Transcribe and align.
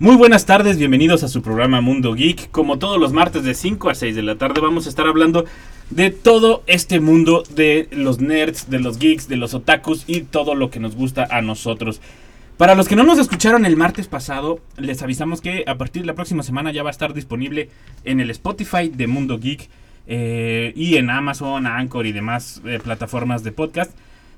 Muy 0.00 0.14
buenas 0.14 0.46
tardes, 0.46 0.78
bienvenidos 0.78 1.24
a 1.24 1.28
su 1.28 1.42
programa 1.42 1.80
Mundo 1.80 2.14
Geek. 2.14 2.52
Como 2.52 2.78
todos 2.78 3.00
los 3.00 3.12
martes 3.12 3.42
de 3.42 3.52
5 3.52 3.90
a 3.90 3.96
6 3.96 4.14
de 4.14 4.22
la 4.22 4.36
tarde 4.36 4.60
vamos 4.60 4.86
a 4.86 4.90
estar 4.90 5.08
hablando 5.08 5.44
de 5.90 6.10
todo 6.12 6.62
este 6.68 7.00
mundo 7.00 7.42
de 7.50 7.88
los 7.90 8.20
nerds, 8.20 8.70
de 8.70 8.78
los 8.78 9.00
geeks, 9.00 9.26
de 9.26 9.34
los 9.34 9.54
otakus 9.54 10.04
y 10.06 10.20
todo 10.20 10.54
lo 10.54 10.70
que 10.70 10.78
nos 10.78 10.94
gusta 10.94 11.26
a 11.28 11.42
nosotros. 11.42 12.00
Para 12.56 12.76
los 12.76 12.86
que 12.86 12.94
no 12.94 13.02
nos 13.02 13.18
escucharon 13.18 13.66
el 13.66 13.76
martes 13.76 14.06
pasado, 14.06 14.60
les 14.76 15.02
avisamos 15.02 15.40
que 15.40 15.64
a 15.66 15.74
partir 15.74 16.02
de 16.02 16.06
la 16.06 16.14
próxima 16.14 16.44
semana 16.44 16.70
ya 16.70 16.84
va 16.84 16.90
a 16.90 16.92
estar 16.92 17.12
disponible 17.12 17.68
en 18.04 18.20
el 18.20 18.30
Spotify 18.30 18.90
de 18.94 19.08
Mundo 19.08 19.40
Geek 19.40 19.68
eh, 20.06 20.72
y 20.76 20.94
en 20.94 21.10
Amazon, 21.10 21.66
Anchor 21.66 22.06
y 22.06 22.12
demás 22.12 22.62
eh, 22.64 22.78
plataformas 22.80 23.42
de 23.42 23.50
podcast. 23.50 23.90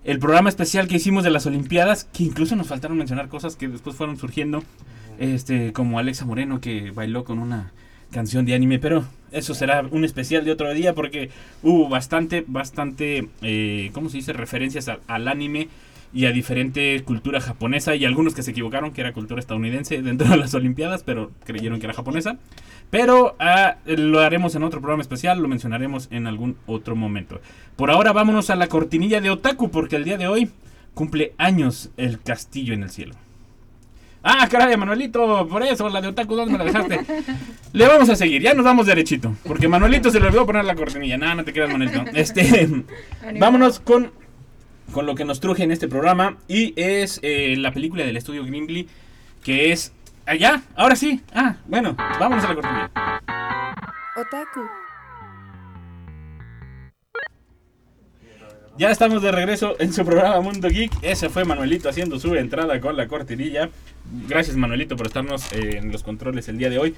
El 0.04 0.20
programa 0.20 0.48
especial 0.48 0.88
que 0.88 0.96
hicimos 0.96 1.22
de 1.22 1.28
las 1.28 1.44
Olimpiadas, 1.44 2.04
que 2.04 2.22
incluso 2.22 2.56
nos 2.56 2.68
faltaron 2.68 2.96
mencionar 2.96 3.28
cosas 3.28 3.56
que 3.56 3.68
después 3.68 3.94
fueron 3.94 4.16
surgiendo, 4.16 4.64
este 5.20 5.72
como 5.72 6.00
Alexa 6.00 6.24
Moreno 6.24 6.60
que 6.60 6.90
bailó 6.90 7.24
con 7.24 7.38
una 7.38 7.72
canción 8.10 8.44
de 8.44 8.54
anime, 8.54 8.80
pero 8.80 9.04
eso 9.30 9.54
será 9.54 9.86
un 9.88 10.04
especial 10.04 10.44
de 10.44 10.50
otro 10.50 10.72
día 10.74 10.94
porque 10.94 11.30
hubo 11.62 11.88
bastante, 11.88 12.44
bastante, 12.46 13.28
eh, 13.42 13.90
¿cómo 13.92 14.08
se 14.08 14.16
dice? 14.16 14.32
Referencias 14.32 14.90
al, 15.06 15.28
anime 15.28 15.68
y 16.12 16.26
a 16.26 16.32
diferente 16.32 17.00
cultura 17.04 17.40
japonesa 17.40 17.94
y 17.94 18.04
algunos 18.04 18.34
que 18.34 18.42
se 18.42 18.50
equivocaron 18.50 18.90
que 18.92 19.00
era 19.00 19.12
cultura 19.12 19.38
estadounidense 19.38 20.02
dentro 20.02 20.28
de 20.28 20.36
las 20.36 20.54
Olimpiadas, 20.54 21.04
pero 21.04 21.30
creyeron 21.44 21.78
que 21.78 21.86
era 21.86 21.94
japonesa. 21.94 22.36
Pero 22.90 23.36
ah, 23.38 23.76
lo 23.86 24.18
haremos 24.18 24.56
en 24.56 24.64
otro 24.64 24.80
programa 24.80 25.02
especial, 25.02 25.40
lo 25.40 25.46
mencionaremos 25.46 26.08
en 26.10 26.26
algún 26.26 26.56
otro 26.66 26.96
momento. 26.96 27.40
Por 27.76 27.92
ahora 27.92 28.12
vámonos 28.12 28.50
a 28.50 28.56
la 28.56 28.66
cortinilla 28.66 29.20
de 29.20 29.30
Otaku 29.30 29.70
porque 29.70 29.94
el 29.94 30.04
día 30.04 30.18
de 30.18 30.26
hoy 30.26 30.50
cumple 30.94 31.34
años 31.38 31.90
el 31.96 32.20
castillo 32.20 32.74
en 32.74 32.82
el 32.82 32.90
cielo. 32.90 33.14
Ah, 34.22 34.46
caray, 34.50 34.76
Manuelito, 34.76 35.48
por 35.48 35.62
eso, 35.62 35.88
la 35.88 36.00
de 36.00 36.08
Otaku, 36.08 36.36
¿dónde 36.36 36.52
me 36.52 36.58
la 36.58 36.64
dejaste? 36.64 37.00
Le 37.72 37.86
vamos 37.86 38.08
a 38.10 38.16
seguir, 38.16 38.42
ya 38.42 38.52
nos 38.52 38.64
vamos 38.64 38.86
derechito. 38.86 39.34
Porque 39.44 39.66
Manuelito 39.66 40.10
se 40.10 40.20
le 40.20 40.26
olvidó 40.26 40.44
poner 40.44 40.64
la 40.64 40.74
cortinilla. 40.74 41.16
No, 41.16 41.34
no 41.34 41.44
te 41.44 41.52
creas, 41.52 41.70
Manuelito. 41.70 42.04
Este, 42.14 42.68
vámonos 43.38 43.80
con, 43.80 44.12
con 44.92 45.06
lo 45.06 45.14
que 45.14 45.24
nos 45.24 45.40
truje 45.40 45.62
en 45.62 45.70
este 45.70 45.88
programa. 45.88 46.36
Y 46.48 46.74
es 46.76 47.18
eh, 47.22 47.54
la 47.56 47.72
película 47.72 48.04
del 48.04 48.16
estudio 48.16 48.44
Gimli, 48.44 48.88
que 49.42 49.72
es... 49.72 49.92
Allá, 50.26 50.62
ahora 50.76 50.96
sí. 50.96 51.22
Ah, 51.34 51.56
bueno, 51.66 51.96
vámonos 52.18 52.44
a 52.44 52.48
la 52.48 52.54
cortinilla. 52.54 52.90
Otaku. 54.16 54.60
Ya 58.80 58.90
estamos 58.90 59.20
de 59.20 59.30
regreso 59.30 59.76
en 59.78 59.92
su 59.92 60.06
programa 60.06 60.40
Mundo 60.40 60.70
Geek. 60.70 60.90
Ese 61.02 61.28
fue 61.28 61.44
Manuelito 61.44 61.90
haciendo 61.90 62.18
su 62.18 62.34
entrada 62.34 62.80
con 62.80 62.96
la 62.96 63.08
cortinilla. 63.08 63.68
Gracias 64.26 64.56
Manuelito 64.56 64.96
por 64.96 65.06
estarnos 65.06 65.52
eh, 65.52 65.76
en 65.76 65.92
los 65.92 66.02
controles 66.02 66.48
el 66.48 66.56
día 66.56 66.70
de 66.70 66.78
hoy. 66.78 66.94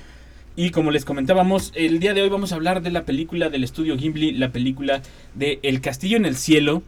Y 0.55 0.70
como 0.70 0.92
les 0.92 1.05
comentábamos, 1.05 1.72
el 1.74 1.98
día 1.98 2.14
de 2.14 2.22
hoy 2.22 2.28
vamos 2.28 2.52
a 2.52 2.55
hablar 2.55 2.83
de 2.83 2.92
la 2.92 3.02
película 3.02 3.50
del 3.50 3.64
estudio 3.64 3.97
Ghibli, 3.97 4.30
la 4.30 4.52
película 4.52 5.02
de 5.34 5.58
El 5.64 5.80
Castillo 5.80 6.17
en 6.17 6.24
el 6.24 6.36
Cielo. 6.36 6.84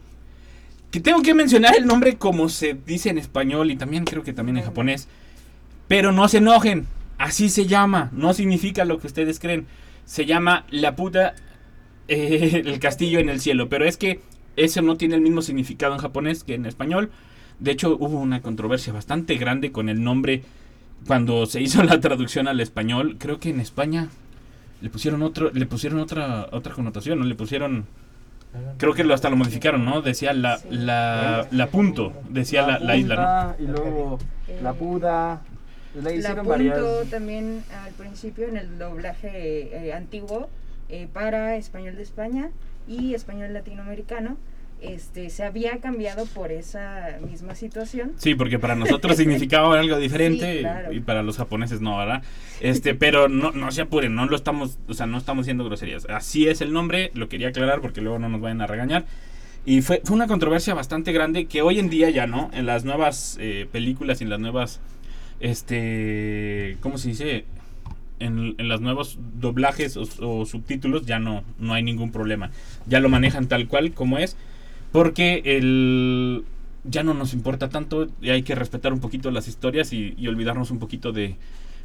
Que 0.91 1.01
tengo 1.01 1.21
que 1.23 1.33
mencionar 1.33 1.75
el 1.75 1.87
nombre 1.87 2.15
como 2.15 2.47
se 2.47 2.73
dice 2.73 3.09
en 3.09 3.17
español 3.17 3.71
y 3.71 3.75
también 3.75 4.05
creo 4.05 4.23
que 4.23 4.31
también 4.31 4.59
en 4.59 4.63
japonés. 4.63 5.09
Pero 5.89 6.13
no 6.13 6.29
se 6.29 6.37
enojen, 6.37 6.87
así 7.17 7.49
se 7.49 7.65
llama, 7.65 8.11
no 8.13 8.33
significa 8.33 8.85
lo 8.85 8.97
que 8.99 9.07
ustedes 9.07 9.41
creen. 9.41 9.67
Se 10.05 10.25
llama 10.25 10.65
La 10.69 10.95
puta 10.95 11.35
eh, 12.07 12.61
El 12.65 12.79
Castillo 12.79 13.19
en 13.19 13.27
el 13.27 13.41
Cielo. 13.41 13.67
Pero 13.67 13.83
es 13.83 13.97
que 13.97 14.21
eso 14.57 14.81
no 14.81 14.97
tiene 14.97 15.15
el 15.15 15.21
mismo 15.21 15.41
significado 15.41 15.93
en 15.93 15.99
japonés 15.99 16.43
que 16.43 16.55
en 16.55 16.65
español. 16.65 17.09
De 17.59 17.71
hecho, 17.71 17.95
hubo 17.99 18.19
una 18.19 18.41
controversia 18.41 18.91
bastante 18.93 19.35
grande 19.35 19.71
con 19.71 19.89
el 19.89 20.03
nombre 20.03 20.43
cuando 21.07 21.45
se 21.45 21.61
hizo 21.61 21.83
la 21.83 21.99
traducción 21.99 22.47
al 22.47 22.59
español. 22.59 23.15
Creo 23.19 23.39
que 23.39 23.49
en 23.49 23.59
España 23.59 24.09
le 24.81 24.89
pusieron 24.89 25.23
otro, 25.23 25.51
le 25.53 25.65
pusieron 25.65 25.99
otra, 25.99 26.47
otra 26.51 26.73
connotación, 26.73 27.19
¿no? 27.19 27.25
Le 27.25 27.35
pusieron. 27.35 27.85
Creo 28.77 28.93
que 28.93 29.03
lo, 29.03 29.13
hasta 29.13 29.29
lo 29.29 29.35
modificaron, 29.35 29.83
¿no? 29.83 30.01
Decía 30.01 30.33
la, 30.33 30.59
la, 30.69 31.47
la 31.51 31.67
punto, 31.67 32.13
decía 32.29 32.65
la, 32.65 32.79
la 32.79 32.95
isla, 32.95 33.55
¿no? 33.59 33.65
Y 33.65 33.67
luego 33.67 34.19
la 34.61 34.73
puda. 34.73 35.41
Le 36.01 36.17
La 36.21 36.35
punto 36.35 36.49
varias. 36.49 37.09
también 37.09 37.63
al 37.85 37.93
principio 37.93 38.47
en 38.47 38.57
el 38.57 38.77
doblaje 38.77 39.87
eh, 39.87 39.93
antiguo 39.93 40.49
eh, 40.89 41.07
para 41.11 41.55
español 41.55 41.95
de 41.95 42.03
España 42.03 42.49
y 42.87 43.13
español 43.13 43.53
latinoamericano. 43.53 44.37
Este, 44.81 45.29
se 45.29 45.43
había 45.43 45.79
cambiado 45.79 46.25
por 46.25 46.51
esa 46.51 47.17
misma 47.25 47.55
situación. 47.55 48.11
Sí, 48.17 48.35
porque 48.35 48.59
para 48.59 48.75
nosotros 48.75 49.15
significaba 49.15 49.79
algo 49.79 49.97
diferente 49.97 50.57
Sí, 50.57 50.59
claro. 50.59 50.91
y 50.91 50.99
para 50.99 51.23
los 51.23 51.37
japoneses 51.37 51.79
no, 51.81 51.97
¿verdad? 51.97 52.23
Este, 52.59 52.93
pero 52.93 53.29
no, 53.29 53.51
no 53.51 53.71
se 53.71 53.81
apuren, 53.81 54.13
no 54.15 54.25
lo 54.25 54.35
estamos, 54.35 54.77
o 54.87 54.93
sea, 54.93 55.05
no 55.05 55.17
estamos 55.17 55.43
haciendo 55.43 55.63
groserías. 55.63 56.05
Así 56.09 56.47
es 56.49 56.59
el 56.61 56.73
nombre, 56.73 57.09
lo 57.13 57.29
quería 57.29 57.47
aclarar 57.47 57.79
porque 57.81 58.01
luego 58.01 58.19
no 58.19 58.27
nos 58.29 58.41
vayan 58.41 58.61
a 58.61 58.67
regañar. 58.67 59.05
Y 59.65 59.81
fue, 59.81 60.01
fue 60.03 60.15
una 60.15 60.27
controversia 60.27 60.73
bastante 60.75 61.11
grande 61.13 61.45
que 61.45 61.61
hoy 61.63 61.79
en 61.79 61.89
día 61.89 62.09
ya 62.11 62.27
no, 62.27 62.51
en 62.53 62.65
las 62.65 62.83
nuevas 62.85 63.37
eh, 63.39 63.67
películas 63.71 64.21
y 64.21 64.25
en 64.25 64.29
las 64.29 64.39
nuevas, 64.39 64.81
este, 65.39 66.77
¿cómo 66.81 66.97
se 66.97 67.07
dice? 67.09 67.45
En, 68.19 68.55
en 68.57 68.69
los 68.69 68.79
nuevos 68.79 69.19
doblajes 69.39 69.97
o, 69.97 70.03
o 70.21 70.45
subtítulos 70.45 71.05
ya 71.05 71.19
no, 71.19 71.43
no 71.59 71.73
hay 71.73 71.83
ningún 71.83 72.11
problema. 72.11 72.51
Ya 72.87 72.99
lo 72.99 73.09
manejan 73.09 73.47
tal 73.47 73.67
cual 73.67 73.91
como 73.91 74.17
es. 74.17 74.37
Porque 74.91 75.41
el, 75.43 76.45
ya 76.85 77.03
no 77.03 77.13
nos 77.13 77.33
importa 77.33 77.69
tanto 77.69 78.07
y 78.21 78.29
hay 78.29 78.43
que 78.43 78.55
respetar 78.55 78.93
un 78.93 78.99
poquito 78.99 79.31
las 79.31 79.47
historias 79.47 79.91
y, 79.91 80.13
y 80.17 80.27
olvidarnos 80.27 80.71
un 80.71 80.79
poquito 80.79 81.11
de 81.11 81.35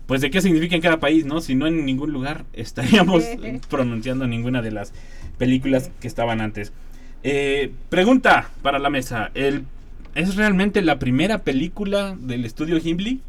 pues 0.06 0.20
de 0.20 0.30
qué 0.30 0.40
significa 0.40 0.74
en 0.74 0.82
cada 0.82 0.98
país, 0.98 1.24
¿no? 1.24 1.40
Si 1.40 1.54
no 1.54 1.66
en 1.66 1.84
ningún 1.84 2.12
lugar 2.12 2.44
estaríamos 2.52 3.24
pronunciando 3.70 4.26
ninguna 4.26 4.62
de 4.62 4.72
las 4.72 4.92
películas 5.38 5.90
que 6.00 6.08
estaban 6.08 6.40
antes. 6.40 6.72
Eh, 7.22 7.72
pregunta 7.90 8.50
para 8.62 8.78
la 8.78 8.90
mesa, 8.90 9.30
¿el, 9.34 9.64
¿es 10.14 10.36
realmente 10.36 10.82
la 10.82 10.98
primera 10.98 11.38
película 11.38 12.16
del 12.18 12.44
estudio 12.44 12.80
Ghibli? 12.80 13.20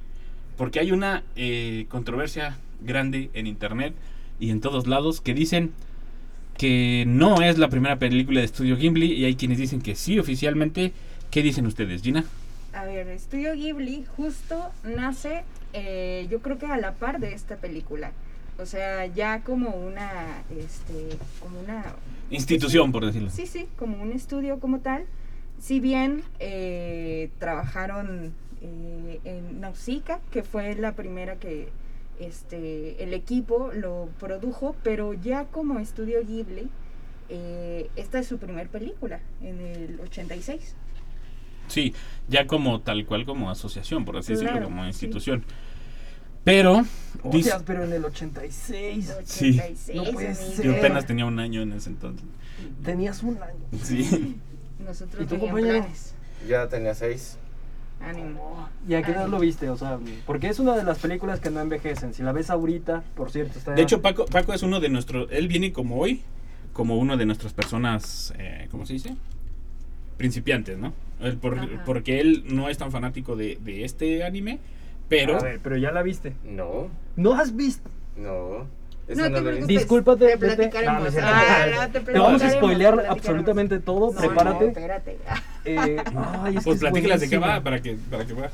Porque 0.57 0.79
hay 0.79 0.91
una 0.91 1.23
eh, 1.35 1.85
controversia 1.89 2.57
grande 2.81 3.29
en 3.33 3.47
internet 3.47 3.93
y 4.39 4.49
en 4.49 4.61
todos 4.61 4.87
lados 4.87 5.21
que 5.21 5.33
dicen 5.33 5.71
que 6.57 7.05
no 7.07 7.41
es 7.41 7.57
la 7.57 7.69
primera 7.69 7.97
película 7.97 8.39
de 8.39 8.45
estudio 8.45 8.77
Ghibli 8.77 9.13
y 9.13 9.25
hay 9.25 9.35
quienes 9.35 9.57
dicen 9.57 9.81
que 9.81 9.95
sí 9.95 10.19
oficialmente. 10.19 10.93
¿Qué 11.29 11.41
dicen 11.41 11.65
ustedes, 11.65 12.01
Gina? 12.01 12.25
A 12.73 12.85
ver, 12.85 13.07
Estudio 13.07 13.53
Ghibli 13.53 14.05
justo 14.15 14.71
nace, 14.83 15.43
eh, 15.73 16.27
yo 16.29 16.41
creo 16.41 16.57
que 16.57 16.65
a 16.65 16.77
la 16.77 16.93
par 16.93 17.19
de 17.19 17.33
esta 17.33 17.55
película. 17.55 18.11
O 18.59 18.65
sea, 18.65 19.05
ya 19.07 19.41
como 19.41 19.69
una, 19.69 20.43
este, 20.57 21.17
como 21.39 21.59
una 21.59 21.83
Institución, 22.31 22.93
por 22.93 23.05
decirlo. 23.05 23.29
Sí, 23.29 23.45
sí, 23.45 23.67
como 23.75 24.01
un 24.01 24.13
estudio 24.13 24.59
como 24.59 24.79
tal. 24.79 25.03
Si 25.59 25.79
bien 25.81 26.23
eh, 26.39 27.29
trabajaron 27.39 28.33
eh, 28.61 29.19
en 29.25 29.59
Nausicaa, 29.59 30.21
que 30.31 30.41
fue 30.41 30.75
la 30.75 30.93
primera 30.93 31.35
que 31.35 31.67
este, 32.25 33.03
el 33.03 33.13
equipo 33.13 33.71
lo 33.73 34.09
produjo, 34.19 34.75
pero 34.83 35.13
ya 35.13 35.45
como 35.45 35.79
estudio 35.79 36.19
Ghibli, 36.25 36.69
eh, 37.29 37.89
esta 37.95 38.19
es 38.19 38.27
su 38.27 38.37
primer 38.37 38.67
película, 38.69 39.19
en 39.41 39.59
el 39.61 39.99
86. 40.01 40.75
Sí, 41.67 41.93
ya 42.27 42.47
como 42.47 42.81
tal 42.81 43.05
cual 43.05 43.25
como 43.25 43.49
asociación, 43.49 44.03
por 44.05 44.17
así 44.17 44.33
decirlo, 44.33 44.63
como 44.63 44.81
sí. 44.83 44.87
institución. 44.87 45.43
Pero, 46.43 46.83
dice- 47.23 47.51
Hostias, 47.51 47.63
pero 47.65 47.83
en 47.83 47.93
el 47.93 48.03
86. 48.03 49.13
Sí. 49.25 49.49
86, 49.59 49.95
No 49.95 50.03
puede 50.11 50.29
amigo. 50.29 50.43
ser. 50.55 50.65
yo 50.65 50.75
apenas 50.75 51.05
tenía 51.05 51.25
un 51.25 51.39
año 51.39 51.61
en 51.61 51.71
ese 51.73 51.89
entonces. 51.89 52.25
Tenías 52.83 53.21
un 53.23 53.37
año. 53.41 53.65
Sí. 53.83 54.37
Nosotros 54.85 55.23
¿Y 55.23 55.27
tú, 55.27 55.39
planes. 55.49 56.15
Ya 56.47 56.67
tenía 56.67 56.95
seis. 56.95 57.37
Ánimo. 58.03 58.67
¿Y 58.87 58.95
a 58.95 59.03
qué 59.03 59.11
edad 59.11 59.27
lo 59.27 59.39
viste? 59.39 59.69
O 59.69 59.77
sea, 59.77 59.99
porque 60.25 60.47
es 60.49 60.59
una 60.59 60.75
de 60.75 60.83
las 60.83 60.99
películas 60.99 61.39
que 61.39 61.49
no 61.49 61.59
envejecen. 61.61 62.13
Si 62.13 62.23
la 62.23 62.31
ves 62.31 62.49
ahorita, 62.49 63.03
por 63.15 63.31
cierto, 63.31 63.57
está. 63.59 63.73
De 63.73 63.81
hecho, 63.81 64.01
Paco, 64.01 64.25
Paco 64.25 64.53
es 64.53 64.63
uno 64.63 64.79
de 64.79 64.89
nuestros. 64.89 65.27
Él 65.31 65.47
viene 65.47 65.71
como 65.71 65.97
hoy, 65.97 66.21
como 66.73 66.97
uno 66.97 67.17
de 67.17 67.25
nuestras 67.25 67.53
personas. 67.53 68.33
Eh, 68.37 68.67
¿Cómo 68.71 68.85
se 68.85 68.93
dice? 68.93 69.15
Principiantes, 70.17 70.77
¿no? 70.77 70.93
Él 71.19 71.37
por- 71.37 71.57
Ajá. 71.59 71.67
porque 71.85 72.19
él 72.19 72.43
no 72.47 72.69
es 72.69 72.77
tan 72.77 72.91
fanático 72.91 73.35
de, 73.35 73.57
de 73.61 73.85
este 73.85 74.23
anime, 74.23 74.59
pero. 75.09 75.37
A 75.37 75.41
ver, 75.43 75.59
pero 75.63 75.77
ya 75.77 75.91
la 75.91 76.01
viste. 76.01 76.33
No, 76.43 76.89
¿No 77.15 77.33
has 77.33 77.55
visto? 77.55 77.89
no. 78.17 78.81
No 79.07 79.27
no 79.27 79.35
te 79.35 79.41
preocupes. 79.41 79.67
Discúlpate, 79.67 80.25
te 80.25 80.37
platicaremos. 80.37 81.13
No, 81.13 81.19
no. 81.21 81.27
Ah, 81.27 81.89
te 81.91 81.99
Te 81.99 82.17
vamos 82.17 82.41
a 82.43 82.49
spoilear 82.51 83.05
absolutamente 83.09 83.79
todo. 83.79 84.13
No, 84.13 84.17
prepárate. 84.17 84.63
no, 84.63 84.69
espérate. 84.69 85.17
Eh, 85.65 85.97
ay, 86.41 86.55
Pues 86.63 86.75
es 86.75 86.79
platícalas 86.79 87.21
de 87.21 87.29
qué 87.29 87.37
va 87.37 87.61
para 87.61 87.81
que, 87.81 87.97
para 88.09 88.25
que 88.25 88.33
va. 88.33 88.49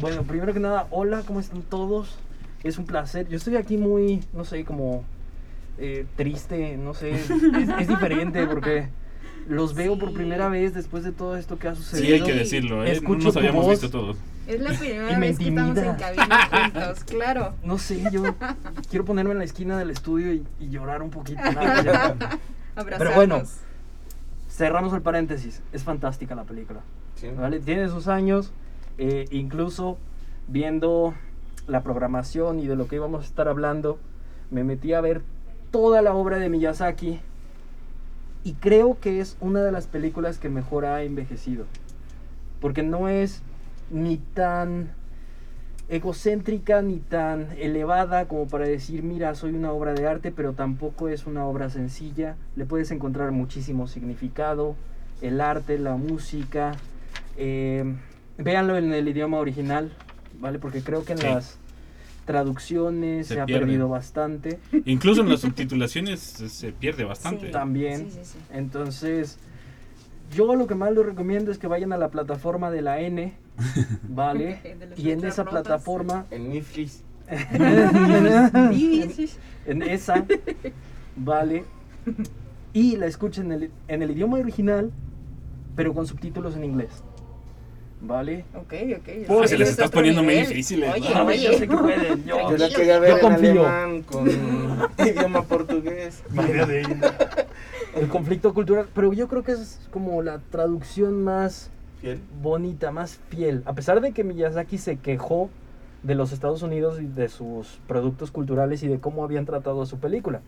Bueno, 0.00 0.22
primero 0.22 0.52
que 0.52 0.60
nada, 0.60 0.86
hola, 0.90 1.22
¿cómo 1.26 1.40
están 1.40 1.62
todos? 1.62 2.18
Es 2.62 2.78
un 2.78 2.86
placer. 2.86 3.28
Yo 3.28 3.36
estoy 3.36 3.56
aquí 3.56 3.76
muy, 3.76 4.22
no 4.32 4.44
sé, 4.44 4.64
como 4.64 5.04
eh, 5.78 6.06
triste, 6.16 6.76
no 6.76 6.94
sé. 6.94 7.10
Es, 7.10 7.30
es 7.30 7.88
diferente 7.88 8.46
porque 8.46 8.88
los 9.48 9.74
veo 9.74 9.98
por 9.98 10.12
primera 10.12 10.48
vez 10.48 10.74
después 10.74 11.04
de 11.04 11.12
todo 11.12 11.36
esto 11.36 11.58
que 11.58 11.68
ha 11.68 11.74
sucedido. 11.74 12.06
Sí, 12.06 12.12
hay 12.14 12.22
que 12.22 12.34
decirlo, 12.34 12.84
¿eh? 12.84 12.88
No 12.88 12.92
Escucho 12.92 13.26
nos 13.28 13.36
habíamos 13.36 13.64
voz. 13.64 13.80
visto 13.80 13.90
todos. 13.90 14.16
Es 14.46 14.60
la 14.60 14.72
primera 14.72 15.18
me 15.18 15.28
vez 15.28 15.38
que 15.38 15.48
estamos 15.48 15.76
en 15.78 15.94
cabina 15.94 16.48
juntos, 16.72 17.04
claro. 17.04 17.54
No 17.62 17.78
sé, 17.78 18.02
yo 18.10 18.22
quiero 18.88 19.04
ponerme 19.04 19.32
en 19.32 19.38
la 19.38 19.44
esquina 19.44 19.78
del 19.78 19.90
estudio 19.90 20.32
y, 20.32 20.44
y 20.58 20.68
llorar 20.70 21.02
un 21.02 21.10
poquito. 21.10 21.40
nada, 21.40 21.82
ya. 21.82 22.16
Abrazarnos. 22.76 22.98
Pero 22.98 23.14
bueno, 23.14 23.42
cerramos 24.58 24.92
el 24.92 25.02
paréntesis. 25.02 25.62
Es 25.72 25.84
fantástica 25.84 26.34
la 26.34 26.42
película. 26.42 26.80
Sí. 27.14 27.28
¿vale? 27.28 27.60
Tiene 27.60 27.88
sus 27.88 28.08
años, 28.08 28.52
eh, 28.98 29.26
incluso 29.30 29.98
viendo 30.48 31.14
la 31.68 31.82
programación 31.82 32.58
y 32.58 32.66
de 32.66 32.74
lo 32.74 32.88
que 32.88 32.96
íbamos 32.96 33.22
a 33.22 33.26
estar 33.26 33.48
hablando, 33.48 33.98
me 34.50 34.64
metí 34.64 34.92
a 34.94 35.00
ver 35.00 35.22
toda 35.70 36.02
la 36.02 36.12
obra 36.12 36.38
de 36.38 36.48
Miyazaki 36.48 37.20
y 38.42 38.54
creo 38.54 38.98
que 38.98 39.20
es 39.20 39.36
una 39.40 39.62
de 39.62 39.70
las 39.70 39.86
películas 39.86 40.38
que 40.38 40.48
mejor 40.48 40.86
ha 40.86 41.02
envejecido, 41.02 41.66
porque 42.60 42.82
no 42.82 43.08
es 43.08 43.42
ni 43.90 44.16
tan 44.16 44.90
egocéntrica 45.88 46.82
ni 46.82 46.98
tan 46.98 47.48
elevada 47.58 48.28
como 48.28 48.46
para 48.46 48.66
decir, 48.66 49.02
mira, 49.02 49.34
soy 49.34 49.52
una 49.54 49.72
obra 49.72 49.94
de 49.94 50.06
arte, 50.06 50.30
pero 50.30 50.52
tampoco 50.52 51.08
es 51.08 51.26
una 51.26 51.44
obra 51.46 51.70
sencilla, 51.70 52.36
le 52.56 52.66
puedes 52.66 52.90
encontrar 52.90 53.30
muchísimo 53.32 53.86
significado, 53.88 54.76
el 55.22 55.40
arte, 55.40 55.78
la 55.78 55.96
música, 55.96 56.72
eh, 57.36 57.84
véanlo 58.36 58.76
en 58.76 58.92
el 58.92 59.08
idioma 59.08 59.38
original, 59.38 59.90
¿vale? 60.38 60.58
Porque 60.58 60.82
creo 60.82 61.04
que 61.04 61.12
en 61.12 61.18
Sí. 61.18 61.24
las 61.26 61.58
traducciones 62.26 63.26
Se 63.26 63.34
se, 63.34 63.40
ha 63.40 63.46
perdido 63.46 63.88
bastante. 63.88 64.58
Incluso 64.84 65.22
en 65.22 65.30
las 65.30 65.40
subtitulaciones 65.40 66.20
se 66.20 66.50
se 66.50 66.72
pierde 66.72 67.04
bastante. 67.04 67.46
Sí. 67.46 67.52
También. 67.52 68.10
Sí, 68.10 68.18
sí, 68.18 68.24
sí. 68.24 68.38
Entonces, 68.52 69.38
yo 70.34 70.54
lo 70.54 70.66
que 70.66 70.74
más 70.74 70.92
les 70.92 71.04
recomiendo 71.06 71.50
es 71.50 71.58
que 71.58 71.66
vayan 71.66 71.92
a 71.92 71.96
la 71.96 72.08
plataforma 72.10 72.70
de 72.70 72.82
la 72.82 73.00
N, 73.00 73.34
¿vale? 74.08 74.60
De 74.62 74.94
y 74.96 75.10
en 75.10 75.24
esa 75.24 75.44
plataforma, 75.44 76.26
En 76.30 76.50
Netflix. 76.50 77.02
Sí. 78.72 79.30
en 79.66 79.82
esa, 79.82 80.24
¿vale? 81.16 81.64
Y 82.72 82.96
la 82.96 83.06
escuchen 83.06 83.52
en 83.52 83.62
el, 83.64 83.70
en 83.88 84.02
el 84.02 84.10
idioma 84.12 84.38
original, 84.38 84.90
pero 85.76 85.92
con 85.92 86.06
subtítulos 86.06 86.56
en 86.56 86.64
inglés, 86.64 86.88
¿vale? 88.00 88.44
Ok, 88.54 88.72
ok. 88.96 89.08
Pues, 89.26 89.42
Ah, 89.42 89.46
se 89.46 89.58
les 89.58 89.68
está 89.70 89.88
poniendo 89.88 90.22
muy 90.22 90.36
difíciles, 90.36 90.90
Oye, 90.94 91.14
¿no? 91.14 91.26
oye. 91.26 91.42
Yo 91.42 91.52
sé 91.58 91.68
que 91.68 91.76
pueden, 91.76 92.24
yo- 92.24 92.36
Yo 92.36 92.50
la 92.50 92.56
Tranquilo. 92.56 92.78
quería 92.78 92.98
ver 92.98 93.10
Yo 93.10 93.16
en 93.16 93.20
confío. 93.22 93.50
alemán 93.68 94.02
con 94.04 94.28
idioma 95.06 95.42
portugués. 95.42 96.22
El 97.94 98.08
conflicto 98.08 98.54
cultural, 98.54 98.86
pero 98.94 99.12
yo 99.12 99.28
creo 99.28 99.42
que 99.42 99.52
es 99.52 99.80
como 99.90 100.22
la 100.22 100.38
traducción 100.50 101.22
más 101.24 101.70
Fiel. 102.00 102.20
bonita, 102.42 102.92
más 102.92 103.18
fiel. 103.28 103.62
A 103.66 103.72
pesar 103.72 104.00
de 104.00 104.12
que 104.12 104.24
Miyazaki 104.24 104.78
se 104.78 104.96
quejó 104.98 105.50
de 106.02 106.14
los 106.14 106.32
Estados 106.32 106.62
Unidos 106.62 107.00
y 107.00 107.06
de 107.06 107.28
sus 107.28 107.80
productos 107.86 108.30
culturales 108.30 108.82
y 108.82 108.88
de 108.88 109.00
cómo 109.00 109.24
habían 109.24 109.46
tratado 109.46 109.82
a 109.82 109.86
su 109.86 109.98
película. 109.98 110.40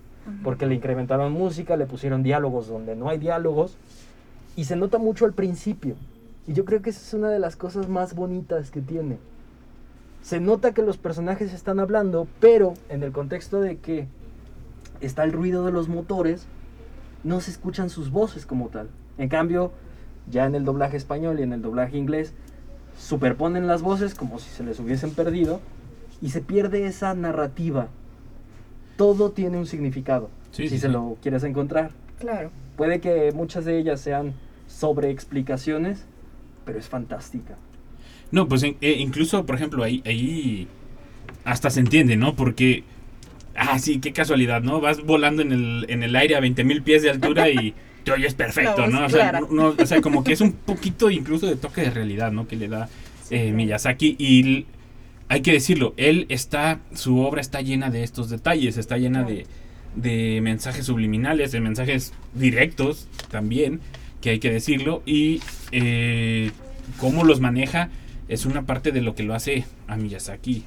Porque 0.44 0.66
le 0.66 0.74
incrementaron 0.74 1.32
música, 1.32 1.76
le 1.76 1.86
pusieron 1.86 2.22
diálogos 2.22 2.68
donde 2.68 2.94
no 2.94 3.08
hay 3.08 3.18
diálogos. 3.18 3.76
Y 4.54 4.64
se 4.64 4.76
nota 4.76 4.98
mucho 4.98 5.24
al 5.24 5.32
principio. 5.32 5.96
Y 6.46 6.52
yo 6.52 6.64
creo 6.64 6.82
que 6.82 6.90
esa 6.90 7.00
es 7.00 7.14
una 7.14 7.30
de 7.30 7.38
las 7.38 7.56
cosas 7.56 7.88
más 7.88 8.14
bonitas 8.14 8.70
que 8.70 8.80
tiene. 8.80 9.18
Se 10.22 10.38
nota 10.38 10.72
que 10.72 10.82
los 10.82 10.98
personajes 10.98 11.52
están 11.52 11.80
hablando, 11.80 12.28
pero 12.38 12.74
en 12.90 13.02
el 13.02 13.12
contexto 13.12 13.60
de 13.60 13.78
que 13.78 14.06
está 15.00 15.24
el 15.24 15.32
ruido 15.32 15.64
de 15.64 15.72
los 15.72 15.88
motores, 15.88 16.46
no 17.24 17.40
se 17.40 17.50
escuchan 17.50 17.90
sus 17.90 18.10
voces 18.10 18.46
como 18.46 18.68
tal. 18.68 18.88
En 19.18 19.28
cambio, 19.28 19.72
ya 20.30 20.46
en 20.46 20.54
el 20.54 20.64
doblaje 20.64 20.96
español 20.96 21.40
y 21.40 21.42
en 21.42 21.52
el 21.52 21.62
doblaje 21.62 21.96
inglés, 21.98 22.34
superponen 22.98 23.66
las 23.66 23.82
voces 23.82 24.14
como 24.14 24.38
si 24.38 24.50
se 24.50 24.62
les 24.64 24.78
hubiesen 24.80 25.10
perdido 25.12 25.60
y 26.20 26.30
se 26.30 26.40
pierde 26.40 26.86
esa 26.86 27.14
narrativa. 27.14 27.88
Todo 28.96 29.30
tiene 29.30 29.58
un 29.58 29.66
significado, 29.66 30.28
Sí, 30.52 30.64
si 30.64 30.70
sí, 30.70 30.78
se 30.78 30.86
sí. 30.88 30.92
lo 30.92 31.16
quieres 31.22 31.42
encontrar. 31.44 31.90
Claro. 32.18 32.50
Puede 32.76 33.00
que 33.00 33.32
muchas 33.32 33.64
de 33.64 33.78
ellas 33.78 34.00
sean 34.00 34.34
sobre 34.66 35.10
explicaciones, 35.10 36.04
pero 36.64 36.78
es 36.78 36.88
fantástica. 36.88 37.56
No, 38.30 38.46
pues 38.46 38.62
eh, 38.62 38.76
incluso, 38.80 39.44
por 39.46 39.56
ejemplo, 39.56 39.82
ahí, 39.82 40.02
ahí 40.04 40.68
hasta 41.44 41.70
se 41.70 41.80
entiende, 41.80 42.16
¿no? 42.16 42.36
Porque, 42.36 42.84
ah, 43.56 43.78
sí, 43.78 44.00
qué 44.00 44.12
casualidad, 44.12 44.62
¿no? 44.62 44.80
Vas 44.80 45.02
volando 45.04 45.42
en 45.42 45.52
el, 45.52 45.86
en 45.88 46.02
el 46.02 46.14
aire 46.16 46.36
a 46.36 46.40
20 46.40 46.64
mil 46.64 46.82
pies 46.82 47.02
de 47.02 47.10
altura 47.10 47.48
y 47.50 47.74
te 48.04 48.12
oyes 48.12 48.34
perfecto, 48.34 48.86
¿no? 48.86 49.06
O 49.06 49.08
sea, 49.10 49.40
no- 49.50 49.74
o 49.78 49.86
sea, 49.86 50.00
como 50.00 50.24
que 50.24 50.32
es 50.32 50.40
un 50.40 50.52
poquito 50.52 51.10
incluso 51.10 51.46
de 51.46 51.56
toque 51.56 51.82
de 51.82 51.90
realidad, 51.90 52.32
¿no? 52.32 52.46
Que 52.48 52.56
le 52.56 52.68
da 52.68 52.88
eh. 53.30 53.52
Miyazaki 53.52 54.16
y 54.18 54.66
hay 55.28 55.42
que 55.42 55.52
decirlo, 55.52 55.94
él 55.96 56.26
está, 56.28 56.80
su 56.94 57.20
obra 57.20 57.40
está 57.40 57.60
llena 57.60 57.90
de 57.90 58.02
estos 58.02 58.30
detalles, 58.30 58.76
está 58.76 58.96
llena 58.98 59.22
de, 59.22 59.46
de 59.94 60.40
mensajes 60.42 60.86
subliminales, 60.86 61.52
de 61.52 61.60
mensajes 61.60 62.12
directos 62.34 63.06
también, 63.30 63.80
que 64.20 64.30
hay 64.30 64.38
que 64.40 64.50
decirlo, 64.50 65.02
y 65.06 65.40
eh, 65.70 66.50
cómo 66.98 67.22
los 67.24 67.40
maneja 67.40 67.90
es 68.28 68.44
una 68.44 68.62
parte 68.66 68.90
de 68.90 69.02
lo 69.02 69.14
que 69.14 69.22
lo 69.22 69.34
hace 69.34 69.64
a 69.86 69.96
Miyazaki. 69.96 70.64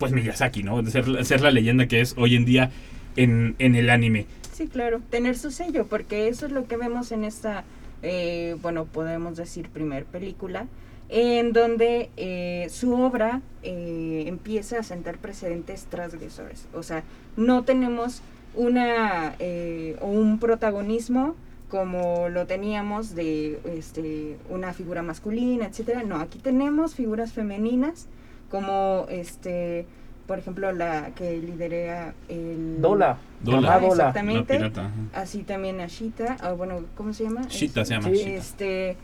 Pues 0.00 0.12
Miyazaki, 0.12 0.62
¿no? 0.62 0.84
Ser, 0.86 1.26
ser 1.26 1.42
la 1.42 1.50
leyenda 1.50 1.86
que 1.86 2.00
es 2.00 2.14
hoy 2.16 2.34
en 2.34 2.46
día 2.46 2.70
en, 3.16 3.54
en 3.58 3.74
el 3.74 3.90
anime. 3.90 4.24
Sí, 4.50 4.66
claro, 4.66 5.02
tener 5.10 5.36
su 5.36 5.50
sello, 5.50 5.86
porque 5.88 6.28
eso 6.28 6.46
es 6.46 6.52
lo 6.52 6.66
que 6.66 6.78
vemos 6.78 7.12
en 7.12 7.22
esta, 7.22 7.64
eh, 8.02 8.56
bueno, 8.62 8.86
podemos 8.86 9.36
decir 9.36 9.68
primer 9.68 10.06
película, 10.06 10.66
en 11.10 11.52
donde 11.52 12.08
eh, 12.16 12.68
su 12.70 12.94
obra 12.94 13.42
eh, 13.62 14.24
empieza 14.26 14.78
a 14.78 14.82
sentar 14.82 15.18
precedentes 15.18 15.84
transgresores. 15.84 16.66
O 16.72 16.82
sea, 16.82 17.02
no 17.36 17.64
tenemos 17.64 18.22
una 18.54 19.34
eh, 19.38 19.96
o 20.00 20.06
un 20.06 20.38
protagonismo 20.38 21.36
como 21.68 22.30
lo 22.30 22.46
teníamos 22.46 23.14
de 23.14 23.60
este, 23.76 24.38
una 24.48 24.72
figura 24.72 25.02
masculina, 25.02 25.66
etcétera. 25.66 26.04
No, 26.04 26.16
aquí 26.16 26.38
tenemos 26.38 26.94
figuras 26.94 27.32
femeninas 27.34 28.08
como 28.50 29.06
este 29.08 29.86
por 30.26 30.38
ejemplo 30.38 30.70
la 30.72 31.10
que 31.14 31.38
lidera 31.38 32.14
el 32.28 32.80
Dola, 32.80 33.18
Dola. 33.42 33.80
Dola. 33.80 33.86
Exactamente. 33.88 34.54
La 34.54 34.58
pirata, 34.70 34.86
ajá. 34.86 35.22
Así 35.22 35.42
también 35.42 35.80
a 35.80 35.86
Shita, 35.86 36.36
ah, 36.40 36.52
bueno, 36.52 36.84
¿cómo 36.96 37.12
se 37.12 37.24
llama? 37.24 37.42
Shita 37.48 37.84
se 37.84 37.94
llama, 37.94 38.10
Sí, 38.10 38.14
Shita. 38.14 38.30
Este, 38.30 38.96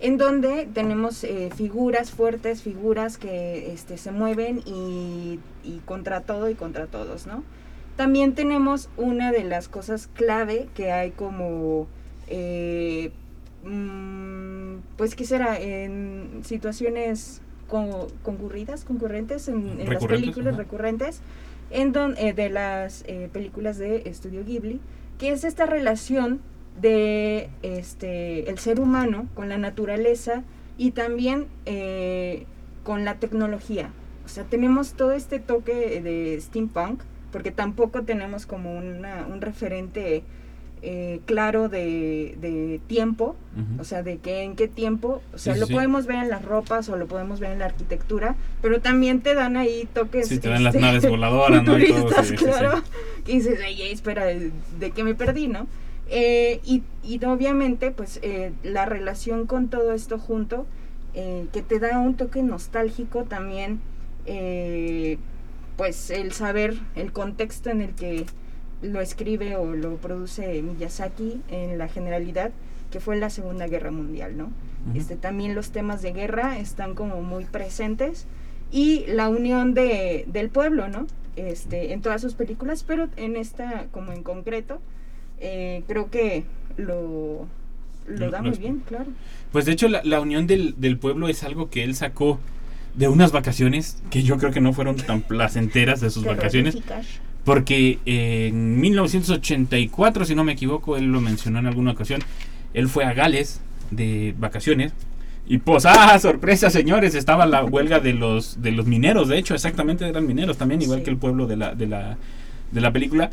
en 0.00 0.18
donde 0.18 0.66
tenemos 0.74 1.22
eh, 1.22 1.50
figuras 1.54 2.10
fuertes, 2.10 2.62
figuras 2.62 3.16
que 3.16 3.72
este, 3.72 3.96
se 3.96 4.10
mueven 4.10 4.60
y, 4.66 5.38
y 5.62 5.78
contra 5.84 6.22
todo 6.22 6.50
y 6.50 6.56
contra 6.56 6.88
todos, 6.88 7.28
¿no? 7.28 7.44
También 7.94 8.34
tenemos 8.34 8.88
una 8.96 9.30
de 9.30 9.44
las 9.44 9.68
cosas 9.68 10.08
clave 10.08 10.68
que 10.74 10.90
hay 10.90 11.12
como, 11.12 11.86
eh, 12.26 13.12
mm, 13.62 14.78
pues, 14.96 15.14
¿qué 15.14 15.24
será? 15.24 15.60
En 15.60 16.40
situaciones 16.42 17.40
con- 17.72 18.08
concurridas, 18.22 18.84
concurrentes 18.84 19.48
en, 19.48 19.56
en 19.80 19.88
las 19.94 20.02
películas 20.20 20.52
recurrentes, 20.58 21.20
en 21.70 21.92
don- 21.92 22.14
eh, 22.18 22.34
de 22.34 22.50
las 22.50 23.02
eh, 23.08 23.30
películas 23.32 23.78
de 23.78 24.02
Estudio 24.04 24.44
Ghibli, 24.44 24.78
que 25.18 25.30
es 25.32 25.42
esta 25.42 25.64
relación 25.64 26.40
de 26.82 27.48
este 27.62 28.50
el 28.50 28.58
ser 28.58 28.78
humano 28.78 29.26
con 29.34 29.48
la 29.48 29.56
naturaleza 29.56 30.42
y 30.76 30.90
también 30.90 31.46
eh, 31.64 32.44
con 32.84 33.06
la 33.06 33.14
tecnología. 33.18 33.90
O 34.26 34.28
sea, 34.28 34.44
tenemos 34.44 34.92
todo 34.92 35.12
este 35.12 35.38
toque 35.38 36.00
de 36.02 36.38
steampunk, 36.42 37.00
porque 37.30 37.52
tampoco 37.52 38.02
tenemos 38.02 38.44
como 38.44 38.76
una- 38.76 39.26
un 39.32 39.40
referente 39.40 40.24
eh, 40.84 41.20
claro 41.26 41.68
de, 41.68 42.36
de 42.40 42.80
tiempo, 42.88 43.36
o 43.78 43.84
sea, 43.84 44.02
de 44.02 44.18
que 44.18 44.42
en 44.42 44.56
qué 44.56 44.66
tiempo, 44.66 45.22
o 45.32 45.38
sea, 45.38 45.54
Sí, 45.54 45.60
lo 45.60 45.66
sí. 45.66 45.72
podemos 45.74 46.06
ver 46.06 46.16
en 46.16 46.28
las 46.28 46.44
ropas 46.44 46.88
o 46.88 46.96
lo 46.96 47.06
podemos 47.06 47.38
ver 47.38 47.52
en 47.52 47.60
la 47.60 47.66
arquitectura, 47.66 48.34
pero 48.60 48.80
también 48.80 49.20
te 49.20 49.34
dan 49.34 49.56
ahí 49.56 49.88
toques. 49.94 50.26
Sí, 50.28 50.38
te 50.38 50.48
dan 50.48 50.64
las 50.64 50.74
este, 50.74 50.84
naves 50.86 51.06
voladoras, 51.08 51.62
¿no? 51.62 51.78
Y 51.78 51.86
todo, 51.88 52.10
sí, 52.24 52.34
claro. 52.34 52.82
Y 53.26 53.34
dices, 53.34 53.60
"Ey, 53.64 53.82
espera, 53.92 54.24
¿de 54.26 54.90
qué 54.94 55.04
me 55.04 55.14
perdí, 55.14 55.46
no? 55.46 55.66
Eh, 56.08 56.60
y, 56.64 56.82
y 57.04 57.24
obviamente, 57.24 57.90
pues, 57.92 58.18
eh, 58.22 58.52
la 58.64 58.84
relación 58.84 59.46
con 59.46 59.68
todo 59.68 59.92
esto 59.94 60.18
junto, 60.18 60.66
que 61.14 61.62
te 61.62 61.78
da 61.78 61.98
un 61.98 62.14
toque 62.16 62.42
nostálgico 62.42 63.24
también, 63.24 63.80
pues 65.76 66.10
el 66.10 66.32
saber 66.32 66.74
el 66.96 67.12
contexto 67.12 67.70
en 67.70 67.82
el 67.82 67.90
que 67.94 68.26
lo 68.82 69.00
escribe 69.00 69.56
o 69.56 69.74
lo 69.74 69.96
produce 69.96 70.60
Miyazaki 70.62 71.40
en 71.48 71.78
la 71.78 71.88
generalidad, 71.88 72.50
que 72.90 73.00
fue 73.00 73.16
la 73.16 73.30
Segunda 73.30 73.66
Guerra 73.68 73.90
Mundial, 73.90 74.36
¿no? 74.36 74.50
Este, 74.94 75.14
también 75.14 75.54
los 75.54 75.70
temas 75.70 76.02
de 76.02 76.12
guerra 76.12 76.58
están 76.58 76.96
como 76.96 77.22
muy 77.22 77.44
presentes 77.44 78.26
y 78.72 79.04
la 79.06 79.28
unión 79.28 79.74
de, 79.74 80.24
del 80.26 80.48
pueblo, 80.48 80.88
¿no? 80.88 81.06
Este, 81.36 81.92
en 81.92 82.02
todas 82.02 82.20
sus 82.20 82.34
películas, 82.34 82.82
pero 82.82 83.08
en 83.16 83.36
esta 83.36 83.86
como 83.92 84.12
en 84.12 84.24
concreto, 84.24 84.80
eh, 85.38 85.84
creo 85.86 86.10
que 86.10 86.44
lo, 86.76 87.46
lo 88.08 88.30
da 88.30 88.42
muy 88.42 88.58
bien, 88.58 88.82
claro. 88.86 89.06
Pues 89.52 89.66
de 89.66 89.72
hecho 89.72 89.88
la, 89.88 90.02
la 90.04 90.20
unión 90.20 90.48
del, 90.48 90.74
del 90.78 90.98
pueblo 90.98 91.28
es 91.28 91.44
algo 91.44 91.70
que 91.70 91.84
él 91.84 91.94
sacó 91.94 92.40
de 92.94 93.08
unas 93.08 93.32
vacaciones 93.32 94.02
que 94.10 94.22
yo 94.22 94.36
creo 94.36 94.50
que 94.50 94.60
no 94.60 94.72
fueron 94.72 94.96
tan 94.96 95.22
placenteras 95.22 96.00
de 96.00 96.10
sus 96.10 96.24
vacaciones. 96.24 96.76
Porque 97.44 97.98
en 98.06 98.80
1984, 98.80 100.24
si 100.24 100.34
no 100.34 100.44
me 100.44 100.52
equivoco, 100.52 100.96
él 100.96 101.06
lo 101.06 101.20
mencionó 101.20 101.58
en 101.58 101.66
alguna 101.66 101.92
ocasión, 101.92 102.20
él 102.74 102.88
fue 102.88 103.04
a 103.04 103.12
Gales 103.14 103.60
de 103.90 104.34
vacaciones. 104.38 104.92
Y 105.46 105.58
pues, 105.58 105.84
¡ah, 105.86 106.16
sorpresa, 106.20 106.70
señores! 106.70 107.14
Estaba 107.16 107.46
la 107.46 107.64
huelga 107.64 107.98
de 107.98 108.12
los, 108.12 108.62
de 108.62 108.70
los 108.72 108.86
mineros, 108.86 109.28
de 109.28 109.38
hecho, 109.38 109.54
exactamente 109.54 110.06
eran 110.08 110.26
mineros 110.26 110.56
también, 110.56 110.82
igual 110.82 111.00
Sí. 111.00 111.04
que 111.04 111.10
el 111.10 111.16
pueblo 111.16 111.46
de 111.46 111.56
la, 111.56 111.74
de 111.74 111.86
la, 111.88 112.16
de 112.70 112.80
la 112.80 112.92
película. 112.92 113.30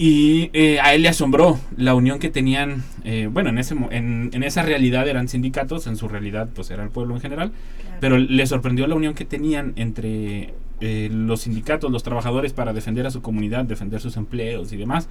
Y 0.00 0.50
eh, 0.52 0.78
a 0.80 0.94
él 0.94 1.02
le 1.02 1.08
asombró 1.08 1.58
la 1.76 1.96
unión 1.96 2.20
que 2.20 2.30
tenían, 2.30 2.84
eh, 3.02 3.28
bueno, 3.32 3.48
en, 3.50 3.58
ese, 3.58 3.74
en, 3.90 4.30
en 4.32 4.42
esa 4.44 4.62
realidad 4.62 5.08
eran 5.08 5.26
sindicatos, 5.26 5.88
en 5.88 5.96
su 5.96 6.06
realidad 6.06 6.48
pues 6.54 6.70
era 6.70 6.84
el 6.84 6.90
pueblo 6.90 7.16
en 7.16 7.20
general, 7.20 7.50
Claro. 7.80 7.96
pero 8.00 8.16
le 8.18 8.46
sorprendió 8.46 8.86
la 8.86 8.94
unión 8.94 9.14
que 9.14 9.24
tenían 9.24 9.72
entre 9.74 10.54
eh, 10.80 11.08
los 11.12 11.42
sindicatos, 11.42 11.90
los 11.90 12.02
trabajadores 12.02 12.52
para 12.52 12.72
defender 12.72 13.06
a 13.06 13.10
su 13.10 13.22
comunidad, 13.22 13.64
defender 13.64 14.00
sus 14.00 14.16
empleos 14.16 14.72
y 14.72 14.76
demás. 14.76 15.08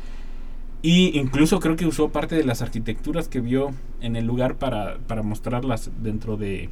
Y 0.82 1.18
incluso 1.20 1.60
creo 1.60 1.76
que 1.76 1.86
usó 1.88 2.10
parte 2.10 2.36
de 2.36 2.44
las 2.44 2.62
arquitecturas 2.62 3.28
que 3.28 3.40
vio 3.42 3.72
en 4.00 4.16
el 4.16 4.26
lugar 4.26 4.56
para, 4.56 4.98
para 5.08 5.24
mostrarlas 5.24 5.90
dentro 6.02 6.38
de, 6.38 6.70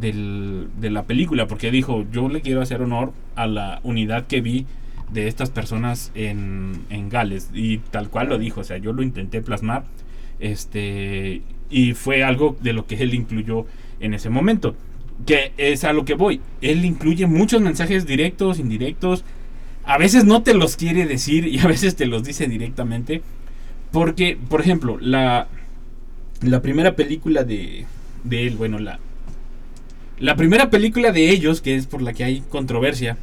del- 0.00 0.68
de 0.80 0.90
la 0.90 1.04
película, 1.04 1.46
porque 1.46 1.70
dijo, 1.70 2.04
yo 2.10 2.28
le 2.28 2.40
quiero 2.40 2.62
hacer 2.62 2.80
honor 2.82 3.12
a 3.36 3.46
la 3.46 3.80
unidad 3.84 4.26
que 4.26 4.40
vi 4.40 4.66
de 5.12 5.28
estas 5.28 5.50
personas 5.50 6.10
en, 6.14 6.80
en 6.90 7.08
Gales. 7.10 7.50
Y 7.54 7.78
tal 7.78 8.08
cual 8.08 8.28
lo 8.30 8.38
dijo, 8.38 8.62
o 8.62 8.64
sea, 8.64 8.78
yo 8.78 8.92
lo 8.92 9.02
intenté 9.02 9.42
plasmar. 9.42 9.84
Este, 10.40 11.42
y 11.70 11.92
fue 11.92 12.24
algo 12.24 12.56
de 12.60 12.72
lo 12.72 12.86
que 12.86 12.96
él 12.96 13.14
incluyó 13.14 13.66
en 14.00 14.14
ese 14.14 14.30
momento. 14.30 14.74
Que 15.26 15.52
es 15.56 15.84
a 15.84 15.92
lo 15.92 16.04
que 16.04 16.14
voy. 16.14 16.40
Él 16.60 16.84
incluye 16.84 17.26
muchos 17.26 17.60
mensajes 17.62 18.06
directos, 18.06 18.58
indirectos. 18.58 19.24
A 19.84 19.98
veces 19.98 20.24
no 20.24 20.42
te 20.42 20.54
los 20.54 20.76
quiere 20.76 21.06
decir 21.06 21.46
y 21.46 21.58
a 21.58 21.66
veces 21.66 21.96
te 21.96 22.06
los 22.06 22.24
dice 22.24 22.46
directamente. 22.46 23.22
Porque, 23.90 24.36
por 24.48 24.60
ejemplo, 24.60 24.98
la, 25.00 25.46
la 26.42 26.60
primera 26.62 26.96
película 26.96 27.44
de, 27.44 27.86
de 28.24 28.46
él, 28.46 28.56
bueno, 28.56 28.78
la, 28.78 28.98
la 30.18 30.36
primera 30.36 30.68
película 30.70 31.10
de 31.12 31.30
ellos, 31.30 31.60
que 31.60 31.76
es 31.76 31.86
por 31.86 32.02
la 32.02 32.12
que 32.12 32.24
hay 32.24 32.40
controversia, 32.50 33.16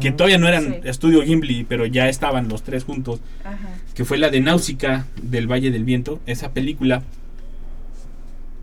que 0.00 0.10
todavía 0.10 0.38
no 0.38 0.48
eran 0.48 0.64
Sí. 0.64 0.88
estudio 0.88 1.22
Gimli, 1.22 1.64
pero 1.64 1.84
ya 1.86 2.08
estaban 2.08 2.48
los 2.48 2.62
tres 2.62 2.84
juntos, 2.84 3.20
Ajá. 3.44 3.58
que 3.94 4.04
fue 4.06 4.16
la 4.18 4.30
de 4.30 4.40
Náusica 4.40 5.06
del 5.22 5.46
Valle 5.50 5.70
del 5.70 5.84
Viento, 5.84 6.18
esa 6.26 6.52
película 6.52 7.02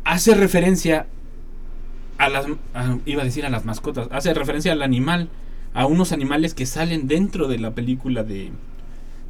hace 0.04 0.34
referencia 0.36 1.06
a 2.18 2.30
las, 2.30 2.46
a- 2.74 2.98
iba 3.06 3.22
a 3.22 3.26
decir 3.26 3.46
a 3.46 3.50
las 3.50 3.66
mascotas, 3.66 4.08
hace 4.12 4.34
referencia 4.34 4.72
al 4.72 4.82
animal, 4.82 5.30
a 5.74 5.86
unos 5.86 6.12
animales 6.12 6.54
que 6.54 6.66
salen 6.66 7.08
dentro 7.08 7.48
de 7.48 7.60
la 7.60 7.72
película 7.72 8.24
de 8.24 8.52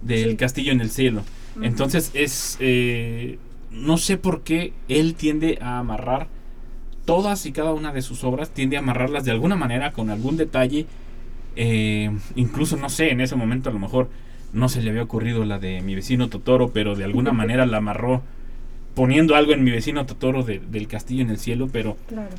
del 0.01 0.31
Sí. 0.31 0.35
castillo 0.35 0.71
en 0.73 0.81
el 0.81 0.89
cielo. 0.89 1.21
Entonces 1.61 2.11
es, 2.13 2.57
eh, 2.59 3.37
no 3.71 3.97
sé 3.97 4.17
por 4.17 4.41
qué 4.41 4.73
él 4.89 5.15
tiende 5.15 5.57
a 5.61 5.79
amarrar 5.79 6.27
todas 7.05 7.45
y 7.45 7.53
cada 7.53 7.71
una 7.73 7.93
de 7.93 8.01
sus 8.01 8.23
obras, 8.25 8.49
tiende 8.49 8.75
a 8.75 8.79
amarrarlas 8.79 9.23
de 9.23 9.31
alguna 9.31 9.55
manera 9.55 9.93
con 9.93 10.09
algún 10.09 10.35
detalle, 10.35 10.85
eh, 11.55 12.11
incluso 12.35 12.75
no 12.77 12.89
sé, 12.89 13.11
en 13.11 13.21
ese 13.21 13.35
momento 13.37 13.69
a 13.69 13.73
lo 13.73 13.79
mejor 13.79 14.09
no 14.51 14.67
se 14.69 14.81
le 14.81 14.89
había 14.89 15.03
ocurrido 15.03 15.45
la 15.45 15.57
de 15.59 15.81
mi 15.81 15.95
vecino 15.95 16.27
Totoro, 16.29 16.71
pero 16.71 16.95
de 16.95 17.03
alguna 17.05 17.31
manera 17.33 17.65
la 17.65 17.77
amarró 17.77 18.23
poniendo 18.95 19.35
algo 19.35 19.53
en 19.53 19.63
mi 19.63 19.71
vecino 19.71 20.05
Totoro 20.05 20.43
de- 20.43 20.59
del 20.59 20.87
castillo 20.89 21.21
en 21.23 21.29
el 21.29 21.37
cielo, 21.39 21.69
pero 21.71 21.97
Claro. 22.07 22.29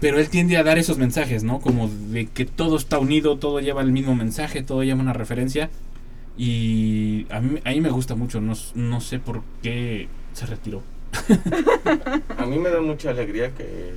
Pero 0.00 0.18
él 0.18 0.28
tiende 0.28 0.56
a 0.56 0.62
dar 0.62 0.78
esos 0.78 0.98
mensajes, 0.98 1.42
¿no? 1.44 1.60
Como 1.60 1.88
de 1.88 2.26
que 2.26 2.44
todo 2.44 2.76
está 2.76 2.98
unido, 2.98 3.38
todo 3.38 3.60
lleva 3.60 3.82
el 3.82 3.92
mismo 3.92 4.14
mensaje, 4.14 4.62
todo 4.62 4.82
lleva 4.82 5.00
una 5.00 5.12
referencia. 5.12 5.70
Y 6.36 7.26
a 7.30 7.40
mí, 7.40 7.58
a 7.64 7.70
mí 7.70 7.80
me 7.80 7.90
gusta 7.90 8.14
mucho, 8.14 8.40
no, 8.40 9.00
sé 9.00 9.18
por 9.18 9.42
qué 9.62 10.06
se 10.34 10.46
retiró. 10.46 10.82
A 12.38 12.46
mí 12.46 12.58
me 12.58 12.68
da 12.70 12.80
mucha 12.80 13.10
alegría 13.10 13.50
que, 13.54 13.92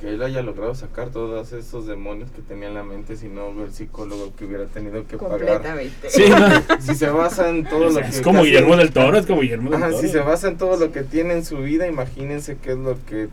que 0.00 0.10
él 0.10 0.22
haya 0.22 0.42
logrado 0.42 0.74
sacar 0.74 1.08
todos 1.08 1.52
esos 1.52 1.86
demonios 1.86 2.30
que 2.30 2.42
tenía 2.42 2.68
en 2.68 2.74
la 2.74 2.84
mente, 2.84 3.16
si 3.16 3.26
no 3.28 3.50
el 3.64 3.72
psicólogo 3.72 4.32
que 4.36 4.44
hubiera 4.44 4.66
tenido 4.66 5.04
que 5.06 5.16
pagar. 5.16 5.38
Completamente. 5.40 6.10
Sí, 6.10 6.22
no, 6.28 6.80
Si 6.80 6.94
se 6.94 7.08
basa 7.08 7.48
en 7.48 7.64
todo 7.64 7.88
lo 7.90 8.00
que... 8.00 8.06
es 8.06 8.20
como 8.20 8.38
casi- 8.38 8.50
Guillermo 8.50 8.76
del 8.76 8.92
Toro, 8.92 9.18
es 9.18 9.26
como 9.26 9.40
Guillermo 9.40 9.70
del 9.70 9.82
Ajá, 9.82 9.90
Toro. 9.90 10.00
si 10.02 10.08
se 10.08 10.20
basa 10.20 10.48
en 10.48 10.58
todo 10.58 10.76
lo 10.76 10.92
que 10.92 11.02
tiene 11.02 11.32
en 11.34 11.44
su 11.44 11.58
vida, 11.58 11.88
imagínense 11.88 12.56
qué 12.58 12.72
es 12.72 12.78
lo 12.78 12.96
que 13.06 13.28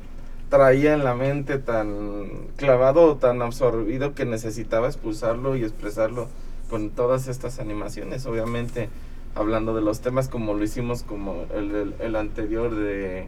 traía 0.51 0.93
en 0.93 1.03
la 1.05 1.15
mente 1.15 1.59
tan 1.59 2.49
clavado 2.57 3.03
o 3.13 3.17
tan 3.17 3.41
absorbido 3.41 4.15
que 4.15 4.25
necesitaba 4.25 4.87
expulsarlo 4.89 5.55
y 5.57 5.63
expresarlo 5.63 6.29
con 6.69 6.91
todas 6.91 7.27
estas 7.29 7.59
animaciones. 7.59 8.27
Obviamente, 8.27 8.89
hablando 9.35 9.75
de 9.75 9.81
los 9.81 10.01
temas 10.01 10.29
como 10.29 10.53
lo 10.55 10.63
hicimos 10.63 11.03
como 11.03 11.47
el, 11.55 11.75
el- 11.75 11.95
el 12.01 12.17
anterior 12.17 12.75
de 12.75 13.27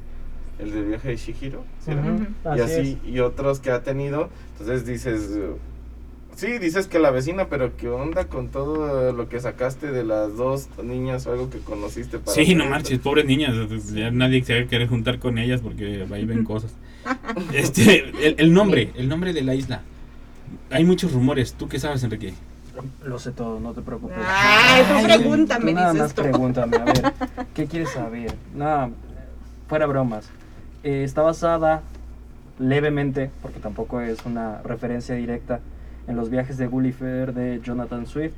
el 0.59 0.71
del 0.71 0.85
viaje 0.85 1.09
de 1.09 1.17
Shihiro, 1.17 1.65
y 2.55 2.59
así 2.61 2.99
y 3.03 3.19
otros 3.21 3.59
que 3.61 3.71
ha 3.71 3.83
tenido. 3.83 4.29
Entonces 4.53 4.85
dices, 4.85 5.39
sí, 6.35 6.57
dices 6.59 6.87
que 6.87 6.99
la 6.99 7.11
vecina, 7.11 7.47
pero 7.49 7.75
¿qué 7.77 7.89
onda 7.89 8.27
con 8.27 8.49
todo 8.49 9.11
lo 9.13 9.29
que 9.29 9.39
sacaste 9.39 9.91
de 9.91 10.03
las 10.03 10.35
dos 10.37 10.69
niñas 10.83 11.25
o 11.27 11.31
algo 11.31 11.49
que 11.49 11.59
conociste? 11.59 12.19
Para 12.19 12.35
Sí, 12.35 12.55
no 12.55 12.65
marches, 12.65 12.99
pobres 12.99 13.25
niñas, 13.25 13.55
ya 13.93 14.11
nadie 14.11 14.43
se 14.43 14.55
va 14.59 14.65
a 14.65 14.67
querer 14.67 14.87
juntar 14.89 15.19
con 15.19 15.37
ellas 15.37 15.61
porque 15.61 16.07
ahí 16.11 16.25
ven 16.25 16.43
cosas. 16.43 16.75
Este, 17.53 18.09
el, 18.27 18.35
el 18.37 18.53
nombre, 18.53 18.91
el 18.95 19.09
nombre 19.09 19.33
de 19.33 19.41
la 19.41 19.55
isla. 19.55 19.81
Hay 20.69 20.85
muchos 20.85 21.11
rumores, 21.13 21.53
¿tú 21.53 21.67
qué 21.67 21.79
sabes, 21.79 22.03
Enrique? 22.03 22.33
Lo 23.03 23.19
sé 23.19 23.31
todo, 23.31 23.59
no 23.59 23.73
te 23.73 23.81
preocupes. 23.81 24.17
Ay, 24.25 24.83
tú 24.83 25.05
pregúntame, 25.05 25.71
Tú 25.71 25.75
nada 25.75 25.91
dices 25.93 26.01
más 26.07 26.13
tú. 26.15 26.21
pregúntame, 26.23 26.77
a 26.77 26.83
ver, 26.85 27.13
¿qué 27.53 27.67
quieres 27.67 27.89
saber? 27.91 28.33
Nada, 28.55 28.89
fuera 29.67 29.85
bromas. 29.85 30.29
Eh, 30.83 31.03
está 31.03 31.21
basada 31.21 31.83
levemente, 32.59 33.29
porque 33.41 33.59
tampoco 33.59 34.01
es 34.01 34.25
una 34.25 34.61
referencia 34.63 35.15
directa, 35.15 35.59
en 36.07 36.15
los 36.15 36.29
viajes 36.29 36.57
de 36.57 36.67
Gulliver 36.67 37.33
de 37.33 37.61
Jonathan 37.63 38.05
Swift. 38.07 38.33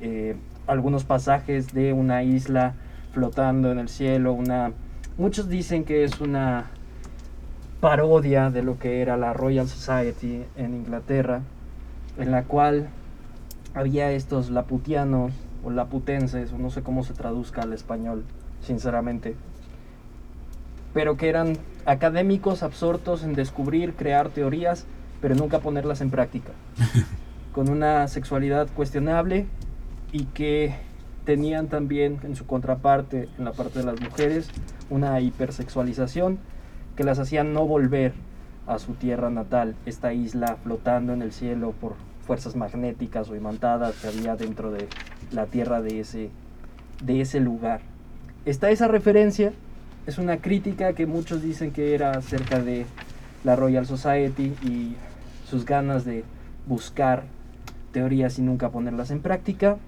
Eh, 0.00 0.36
algunos 0.66 1.04
pasajes 1.04 1.72
de 1.74 1.92
una 1.92 2.22
isla 2.22 2.74
flotando 3.12 3.70
en 3.72 3.78
el 3.78 3.88
cielo, 3.88 4.32
una... 4.32 4.72
Muchos 5.18 5.48
dicen 5.48 5.84
que 5.84 6.04
es 6.04 6.20
una 6.20 6.70
parodia 7.80 8.50
de 8.50 8.62
lo 8.62 8.78
que 8.78 9.00
era 9.00 9.16
la 9.16 9.32
Royal 9.32 9.66
Society 9.66 10.44
en 10.56 10.74
Inglaterra, 10.74 11.40
en 12.18 12.30
la 12.30 12.44
cual 12.44 12.88
había 13.74 14.12
estos 14.12 14.50
laputianos 14.50 15.32
o 15.64 15.70
laputenses, 15.70 16.52
o 16.52 16.58
no 16.58 16.70
sé 16.70 16.82
cómo 16.82 17.04
se 17.04 17.14
traduzca 17.14 17.62
al 17.62 17.72
español, 17.72 18.24
sinceramente, 18.60 19.34
pero 20.92 21.16
que 21.16 21.28
eran 21.28 21.56
académicos 21.86 22.62
absortos 22.62 23.24
en 23.24 23.34
descubrir, 23.34 23.94
crear 23.94 24.28
teorías, 24.28 24.86
pero 25.22 25.34
nunca 25.34 25.60
ponerlas 25.60 26.02
en 26.02 26.10
práctica, 26.10 26.52
con 27.54 27.70
una 27.70 28.06
sexualidad 28.08 28.68
cuestionable 28.74 29.46
y 30.12 30.24
que 30.24 30.74
tenían 31.24 31.68
también 31.68 32.18
en 32.24 32.36
su 32.36 32.46
contraparte, 32.46 33.28
en 33.38 33.44
la 33.44 33.52
parte 33.52 33.78
de 33.78 33.86
las 33.86 34.00
mujeres, 34.00 34.50
una 34.90 35.18
hipersexualización 35.20 36.38
que 37.00 37.04
las 37.04 37.18
hacían 37.18 37.54
no 37.54 37.66
volver 37.66 38.12
a 38.66 38.78
su 38.78 38.92
tierra 38.92 39.30
natal, 39.30 39.74
esta 39.86 40.12
isla 40.12 40.58
flotando 40.62 41.14
en 41.14 41.22
el 41.22 41.32
cielo 41.32 41.72
por 41.80 41.94
fuerzas 42.26 42.56
magnéticas 42.56 43.30
o 43.30 43.36
imantadas 43.36 43.94
que 43.94 44.08
había 44.08 44.36
dentro 44.36 44.70
de 44.70 44.86
la 45.32 45.46
tierra 45.46 45.80
de 45.80 46.00
ese, 46.00 46.28
de 47.02 47.22
ese 47.22 47.40
lugar. 47.40 47.80
Está 48.44 48.68
esa 48.68 48.86
referencia, 48.86 49.54
es 50.06 50.18
una 50.18 50.42
crítica 50.42 50.92
que 50.92 51.06
muchos 51.06 51.40
dicen 51.40 51.70
que 51.70 51.94
era 51.94 52.10
acerca 52.10 52.60
de 52.60 52.84
la 53.44 53.56
Royal 53.56 53.86
Society 53.86 54.52
y 54.62 54.94
sus 55.48 55.64
ganas 55.64 56.04
de 56.04 56.22
buscar 56.66 57.22
teorías 57.92 58.38
y 58.38 58.42
nunca 58.42 58.68
ponerlas 58.68 59.10
en 59.10 59.20
práctica. 59.20 59.78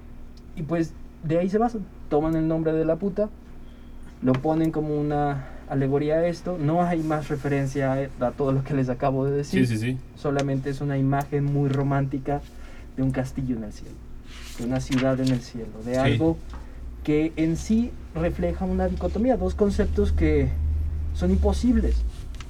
Y 0.57 0.63
pues 0.63 0.95
de 1.25 1.41
ahí 1.41 1.51
se 1.51 1.59
basan. 1.59 1.85
Toman 2.09 2.37
el 2.37 2.49
nombre 2.49 2.73
de 2.73 2.87
la 2.87 2.97
puta, 2.97 3.29
lo 4.23 4.33
ponen 4.33 4.71
como 4.71 4.99
una 4.99 5.52
alegoría 5.73 6.17
a 6.17 6.27
esto. 6.27 6.59
No 6.61 6.83
hay 6.83 7.03
más 7.03 7.29
referencia 7.29 7.93
a, 7.95 8.27
a 8.27 8.31
todo 8.33 8.53
lo 8.53 8.63
que 8.63 8.75
les 8.75 8.89
acabo 8.89 9.25
de 9.25 9.33
decir. 9.33 9.67
Sí, 9.67 9.79
sí, 9.79 9.93
sí. 9.93 9.99
Solamente 10.17 10.71
es 10.71 10.81
una 10.81 10.99
imagen 10.99 11.45
muy 11.45 11.69
romántica 11.71 12.43
de 12.97 13.03
un 13.03 13.11
castillo 13.11 13.57
en 13.57 13.65
el 13.65 13.73
cielo, 13.73 13.95
de 14.59 14.67
una 14.67 14.81
ciudad 14.81 15.19
en 15.19 15.29
el 15.29 15.41
cielo, 15.41 15.83
de 15.85 15.99
algo 15.99 16.37
que 17.05 17.33
en 17.37 17.57
sí 17.57 17.91
refleja 18.15 18.67
una 18.67 18.87
dicotomía, 18.87 19.37
dos 19.37 19.55
conceptos 19.55 20.13
que 20.13 20.51
son 21.15 21.31
imposibles, 21.31 21.97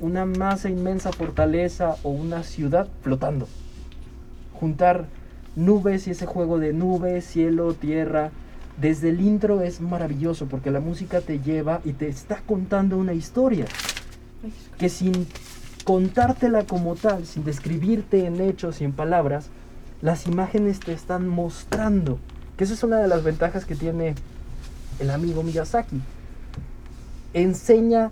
una 0.00 0.26
masa 0.26 0.69
inmensa 0.69 1.12
fortaleza 1.12 1.95
o 2.02 2.11
una 2.11 2.43
ciudad 2.43 2.88
flotando. 3.02 3.47
Juntar 4.52 5.07
nubes 5.55 6.09
y 6.09 6.11
ese 6.11 6.26
juego 6.26 6.59
de 6.59 6.73
nubes, 6.73 7.25
cielo, 7.25 7.75
tierra, 7.75 8.31
desde 8.81 9.11
el 9.11 9.21
intro 9.21 9.61
es 9.61 9.81
maravilloso 9.81 10.47
porque 10.47 10.71
la 10.71 10.81
música 10.81 11.21
te 11.21 11.41
lleva 11.41 11.81
y 11.85 11.93
te 11.93 12.09
está 12.09 12.41
contando 12.47 12.97
una 12.97 13.12
historia 13.12 13.67
que 14.79 14.88
sin 14.88 15.26
contártela 15.85 16.64
como 16.64 16.95
tal, 16.95 17.26
sin 17.26 17.45
describirte 17.45 18.26
en 18.26 18.41
hechos 18.41 18.81
y 18.81 18.85
en 18.85 18.93
palabras, 18.93 19.49
las 20.00 20.26
imágenes 20.26 20.81
te 20.81 20.93
están 20.93 21.29
mostrando. 21.29 22.19
Que 22.57 22.64
esa 22.64 22.75
es 22.75 22.83
una 22.83 22.99
de 22.99 23.09
las 23.09 23.23
ventajas 23.23 23.64
que 23.64 23.75
tiene 23.75 24.14
el 24.99 25.11
amigo 25.11 25.43
Miyazaki. 25.43 26.00
Enseña 27.35 28.11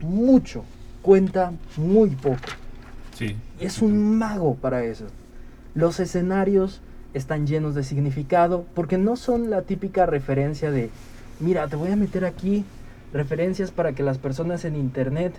mucho, 0.00 0.64
cuenta 1.02 1.52
muy 1.76 2.10
poco. 2.10 2.38
Sí. 3.16 3.36
Es 3.58 3.82
un 3.82 4.18
mago 4.18 4.54
para 4.54 4.84
eso. 4.84 5.06
Los 5.74 6.00
escenarios 6.00 6.80
están 7.14 7.46
llenos 7.46 7.74
de 7.74 7.82
significado 7.82 8.64
porque 8.74 8.98
no 8.98 9.16
son 9.16 9.50
la 9.50 9.62
típica 9.62 10.06
referencia 10.06 10.70
de, 10.70 10.90
mira, 11.40 11.66
te 11.68 11.76
voy 11.76 11.90
a 11.90 11.96
meter 11.96 12.24
aquí 12.24 12.64
referencias 13.12 13.70
para 13.70 13.92
que 13.92 14.02
las 14.02 14.18
personas 14.18 14.64
en 14.64 14.76
internet 14.76 15.34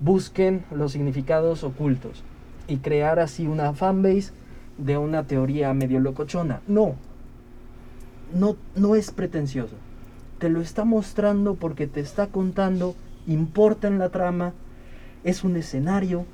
busquen 0.00 0.64
los 0.70 0.92
significados 0.92 1.64
ocultos 1.64 2.22
y 2.66 2.78
crear 2.78 3.18
así 3.18 3.46
una 3.46 3.72
fanbase 3.72 4.32
de 4.78 4.96
una 4.96 5.24
teoría 5.24 5.74
medio 5.74 6.00
locochona. 6.00 6.60
No, 6.66 6.94
no, 8.34 8.56
no 8.76 8.94
es 8.94 9.10
pretencioso. 9.10 9.74
Te 10.38 10.48
lo 10.48 10.60
está 10.60 10.84
mostrando 10.84 11.56
porque 11.56 11.86
te 11.86 12.00
está 12.00 12.28
contando, 12.28 12.94
importa 13.26 13.88
en 13.88 13.98
la 13.98 14.10
trama, 14.10 14.52
es 15.24 15.42
un 15.42 15.56
escenario, 15.56 16.24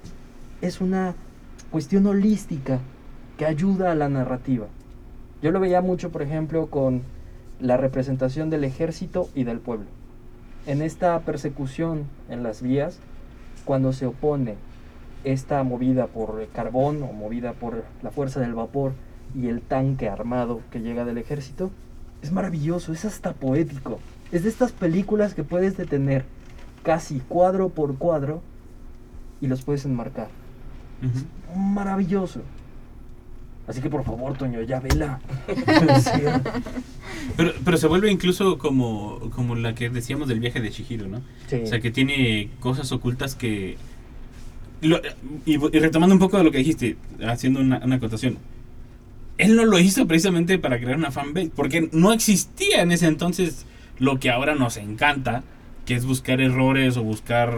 es 0.61 0.81
una 0.81 1.15
cuestión 1.71 2.07
holística 2.07 2.81
que 3.38 3.47
ayuda 3.47 3.93
a 3.93 3.95
la 3.95 4.09
narrativa. 4.09 4.67
Yo 5.43 5.50
lo 5.50 5.61
veía 5.61 5.81
mucho, 5.81 6.11
por 6.11 6.23
ejemplo, 6.23 6.67
con 6.67 7.03
la 7.61 7.76
representación 7.76 8.50
del 8.50 8.64
ejército 8.64 9.29
y 9.35 9.45
del 9.45 9.59
pueblo. 9.59 9.87
En 10.67 10.83
esta 10.83 11.19
persecución 11.21 12.05
en 12.29 12.43
las 12.43 12.62
vías, 12.62 12.99
cuando 13.64 13.93
se 13.93 14.07
opone 14.07 14.57
esta 15.25 15.62
movida 15.62 16.07
por 16.07 16.41
el 16.41 16.50
carbón 16.50 17.03
o 17.03 17.12
movida 17.12 17.53
por 17.53 17.85
la 18.03 18.11
fuerza 18.11 18.41
del 18.41 18.55
vapor 18.55 18.93
y 19.35 19.49
el 19.49 19.61
tanque 19.61 20.09
armado 20.09 20.61
que 20.71 20.81
llega 20.81 21.05
del 21.05 21.19
ejército, 21.19 21.71
es 22.23 22.33
maravilloso, 22.33 22.93
es 22.93 23.05
hasta 23.05 23.33
poético. 23.33 23.99
Es 24.33 24.45
de 24.45 24.49
estas 24.49 24.73
películas 24.73 25.35
que 25.35 25.45
puedes 25.45 25.76
detener 25.76 26.25
casi 26.83 27.21
cuadro 27.21 27.69
por 27.69 27.97
cuadro 27.97 28.43
y 29.41 29.47
los 29.47 29.62
puedes 29.62 29.85
enmarcar. 29.85 30.29
Ujú. 31.03 31.59
Maravilloso. 31.59 32.41
Así 33.66 33.80
que 33.80 33.88
por 33.88 34.04
favor, 34.04 34.37
Toño, 34.37 34.61
ya 34.62 34.78
vela. 34.80 35.21
Pero, 37.37 37.52
pero 37.64 37.76
se 37.78 37.87
vuelve 37.87 38.11
incluso 38.11 38.59
como, 38.59 39.18
como 39.35 39.54
la 39.54 39.75
que 39.75 39.88
decíamos 39.88 40.28
del 40.28 40.40
viaje 40.40 40.61
de 40.61 40.71
Chihiro, 40.71 41.09
¿no? 41.09 41.23
Sí. 41.49 41.56
O 41.62 41.66
sea, 41.66 41.80
que 41.80 41.90
tiene 41.90 42.50
cosas 42.61 42.92
ocultas 42.92 43.35
que... 43.35 43.76
lo- 44.83 45.00
y, 45.47 45.54
y 45.54 45.78
retomando 45.80 46.14
un 46.14 46.18
poco 46.21 46.37
de 46.38 46.44
lo 46.44 46.50
que 46.50 46.59
dijiste, 46.59 46.97
haciendo 47.26 47.61
una, 47.61 47.78
una 47.85 47.97
acotación. 47.97 48.38
Él 49.38 49.56
no 49.56 49.64
lo 49.64 49.78
hizo 49.78 50.06
precisamente 50.06 50.59
para 50.59 50.78
crear 50.78 50.97
una 50.97 51.11
fanbase, 51.11 51.50
porque 51.54 51.88
no 51.92 52.12
existía 52.12 52.83
en 52.83 52.92
ese 52.92 53.06
entonces 53.06 53.64
lo 53.98 54.20
que 54.20 54.31
ahora 54.31 54.55
nos 54.55 54.77
encanta, 54.77 55.42
que 55.87 55.94
es 55.94 56.05
buscar 56.05 56.40
errores 56.40 56.96
o 56.96 57.03
buscar 57.03 57.55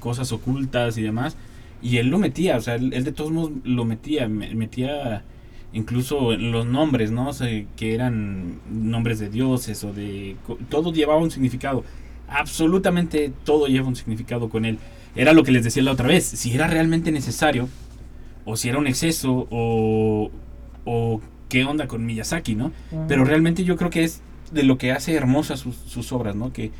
cosas 0.00 0.32
ocultas 0.32 0.96
y 0.98 1.02
demás. 1.02 1.36
Y 1.82 1.98
él 1.98 2.08
lo 2.08 2.18
metía, 2.18 2.56
o 2.56 2.60
sea, 2.60 2.76
él, 2.76 2.92
él 2.94 3.04
de 3.04 3.12
todos 3.12 3.30
modos 3.30 3.52
lo 3.64 3.84
metía, 3.84 4.26
me- 4.28 4.54
metía 4.54 5.22
incluso 5.72 6.32
en 6.32 6.52
los 6.52 6.66
nombres, 6.66 7.10
¿no? 7.10 7.28
O 7.28 7.32
sea, 7.32 7.48
que 7.76 7.94
eran 7.94 8.60
nombres 8.70 9.18
de 9.18 9.28
dioses 9.28 9.82
o 9.84 9.92
de... 9.92 10.36
Todo 10.68 10.92
llevaba 10.92 11.20
un 11.20 11.30
significado. 11.30 11.84
Absolutamente 12.28 13.32
todo 13.44 13.66
lleva 13.66 13.88
un 13.88 13.96
significado 13.96 14.48
con 14.48 14.64
él. 14.64 14.78
Era 15.14 15.32
lo 15.32 15.44
que 15.44 15.52
les 15.52 15.64
decía 15.64 15.82
la 15.82 15.92
otra 15.92 16.08
vez. 16.08 16.24
Si 16.24 16.52
era 16.54 16.66
realmente 16.66 17.12
necesario, 17.12 17.68
o 18.44 18.56
si 18.56 18.68
era 18.68 18.78
un 18.78 18.86
exceso, 18.86 19.46
o, 19.50 20.30
o 20.84 21.20
qué 21.48 21.64
onda 21.64 21.86
con 21.86 22.04
Miyazaki, 22.06 22.54
¿no? 22.54 22.72
Pero 23.08 23.24
realmente 23.24 23.64
yo 23.64 23.76
creo 23.76 23.90
que 23.90 24.04
es 24.04 24.22
de 24.52 24.62
lo 24.62 24.78
que 24.78 24.92
hace 24.92 25.14
hermosas 25.14 25.60
sus, 25.60 25.76
sus 25.76 26.12
obras, 26.12 26.34
¿no? 26.34 26.52
Que, 26.52 26.70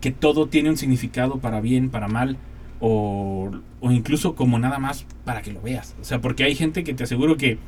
que 0.00 0.10
todo 0.10 0.48
tiene 0.48 0.70
un 0.70 0.76
significado 0.76 1.38
para 1.38 1.60
bien, 1.60 1.90
para 1.90 2.08
mal, 2.08 2.36
o, 2.80 3.50
o 3.80 3.90
incluso 3.90 4.34
como 4.34 4.58
nada 4.58 4.78
más 4.78 5.06
para 5.24 5.42
que 5.42 5.52
lo 5.52 5.60
veas. 5.62 5.94
O 6.00 6.04
sea, 6.04 6.20
porque 6.20 6.44
hay 6.44 6.54
gente 6.54 6.84
que 6.84 6.94
te 6.94 7.04
aseguro 7.04 7.36
que 7.36 7.58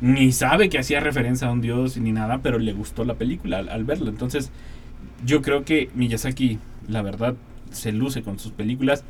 ni 0.00 0.32
sabe 0.32 0.68
que 0.68 0.78
hacía 0.78 1.00
referencia 1.00 1.48
a 1.48 1.52
un 1.52 1.60
dios 1.60 1.96
ni 1.96 2.12
nada, 2.12 2.40
pero 2.42 2.58
le 2.58 2.72
gustó 2.72 3.04
la 3.04 3.14
película 3.14 3.58
al, 3.58 3.68
al 3.68 3.84
verlo. 3.84 4.10
Entonces, 4.10 4.50
yo 5.24 5.42
creo 5.42 5.64
que 5.64 5.90
Miyazaki, 5.94 6.58
la 6.88 7.02
verdad, 7.02 7.34
se 7.70 7.92
luce 7.92 8.22
con 8.22 8.38
sus 8.38 8.52
películas. 8.52 9.04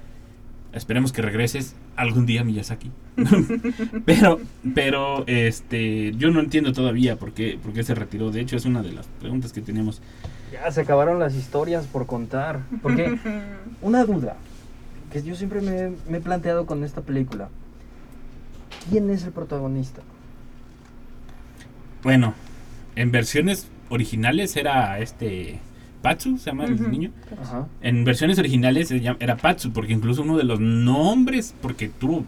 Esperemos 0.72 1.12
que 1.12 1.22
regreses 1.22 1.76
algún 1.96 2.26
día, 2.26 2.42
Miyazaki. 2.42 2.90
pero, 4.04 4.40
pero, 4.74 5.24
este, 5.26 6.12
yo 6.16 6.30
no 6.30 6.40
entiendo 6.40 6.72
todavía 6.72 7.16
por 7.16 7.32
qué, 7.32 7.58
por 7.62 7.72
qué 7.72 7.84
se 7.84 7.94
retiró. 7.94 8.30
De 8.30 8.40
hecho, 8.40 8.56
es 8.56 8.64
una 8.64 8.82
de 8.82 8.92
las 8.92 9.06
preguntas 9.20 9.52
que 9.52 9.60
tenemos. 9.60 10.02
Ya 10.52 10.70
se 10.70 10.80
acabaron 10.80 11.18
las 11.18 11.34
historias 11.34 11.86
por 11.86 12.06
contar. 12.06 12.60
Porque 12.82 13.18
una 13.82 14.04
duda 14.04 14.36
que 15.12 15.22
yo 15.22 15.36
siempre 15.36 15.60
me, 15.60 15.92
me 16.08 16.18
he 16.18 16.20
planteado 16.20 16.66
con 16.66 16.82
esta 16.82 17.02
película. 17.02 17.48
¿Quién 18.90 19.10
es 19.10 19.24
el 19.24 19.30
protagonista? 19.30 20.02
Bueno, 22.04 22.34
en 22.96 23.10
versiones 23.10 23.66
originales 23.88 24.56
era 24.56 24.98
este 25.00 25.58
Patsu, 26.02 26.38
se 26.38 26.50
llama 26.50 26.66
el 26.66 26.90
niño. 26.90 27.10
Ajá. 27.40 27.66
En 27.80 28.04
versiones 28.04 28.38
originales 28.38 28.90
era 28.90 29.36
Patsu, 29.36 29.72
porque 29.72 29.92
incluso 29.94 30.22
uno 30.22 30.36
de 30.36 30.44
los 30.44 30.60
nombres, 30.60 31.54
porque 31.62 31.88
tuvo 31.88 32.24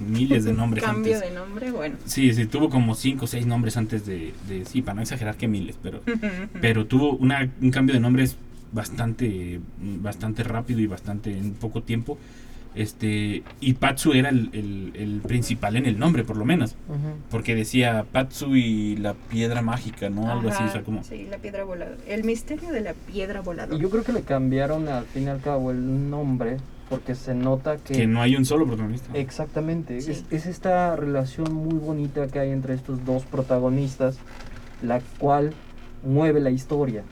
miles 0.00 0.44
de 0.44 0.52
nombres 0.60 0.82
Cambio 0.82 1.14
antes. 1.14 1.28
de 1.30 1.36
nombre, 1.38 1.70
bueno. 1.70 1.96
Sí, 2.06 2.32
sí, 2.32 2.46
tuvo 2.46 2.70
como 2.70 2.94
cinco 2.94 3.26
o 3.26 3.28
seis 3.28 3.46
nombres 3.46 3.76
antes 3.76 4.06
de, 4.06 4.32
de- 4.48 4.64
sí, 4.64 4.82
para 4.82 4.96
no 4.96 5.02
exagerar 5.02 5.36
que 5.36 5.46
miles, 5.48 5.76
pero, 5.82 6.00
pero 6.60 6.86
tuvo 6.86 7.12
una, 7.16 7.48
un 7.60 7.70
cambio 7.70 7.94
de 7.94 8.00
nombres 8.00 8.36
bastante, 8.72 9.60
bastante 9.78 10.42
rápido 10.42 10.80
y 10.80 10.86
bastante 10.86 11.30
en 11.36 11.52
poco 11.52 11.82
tiempo. 11.82 12.18
Este, 12.74 13.42
y 13.60 13.74
Patsu 13.74 14.12
era 14.12 14.30
el, 14.30 14.50
el- 14.52 14.92
el 14.96 15.20
principal 15.20 15.76
en 15.76 15.86
el 15.86 15.98
nombre, 15.98 16.24
por 16.24 16.36
lo 16.36 16.44
menos, 16.44 16.74
porque 17.30 17.54
decía 17.54 18.04
Patsu 18.10 18.56
y 18.56 18.96
la 18.96 19.14
piedra 19.14 19.62
mágica, 19.62 20.10
¿no? 20.10 20.30
Algo 20.30 20.48
así, 20.48 20.62
o 20.64 20.68
sea, 20.72 20.82
como... 20.82 21.04
Sí, 21.04 21.26
la 21.30 21.38
piedra 21.38 21.64
voladora. 21.64 21.96
El 22.08 22.24
misterio 22.24 22.70
de 22.72 22.80
la 22.80 22.94
piedra 22.94 23.40
voladora. 23.42 23.76
Y 23.78 23.80
yo 23.80 23.90
creo 23.90 24.02
que 24.02 24.12
le 24.12 24.22
cambiaron 24.22 24.88
al 24.88 25.04
fin 25.04 25.24
y 25.24 25.28
al 25.28 25.40
cabo 25.40 25.70
el 25.70 26.10
nombre 26.10 26.56
porque 26.90 27.14
se 27.14 27.34
nota 27.34 27.76
que... 27.76 27.94
Que 27.94 28.06
no 28.06 28.20
hay 28.20 28.34
un 28.36 28.44
solo 28.44 28.66
protagonista. 28.66 29.10
Exactamente, 29.16 30.00
Sí. 30.00 30.10
es, 30.10 30.24
es 30.30 30.46
esta 30.46 30.96
relación 30.96 31.52
muy 31.54 31.78
bonita 31.78 32.26
que 32.26 32.38
hay 32.40 32.50
entre 32.50 32.74
estos 32.74 33.04
dos 33.04 33.24
protagonistas, 33.24 34.18
la 34.82 35.00
cual 35.18 35.52
mueve 36.04 36.40
la 36.40 36.50
historia. 36.50 37.02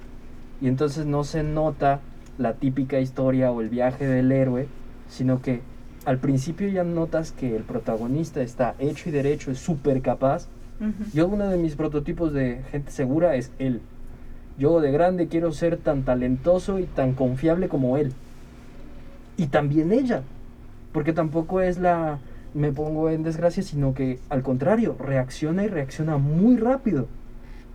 Y 0.61 0.67
entonces 0.69 1.07
no 1.07 1.25
se 1.25 1.43
nota 1.43 2.01
la 2.39 2.55
típica 2.55 3.01
historia 3.01 3.51
o 3.51 3.61
el 3.61 3.69
viaje 3.69 4.07
del 4.07 4.31
héroe, 4.33 4.67
sino 5.13 5.43
que 5.43 5.61
al 6.07 6.19
principio 6.19 6.69
ya 6.69 6.85
notas 6.85 7.33
que 7.33 7.55
el 7.55 7.63
protagonista 7.63 8.43
está 8.43 8.75
hecho 8.79 9.09
y 9.09 9.13
derecho, 9.13 9.51
es 9.51 9.59
súper 9.59 10.01
capaz. 10.01 10.49
Yo 11.15 11.29
uno 11.29 11.49
de 11.49 11.59
mis 11.59 11.77
prototipos 11.77 12.33
de 12.33 12.63
gente 12.73 12.91
segura 12.91 13.37
es 13.37 13.53
él. 13.61 13.81
Yo 14.59 14.81
de 14.81 14.91
grande 14.91 15.29
quiero 15.29 15.53
ser 15.53 15.77
tan 15.77 16.03
talentoso 16.03 16.81
y 16.81 16.85
tan 16.85 17.13
confiable 17.13 17.69
como 17.69 17.99
él. 17.99 18.13
Y 19.37 19.47
también 19.47 19.93
ella. 19.93 20.23
Porque 20.93 21.13
tampoco 21.13 21.61
es 21.61 21.79
la 21.79 22.19
me 22.55 22.73
pongo 22.73 23.09
en 23.09 23.23
desgracia, 23.23 23.63
sino 23.63 23.95
que 23.95 24.19
al 24.29 24.43
contrario, 24.43 24.97
reacciona 24.99 25.65
y 25.65 25.69
reacciona 25.69 26.19
muy 26.19 26.57
rápido. 26.57 27.07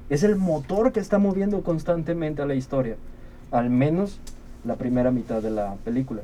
Es 0.09 0.23
el 0.23 0.35
motor 0.35 0.91
que 0.91 0.99
está 0.99 1.17
moviendo 1.17 1.61
constantemente 1.61 2.41
a 2.41 2.45
la 2.45 2.55
historia. 2.55 2.97
Al 3.51 3.69
menos 3.69 4.19
la 4.65 4.75
primera 4.75 5.11
mitad 5.11 5.41
de 5.41 5.51
la 5.51 5.75
película. 5.85 6.23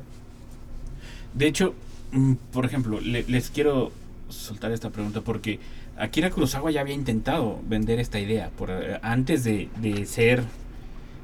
De 1.34 1.46
hecho, 1.46 1.74
mm, 2.12 2.32
por 2.52 2.64
ejemplo, 2.64 3.00
le- 3.00 3.24
les 3.28 3.50
quiero 3.50 3.92
soltar 4.28 4.72
esta 4.72 4.90
pregunta 4.90 5.20
porque 5.20 5.58
Akira 5.96 6.30
Kurosawa 6.30 6.70
ya 6.70 6.80
había 6.80 6.94
intentado 6.94 7.60
vender 7.68 8.00
esta 8.00 8.18
idea. 8.20 8.50
Por, 8.56 8.70
eh, 8.70 8.98
antes 9.02 9.44
de, 9.44 9.68
de 9.80 10.06
ser 10.06 10.42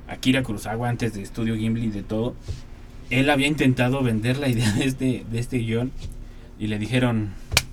Akira 0.09 0.42
Kurosawa, 0.42 0.88
antes 0.88 1.14
de 1.14 1.25
Studio 1.25 1.55
Ghibli 1.57 1.87
y 1.87 1.90
de 1.90 2.03
todo, 2.03 2.35
él 3.11 3.31
había 3.31 3.46
intentado 3.49 4.03
vender 4.03 4.38
la 4.38 4.49
idea 4.49 4.70
de 4.73 4.85
este, 4.85 5.25
de 5.31 5.38
este 5.38 5.59
guion 5.59 5.90
y 6.59 6.66
le 6.68 6.79
dijeron, 6.79 7.31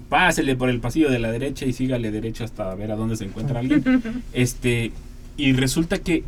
pásele 0.09 0.55
por 0.55 0.69
el 0.69 0.79
pasillo 0.79 1.11
de 1.11 1.19
la 1.19 1.31
derecha 1.31 1.65
y 1.65 1.73
sígale 1.73 2.09
derecho 2.11 2.43
hasta 2.43 2.73
ver 2.75 2.91
a 2.91 2.95
dónde 2.95 3.15
se 3.17 3.25
encuentra 3.25 3.59
alguien. 3.59 3.83
Este, 4.33 4.91
y 5.37 5.53
resulta 5.53 5.99
que 5.99 6.23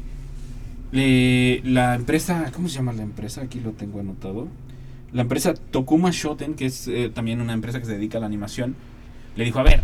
eh, 0.92 1.62
la 1.64 1.96
empresa, 1.96 2.52
¿cómo 2.54 2.68
se 2.68 2.76
llama 2.76 2.94
la 2.94 3.04
empresa? 3.04 3.42
Aquí 3.42 3.60
lo 3.60 3.72
tengo 3.72 4.00
anotado. 4.00 4.48
La 5.12 5.24
empresa 5.24 5.54
Tokuma 5.54 6.12
Shoten, 6.12 6.54
que 6.54 6.66
es 6.66 6.88
eh, 6.88 7.12
también 7.14 7.42
una 7.42 7.54
empresa 7.54 7.80
que 7.80 7.86
se 7.86 7.94
dedica 7.94 8.18
a 8.18 8.22
la 8.22 8.28
animación, 8.28 8.76
le 9.36 9.46
dijo, 9.46 9.60
a 9.60 9.64
ver, 9.64 9.82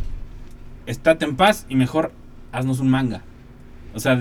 estate 0.86 1.26
en 1.26 1.36
paz 1.36 1.66
y 1.70 1.76
mejor 1.76 2.12
haznos 2.52 2.80
un 2.80 2.90
manga. 2.90 3.24
O 3.94 4.00
sea, 4.00 4.20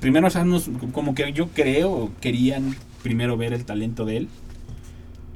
primero 0.00 0.26
haznos, 0.26 0.70
como 0.92 1.14
que 1.14 1.32
yo 1.32 1.48
creo, 1.48 2.12
querían 2.20 2.76
primero 3.02 3.36
ver 3.36 3.52
el 3.52 3.64
talento 3.64 4.04
de 4.04 4.18
él. 4.18 4.28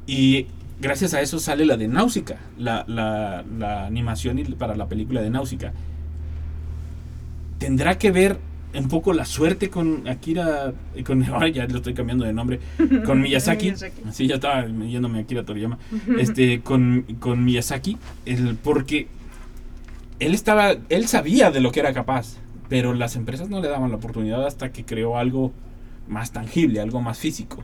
Y 0.06 0.46
gracias 0.80 1.14
a 1.14 1.20
eso 1.20 1.38
sale 1.38 1.64
la 1.64 1.76
de 1.76 1.88
Náusica, 1.88 2.38
la, 2.58 2.84
la, 2.86 3.86
animación 3.86 4.38
para 4.58 4.76
la 4.76 4.88
película 4.88 5.22
de 5.22 5.30
Náusica. 5.30 5.72
Tendrá 7.58 7.98
que 7.98 8.10
ver 8.10 8.38
un 8.74 8.88
poco 8.88 9.12
la 9.12 9.24
suerte 9.24 9.70
con 9.70 10.06
Akira, 10.08 10.72
con, 11.04 11.24
ahora 11.32 11.48
ya 11.48 11.66
lo 11.66 11.78
estoy 11.78 11.94
cambiando 11.94 12.24
de 12.24 12.32
nombre, 12.32 12.60
con 13.04 13.20
Miyazaki. 13.20 13.74
Sí, 14.12 14.26
ya 14.26 14.36
estaba 14.36 14.66
yéndome 14.66 15.18
a 15.18 15.22
Akira 15.22 15.44
Toriyama. 15.44 15.78
Este, 16.18 16.60
con, 16.60 17.04
con 17.18 17.44
Miyazaki, 17.44 17.96
el, 18.26 18.56
porque 18.56 19.08
él 20.20 20.34
estaba, 20.34 20.74
él 20.88 21.06
sabía 21.08 21.50
de 21.50 21.60
lo 21.60 21.72
que 21.72 21.80
era 21.80 21.92
capaz, 21.92 22.36
pero 22.68 22.94
las 22.94 23.16
empresas 23.16 23.48
no 23.48 23.60
le 23.60 23.68
daban 23.68 23.90
la 23.90 23.96
oportunidad 23.96 24.46
hasta 24.46 24.72
que 24.72 24.84
creó 24.84 25.16
algo 25.16 25.52
más 26.08 26.32
tangible, 26.32 26.80
algo 26.80 27.00
más 27.00 27.18
físico. 27.18 27.62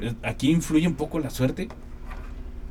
Eh, 0.00 0.14
Aquí 0.22 0.50
influye 0.50 0.86
un 0.86 0.94
poco 0.94 1.18
la 1.18 1.30
suerte. 1.30 1.68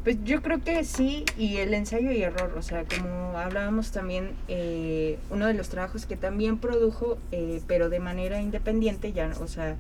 Pues 0.06 0.24
yo 0.24 0.44
creo 0.44 0.64
que 0.64 0.84
sí, 0.84 1.26
y 1.36 1.58
el 1.58 1.74
ensayo 1.74 2.12
y 2.12 2.22
error, 2.22 2.54
o 2.56 2.62
sea, 2.62 2.86
como 2.86 3.40
hablábamos 3.40 3.92
también, 3.92 4.34
eh, 4.48 5.18
uno 5.32 5.48
de 5.48 5.56
los 5.56 5.70
trabajos 5.70 6.06
que 6.06 6.16
también 6.16 6.60
produjo, 6.60 7.18
eh, 7.32 7.60
pero 7.66 7.90
de 7.90 8.00
manera 8.00 8.40
independiente, 8.40 9.14
ya, 9.14 9.34
o 9.42 9.48
sea, 9.48 9.78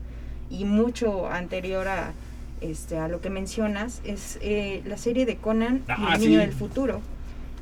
y 0.49 0.65
mucho 0.65 1.27
anterior 1.27 1.87
a, 1.87 2.13
este, 2.59 2.97
a 2.97 3.07
lo 3.07 3.21
que 3.21 3.29
mencionas, 3.29 4.01
es 4.03 4.39
eh, 4.41 4.81
la 4.85 4.97
serie 4.97 5.27
de 5.27 5.37
Conan 5.37 5.83
Ah, 5.87 6.13
el 6.15 6.21
Niño 6.21 6.39
sí. 6.39 6.45
del 6.47 6.53
Futuro, 6.53 7.01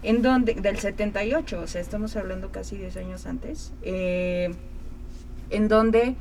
en 0.02 0.21
donde, 0.21 0.54
del 0.54 0.80
78, 0.80 1.60
o 1.60 1.67
sea, 1.67 1.82
estamos 1.82 2.15
hablando 2.15 2.49
casi 2.54 2.78
10 2.78 2.95
años 2.95 3.26
antes, 3.26 3.73
eh, 3.82 4.54
en 5.49 5.67
donde 5.67 6.15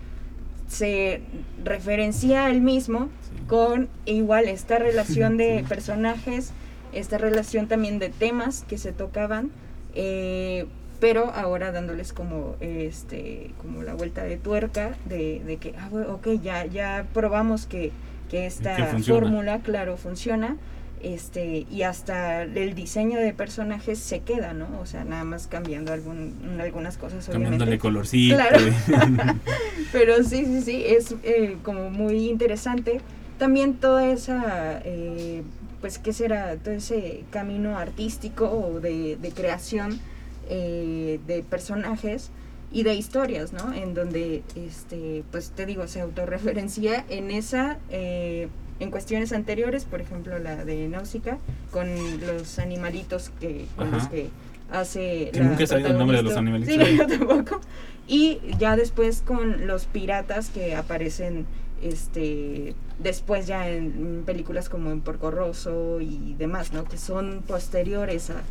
se 0.67 1.23
referencia 1.63 2.47
a 2.47 2.51
él 2.51 2.63
mismo. 2.63 3.11
Con 3.47 3.89
igual 4.07 4.49
esta 4.49 4.79
relación 4.79 5.37
de 5.37 5.65
personajes, 5.69 6.53
esta 6.93 7.19
relación 7.19 7.69
también 7.69 7.99
de 7.99 8.09
temas 8.09 8.65
que 8.69 8.79
se 8.79 8.93
tocaban, 8.93 9.51
eh, 9.95 10.67
pero 11.01 11.33
ahora 11.35 11.73
dándoles 11.73 12.13
como 12.13 12.55
este 12.61 13.51
como 13.61 13.83
la 13.83 13.95
vuelta 13.95 14.23
de 14.23 14.37
tuerca 14.37 14.97
de, 15.07 15.43
de 15.45 15.57
que, 15.57 15.75
ah, 15.79 15.89
bueno, 15.91 16.15
ok, 16.15 16.41
ya, 16.43 16.65
ya 16.67 17.07
probamos 17.13 17.67
que, 17.67 17.91
que 18.31 18.47
esta 18.47 18.77
Que 18.77 19.03
fórmula, 19.03 19.61
claro, 19.61 19.97
funciona. 19.97 20.57
Este, 21.03 21.67
y 21.69 21.83
hasta 21.83 22.45
el 22.45 22.75
diseño 22.75 23.19
de 23.19 23.33
personajes 23.33 23.99
se 23.99 24.21
queda, 24.21 24.55
¿no? 24.55 24.69
O 24.81 24.87
sea, 24.87 25.05
nada 25.05 25.25
más 25.25 25.49
cambiando 25.49 25.93
algún, 25.93 26.59
algunas 26.61 26.97
cosas, 26.97 27.29
Cambiándole 27.29 27.77
colorcito. 27.79 28.37
Claro. 28.37 28.59
Pero 29.93 30.23
sí, 30.23 30.45
sí, 30.45 30.63
sí, 30.63 30.85
es 30.87 31.17
eh, 31.25 31.57
como 31.65 31.91
muy 31.91 32.29
interesante. 32.29 33.01
También 33.39 33.75
toda 33.75 34.07
esa, 34.09 34.81
eh, 34.85 35.43
pues, 35.81 35.99
¿qué 35.99 36.13
será? 36.13 36.57
Todo 36.57 36.75
ese 36.75 37.25
camino 37.31 37.77
artístico 37.79 38.51
o 38.51 38.81
de, 38.81 39.17
de 39.17 39.31
creación 39.33 40.01
eh, 40.49 41.21
de 41.27 41.43
personajes 41.43 42.31
y 42.73 42.83
de 42.83 42.95
historias, 42.95 43.53
¿no? 43.53 43.73
En 43.73 43.95
donde, 43.95 44.43
este, 44.55 45.25
pues, 45.31 45.51
te 45.51 45.67
digo, 45.67 45.87
se 45.87 46.01
autorreferencia 46.01 47.05
en 47.09 47.31
esa, 47.31 47.79
eh, 47.91 48.49
en 48.81 48.91
cuestiones 48.91 49.33
anteriores, 49.33 49.85
por 49.85 50.01
ejemplo, 50.01 50.39
la 50.39 50.65
de 50.65 50.89
Náusica, 50.89 51.39
con 51.71 51.89
los 52.21 52.59
animalitos 52.59 53.31
que, 53.41 53.67
con 53.77 53.91
los 53.91 54.09
que 54.09 54.31
hace 54.71 55.31
Que 55.33 55.41
la 55.41 55.51
nunca 55.51 55.65
he 55.65 55.67
sabido 55.67 55.91
el 55.91 55.99
nombre 55.99 56.17
de 56.17 56.23
los 56.23 56.37
animalitos. 56.37 56.87
Sí, 56.87 56.97
yo 56.99 57.07
tampoco. 57.07 57.61
Y 58.09 58.41
ya 58.59 58.77
después 58.77 59.23
con 59.25 59.67
los 59.67 59.85
piratas 59.87 60.51
que 60.51 60.75
aparecen 60.75 61.47
este 61.83 62.75
después 62.99 63.47
ya 63.47 63.69
en 63.69 64.23
películas 64.25 64.69
como 64.69 64.91
en 64.91 65.01
Porco 65.01 65.31
Rosso 65.31 66.01
y 66.01 66.35
demás, 66.39 66.73
¿no? 66.73 66.85
Que 66.85 66.97
son 66.99 67.43
posteriores 67.47 68.31
a, 68.31 68.43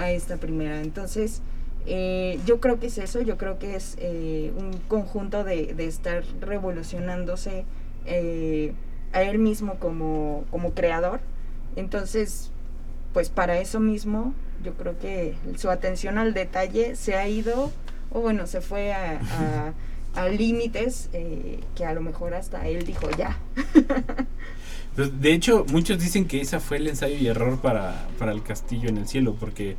a 0.00 0.10
esta 0.10 0.36
primera. 0.38 0.80
Entonces, 0.80 1.42
eh, 1.86 2.38
yo 2.46 2.60
creo 2.60 2.78
que 2.80 2.86
es 2.86 2.98
eso, 2.98 3.20
yo 3.20 3.36
creo 3.38 3.58
que 3.58 3.76
es 3.76 3.96
eh, 4.00 4.52
un 4.56 4.72
conjunto 4.88 5.44
de, 5.44 5.74
de 5.74 5.86
estar 5.86 6.22
revolucionándose 6.40 7.64
eh, 8.06 8.72
a 9.12 9.22
él 9.22 9.38
mismo 9.38 9.74
como, 9.78 10.44
como 10.50 10.72
creador. 10.72 11.20
Entonces, 11.76 12.50
pues 13.12 13.28
para 13.30 13.58
eso 13.60 13.80
mismo, 13.80 14.34
yo 14.64 14.74
creo 14.74 14.98
que 14.98 15.34
su 15.56 15.70
atención 15.70 16.18
al 16.18 16.34
detalle 16.34 16.96
se 16.96 17.16
ha 17.16 17.28
ido, 17.28 17.70
o 18.12 18.20
bueno, 18.20 18.46
se 18.46 18.60
fue 18.60 18.92
a, 18.92 19.20
a- 19.20 19.72
a 20.14 20.28
límites 20.28 21.08
eh, 21.12 21.60
que 21.74 21.84
a 21.84 21.92
lo 21.92 22.00
mejor 22.00 22.34
hasta 22.34 22.66
él 22.68 22.84
dijo 22.84 23.08
ya. 23.16 23.38
Pues, 24.96 25.20
de 25.20 25.32
hecho, 25.32 25.64
muchos 25.70 26.00
dicen 26.00 26.24
que 26.26 26.40
esa 26.40 26.58
fue 26.60 26.78
el 26.78 26.88
ensayo 26.88 27.16
y 27.16 27.26
error 27.28 27.58
para, 27.60 28.08
para 28.18 28.32
el 28.32 28.42
castillo 28.42 28.88
en 28.88 28.98
el 28.98 29.06
cielo, 29.06 29.36
porque 29.38 29.76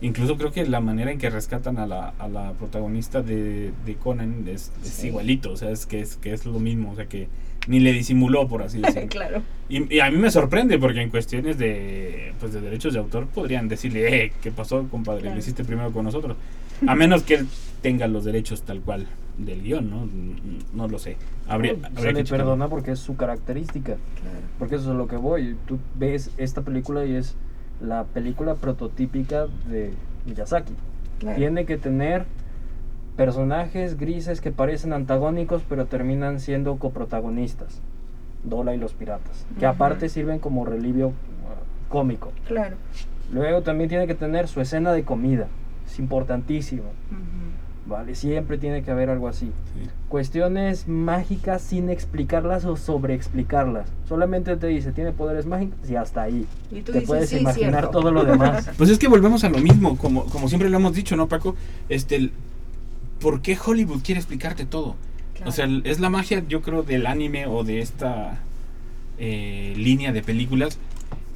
incluso 0.00 0.36
creo 0.38 0.52
que 0.52 0.64
la 0.66 0.80
manera 0.80 1.12
en 1.12 1.18
que 1.18 1.28
rescatan 1.28 1.78
a 1.78 1.86
la, 1.86 2.14
a 2.18 2.28
la 2.28 2.52
protagonista 2.52 3.20
de, 3.22 3.72
de 3.84 3.94
Conan 3.96 4.48
es, 4.48 4.72
es 4.82 4.88
Sí. 4.88 5.08
igualito, 5.08 5.52
o 5.52 5.56
sea, 5.56 5.70
es 5.70 5.84
que, 5.84 6.00
es 6.00 6.16
que 6.16 6.32
es 6.32 6.46
lo 6.46 6.58
mismo, 6.58 6.92
o 6.92 6.96
sea, 6.96 7.06
que 7.06 7.28
ni 7.68 7.78
le 7.78 7.92
disimuló, 7.92 8.48
por 8.48 8.62
así 8.62 8.78
decirlo. 8.82 9.08
claro. 9.10 9.42
Y, 9.68 9.94
y 9.96 10.00
a 10.00 10.10
mí 10.10 10.16
me 10.16 10.30
sorprende, 10.30 10.78
porque 10.78 11.02
en 11.02 11.10
cuestiones 11.10 11.58
de, 11.58 12.32
pues, 12.40 12.54
de 12.54 12.62
derechos 12.62 12.94
de 12.94 13.00
autor 13.00 13.26
podrían 13.26 13.68
decirle, 13.68 14.24
eh, 14.24 14.32
¿qué 14.42 14.50
pasó, 14.50 14.88
compadre? 14.90 15.20
Claro. 15.20 15.34
Lo 15.36 15.40
hiciste 15.40 15.62
primero 15.64 15.92
con 15.92 16.04
nosotros. 16.06 16.38
A 16.86 16.94
menos 16.94 17.22
que 17.22 17.34
él 17.34 17.46
tenga 17.82 18.08
los 18.08 18.24
derechos 18.24 18.62
tal 18.62 18.80
cual 18.80 19.06
del 19.38 19.62
guion, 19.62 19.90
¿no? 19.90 20.08
No 20.72 20.88
lo 20.88 20.98
sé. 20.98 21.16
Habría, 21.48 21.74
No, 21.74 21.86
habría 21.86 22.02
se 22.02 22.08
que 22.08 22.12
le 22.14 22.24
perdona 22.24 22.68
porque 22.68 22.92
es 22.92 22.98
su 23.00 23.16
característica. 23.16 23.96
Porque 24.58 24.76
eso 24.76 24.84
es 24.84 24.90
a 24.90 24.94
lo 24.94 25.08
que 25.08 25.16
voy. 25.16 25.56
Tú 25.66 25.78
ves 25.96 26.30
esta 26.36 26.62
película 26.62 27.04
y 27.04 27.16
es 27.16 27.36
la 27.80 28.04
película 28.04 28.54
prototípica 28.54 29.46
de 29.68 29.92
Miyazaki. 30.26 30.72
claro. 31.18 31.36
Tiene 31.36 31.66
que 31.66 31.76
tener 31.76 32.24
personajes 33.16 33.96
grises 33.98 34.40
que 34.40 34.50
parecen 34.50 34.92
antagónicos 34.92 35.62
pero 35.68 35.86
terminan 35.86 36.40
siendo 36.40 36.76
coprotagonistas. 36.76 37.80
Dola 38.44 38.74
y 38.74 38.78
los 38.78 38.92
piratas. 38.92 39.46
Que 39.58 39.66
aparte 39.66 40.08
sirven 40.08 40.38
como 40.38 40.64
relivio 40.64 41.08
uh, 41.08 41.12
cómico. 41.88 42.32
Claro. 42.46 42.76
Luego 43.32 43.62
también 43.62 43.88
tiene 43.88 44.06
que 44.06 44.14
tener 44.14 44.48
su 44.48 44.60
escena 44.60 44.92
de 44.92 45.02
comida. 45.04 45.48
Es 45.86 45.98
importantísimo. 45.98 46.82
Ujú. 47.10 47.53
Vale, 47.86 48.14
siempre 48.14 48.56
tiene 48.56 48.82
que 48.82 48.90
haber 48.90 49.10
algo 49.10 49.28
así. 49.28 49.46
Sí. 49.46 49.90
Cuestiones 50.08 50.88
mágicas 50.88 51.60
sin 51.60 51.90
explicarlas 51.90 52.64
o 52.64 52.76
sobreexplicarlas. 52.76 53.88
Solamente 54.08 54.56
te 54.56 54.68
dice, 54.68 54.92
tiene 54.92 55.12
poderes 55.12 55.44
mágicos 55.44 55.78
y 55.90 55.96
hasta 55.96 56.22
ahí. 56.22 56.46
Y 56.70 56.80
tú 56.80 56.92
Te 56.92 57.00
dices, 57.00 57.06
puedes 57.08 57.28
sí, 57.28 57.38
imaginar 57.38 57.82
cierto. 57.82 57.90
todo 57.90 58.10
lo 58.10 58.24
demás. 58.24 58.70
Pues 58.78 58.88
es 58.88 58.98
que 58.98 59.06
volvemos 59.08 59.44
a 59.44 59.50
lo 59.50 59.58
mismo, 59.58 59.98
como, 59.98 60.24
como 60.24 60.48
siempre 60.48 60.70
lo 60.70 60.78
hemos 60.78 60.94
dicho, 60.94 61.14
¿no, 61.14 61.28
Paco? 61.28 61.56
Este, 61.90 62.30
¿Por 63.20 63.42
qué 63.42 63.58
Hollywood 63.62 64.00
quiere 64.02 64.18
explicarte 64.18 64.64
todo? 64.64 64.96
Claro. 65.34 65.50
O 65.50 65.52
sea, 65.52 65.68
es 65.84 66.00
la 66.00 66.08
magia, 66.08 66.42
yo 66.48 66.62
creo, 66.62 66.82
del 66.84 67.06
anime 67.06 67.46
o 67.46 67.64
de 67.64 67.80
esta 67.80 68.38
eh, 69.18 69.74
línea 69.76 70.12
de 70.12 70.22
películas, 70.22 70.78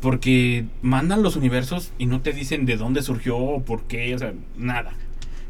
porque 0.01 0.65
mandan 0.81 1.23
los 1.23 1.37
universos 1.37 1.93
y 1.99 2.07
no 2.07 2.21
te 2.21 2.33
dicen 2.33 2.65
de 2.65 2.77
dónde 2.77 3.03
surgió 3.03 3.37
o 3.37 3.61
por 3.63 3.83
qué, 3.83 4.15
o 4.15 4.19
sea, 4.19 4.33
nada. 4.57 4.93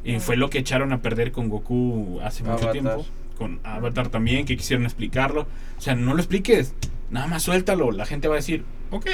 Y 0.05 0.11
Claro. 0.11 0.21
fue 0.21 0.37
lo 0.37 0.51
que 0.51 0.59
echaron 0.59 0.93
a 0.93 1.03
perder 1.03 1.33
con 1.33 1.49
Goku 1.49 2.21
hace 2.23 2.43
mucho 2.43 2.55
Avatar. 2.55 2.73
tiempo, 2.73 3.07
con 3.37 3.61
Avatar 3.65 4.09
también, 4.09 4.47
que 4.47 4.57
quisieron 4.57 4.85
explicarlo. 4.85 5.43
O 5.77 5.81
sea, 5.81 5.95
no 5.95 6.15
lo 6.15 6.19
expliques, 6.21 6.75
nada 7.11 7.27
más 7.27 7.43
suéltalo. 7.43 7.91
La 7.93 8.07
gente 8.07 8.29
va 8.29 8.35
a 8.35 8.37
decir, 8.37 8.65
ok, 8.91 9.07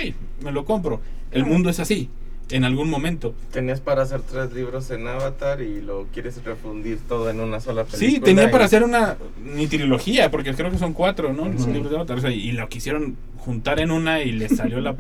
me 0.42 0.52
lo 0.52 0.64
compro. 0.64 1.00
El 1.30 1.44
mundo 1.46 1.68
es 1.70 1.80
así, 1.80 2.10
en 2.50 2.64
algún 2.64 2.90
momento. 2.90 3.34
Tenías 3.52 3.80
para 3.80 4.02
hacer 4.02 4.20
tres 4.20 4.52
libros 4.52 4.90
en 4.90 5.06
Avatar 5.08 5.62
y 5.62 5.80
lo 5.80 6.06
quieres 6.12 6.42
refundir 6.44 6.98
todo 7.08 7.30
en 7.30 7.40
una 7.40 7.60
sola 7.60 7.84
película. 7.84 8.10
Sí, 8.10 8.20
tenía 8.20 8.44
y- 8.44 8.48
para 8.48 8.64
hacer 8.66 8.82
una 8.82 9.16
ni 9.42 9.66
trilogía, 9.66 10.30
porque 10.30 10.52
creo 10.54 10.70
que 10.70 10.78
son 10.78 10.92
cuatro, 10.92 11.32
¿no? 11.32 11.48
Los 11.48 11.66
libros 11.66 11.90
de 11.90 11.96
Avatar. 11.96 12.18
o 12.18 12.20
sea, 12.20 12.30
y 12.30 12.52
lo 12.52 12.68
quisieron 12.68 13.16
juntar 13.38 13.80
en 13.80 13.90
una 13.90 14.22
y 14.22 14.32
les 14.32 14.56
salió 14.56 14.80
la 14.80 14.94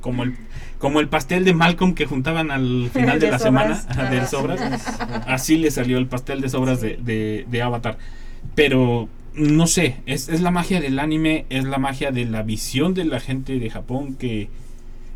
como 0.00 0.22
el 0.24 0.34
como 0.78 0.98
el 0.98 1.06
pastel 1.08 1.44
de 1.44 1.54
Malcolm 1.54 1.94
que 1.94 2.06
juntaban 2.06 2.50
al 2.50 2.90
final 2.92 3.20
de, 3.20 3.26
De 3.26 3.30
la 3.32 3.38
sobras. 3.38 3.84
semana 3.84 4.10
de 4.10 4.26
sobras. 4.26 4.98
Así 5.28 5.56
le 5.56 5.70
salió 5.70 5.96
el 5.98 6.06
pastel 6.08 6.40
de 6.40 6.48
sobras 6.48 6.80
de, 6.80 6.96
de, 6.96 7.46
de 7.48 7.62
Avatar. 7.62 7.98
Pero 8.56 9.08
no 9.34 9.66
sé, 9.68 9.96
es, 10.06 10.28
es 10.28 10.40
la 10.40 10.50
magia 10.50 10.80
del 10.80 10.98
anime, 10.98 11.46
es 11.50 11.64
la 11.64 11.78
magia 11.78 12.10
de 12.10 12.24
la 12.24 12.42
visión 12.42 12.94
de 12.94 13.04
la 13.04 13.20
gente 13.20 13.58
de 13.60 13.70
Japón 13.70 14.14
que 14.16 14.48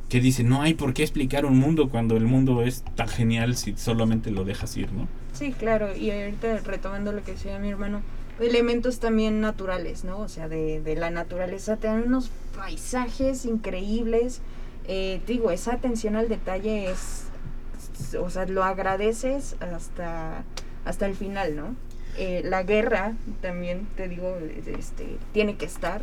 que 0.08 0.20
dice, 0.20 0.44
no 0.44 0.62
hay 0.62 0.74
por 0.74 0.94
qué 0.94 1.02
explicar 1.02 1.44
un 1.44 1.58
mundo 1.58 1.88
cuando 1.88 2.16
el 2.16 2.24
mundo 2.24 2.62
es 2.62 2.84
tan 2.94 3.08
genial 3.08 3.56
si 3.56 3.76
solamente 3.76 4.30
lo 4.30 4.44
dejas 4.44 4.76
ir, 4.76 4.92
¿no? 4.92 5.08
Sí, 5.32 5.52
claro, 5.52 5.94
y 5.96 6.10
ahorita 6.10 6.58
retomando 6.60 7.12
lo 7.12 7.22
que 7.24 7.32
decía 7.32 7.58
mi 7.58 7.68
hermano, 7.68 8.02
elementos 8.40 9.00
también 9.00 9.40
naturales, 9.40 10.04
¿no? 10.04 10.18
O 10.18 10.28
sea, 10.28 10.48
de, 10.48 10.80
de 10.80 10.94
la 10.96 11.10
naturaleza, 11.10 11.76
te 11.76 11.88
dan 11.88 12.04
unos 12.06 12.30
paisajes 12.56 13.44
increíbles. 13.44 14.40
Eh, 14.88 15.20
digo, 15.26 15.50
esa 15.50 15.74
atención 15.74 16.16
al 16.16 16.28
detalle 16.28 16.90
es, 16.90 17.24
o 18.20 18.30
sea, 18.30 18.46
lo 18.46 18.62
agradeces 18.62 19.56
hasta, 19.60 20.44
hasta 20.84 21.06
el 21.06 21.16
final, 21.16 21.56
¿no? 21.56 21.74
Eh, 22.18 22.42
la 22.44 22.62
guerra 22.62 23.14
también, 23.42 23.86
te 23.96 24.08
digo, 24.08 24.38
este, 24.66 25.18
tiene 25.32 25.56
que 25.56 25.66
estar, 25.66 26.02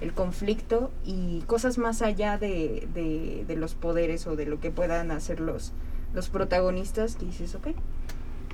el 0.00 0.12
conflicto 0.12 0.90
y 1.04 1.40
cosas 1.46 1.78
más 1.78 2.02
allá 2.02 2.36
de, 2.38 2.88
de, 2.94 3.44
de 3.46 3.56
los 3.56 3.74
poderes 3.74 4.26
o 4.26 4.36
de 4.36 4.46
lo 4.46 4.60
que 4.60 4.70
puedan 4.70 5.10
hacer 5.10 5.40
los, 5.40 5.72
los 6.14 6.28
protagonistas, 6.28 7.16
que 7.16 7.26
dices, 7.26 7.54
ok, 7.54 7.68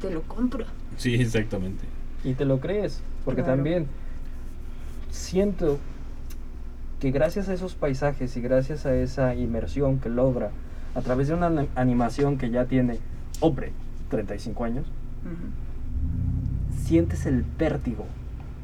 te 0.00 0.10
lo 0.10 0.22
compro. 0.22 0.64
Sí, 0.96 1.14
exactamente. 1.14 1.84
Y 2.24 2.34
te 2.34 2.44
lo 2.44 2.60
crees, 2.60 3.02
porque 3.24 3.42
Claro. 3.42 3.56
también 3.56 3.86
siento 5.10 5.78
que 7.00 7.10
gracias 7.10 7.48
a 7.48 7.54
esos 7.54 7.74
paisajes 7.74 8.36
y 8.36 8.40
gracias 8.42 8.84
a 8.86 8.94
esa 8.94 9.34
inmersión 9.34 9.98
que 9.98 10.08
logra 10.10 10.50
a 10.94 11.00
través 11.00 11.28
de 11.28 11.34
una 11.34 11.66
animación 11.74 12.36
que 12.36 12.50
ya 12.50 12.66
tiene, 12.66 12.98
hombre, 13.40 13.72
35 14.10 14.64
años, 14.64 14.86
sientes 16.84 17.26
el 17.26 17.44
vértigo, 17.58 18.04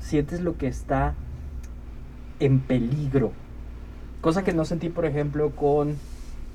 sientes 0.01 0.41
lo 0.41 0.57
que 0.57 0.67
está 0.67 1.15
en 2.41 2.61
peligro. 2.61 3.33
Cosa 4.21 4.45
que 4.45 4.53
no 4.53 4.65
sentí, 4.65 4.89
por 4.89 5.05
ejemplo, 5.07 5.51
con 5.51 5.95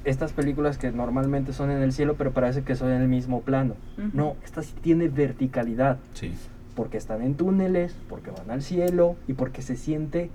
estas 0.03 0.33
películas 0.33 0.77
que 0.77 0.91
normalmente 0.91 1.53
son 1.53 1.69
en 1.71 1.81
el 1.81 1.93
cielo, 1.93 2.15
pero 2.17 2.31
parece 2.31 2.63
que 2.63 2.75
son 2.75 2.91
en 2.91 3.01
el 3.01 3.07
mismo 3.07 3.41
plano. 3.41 3.75
No, 4.13 4.35
esta 4.43 4.61
sí 4.63 4.73
tiene 4.81 5.07
verticalidad 5.09 5.97
Sí. 6.13 6.33
porque 6.75 6.97
están 6.97 7.21
en 7.21 7.35
túneles, 7.35 7.95
porque 8.09 8.31
van 8.31 8.49
al 8.49 8.61
cielo 8.63 9.15
y 9.27 9.33
porque 9.33 9.61
se 9.61 9.75
siente 9.77 10.29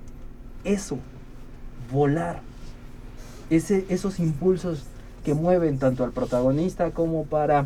eso, 0.63 0.97
volar. 1.91 2.41
Ese, 3.49 3.85
esos 3.89 4.19
impulsos 4.19 4.85
que 5.23 5.33
mueven 5.33 5.79
tanto 5.79 6.03
al 6.03 6.11
protagonista 6.11 6.91
como 6.91 7.25
para 7.25 7.65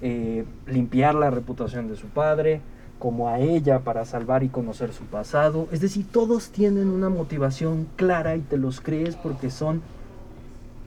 eh, 0.00 0.44
limpiar 0.66 1.14
la 1.14 1.30
reputación 1.30 1.86
de 1.88 1.96
su 1.96 2.08
padre, 2.08 2.60
como 3.02 3.28
a 3.28 3.40
ella 3.40 3.80
para 3.80 4.04
salvar 4.04 4.44
y 4.44 4.48
conocer 4.48 4.92
su 4.92 5.02
pasado. 5.02 5.66
Es 5.72 5.80
decir, 5.80 6.06
todos 6.08 6.50
tienen 6.50 6.88
una 6.88 7.08
motivación 7.08 7.88
clara 7.96 8.36
y 8.36 8.42
te 8.42 8.56
los 8.56 8.80
crees 8.80 9.16
porque 9.16 9.50
son 9.50 9.82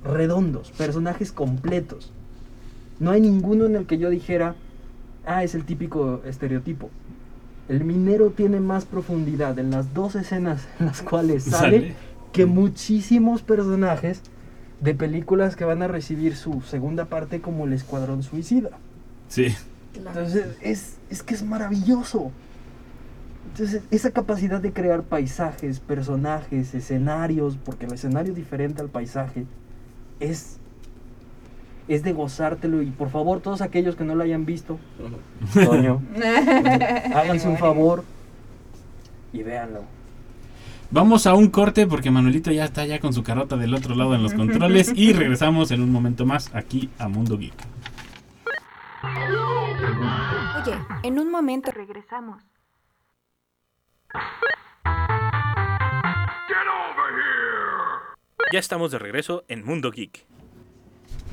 redondos, 0.02 0.72
personajes 0.72 1.34
completos. 1.34 2.14
No 3.02 3.12
hay 3.12 3.20
ninguno 3.20 3.66
en 3.66 3.76
el 3.76 3.86
que 3.86 3.98
yo 3.98 4.10
dijera, 4.10 4.56
ah, 5.26 5.44
es 5.44 5.56
el 5.56 5.66
típico 5.66 6.22
estereotipo. 6.24 6.90
El 7.68 7.84
minero 7.84 8.30
tiene 8.30 8.62
más 8.62 8.86
profundidad 8.86 9.60
en 9.60 9.72
las 9.72 9.94
dos 9.94 10.16
escenas 10.16 10.66
en 10.80 10.86
las 10.86 11.02
cuales 11.02 11.44
sale, 11.44 11.80
Sale. 11.80 11.96
que 12.32 12.46
muchísimos 12.46 13.42
personajes 13.42 14.22
de 14.80 14.96
películas 14.96 15.58
que 15.58 15.66
van 15.66 15.82
a 15.82 15.90
recibir 15.90 16.38
su 16.38 16.62
segunda 16.62 17.04
parte 17.04 17.42
como 17.42 17.66
el 17.66 17.74
Escuadrón 17.74 18.24
Suicida. 18.24 18.70
Sí. 19.28 19.54
Claro. 20.02 20.20
Entonces, 20.20 20.58
es, 20.62 20.98
es 21.10 21.24
que 21.24 21.34
es 21.34 21.44
maravilloso. 21.44 22.32
Entonces, 23.52 23.84
esa 23.90 24.12
capacidad 24.12 24.60
de 24.60 24.74
crear 24.74 25.04
paisajes, 25.04 25.80
personajes, 25.80 26.74
escenarios, 26.74 27.58
porque 27.64 27.86
el 27.86 27.94
escenario 27.94 28.34
es 28.34 28.36
diferente 28.36 28.82
al 28.82 28.90
paisaje, 28.90 29.46
es, 30.20 30.58
es 31.88 32.04
de 32.04 32.12
gozártelo. 32.12 32.82
Y 32.82 32.88
por 32.88 33.10
favor, 33.10 33.40
todos 33.40 33.62
aquellos 33.62 33.96
que 33.96 34.04
no 34.04 34.14
lo 34.14 34.24
hayan 34.24 34.46
visto, 34.46 34.78
Toño, 35.54 36.02
háganse 37.16 37.48
un 37.48 37.58
favor 37.58 38.04
y 39.32 39.44
véanlo. 39.44 39.84
Vamos 40.92 41.26
a 41.26 41.34
un 41.34 41.48
corte 41.48 41.88
porque 41.88 42.12
Manuelito 42.12 42.52
ya 42.52 42.66
está 42.66 42.86
ya 42.86 43.00
con 43.00 43.14
su 43.14 43.24
carota 43.24 43.58
del 43.58 43.74
otro 43.74 43.96
lado 43.96 44.16
en 44.16 44.24
los 44.24 44.34
controles 44.34 44.92
y 44.96 45.14
regresamos 45.14 45.72
en 45.72 45.82
un 45.82 45.92
momento 45.92 46.26
más 46.26 46.54
aquí 46.54 46.90
a 47.00 47.08
Mundo 47.08 47.38
Geek. 47.38 47.75
Oye, 50.66 50.78
en 51.04 51.20
un 51.20 51.30
momento 51.30 51.72
Regresamos. 51.72 52.44
Ya 58.52 58.60
estamos 58.60 58.92
de 58.92 59.00
regreso 59.00 59.44
en 59.48 59.66
Mundo 59.66 59.92
Geek. 59.92 60.26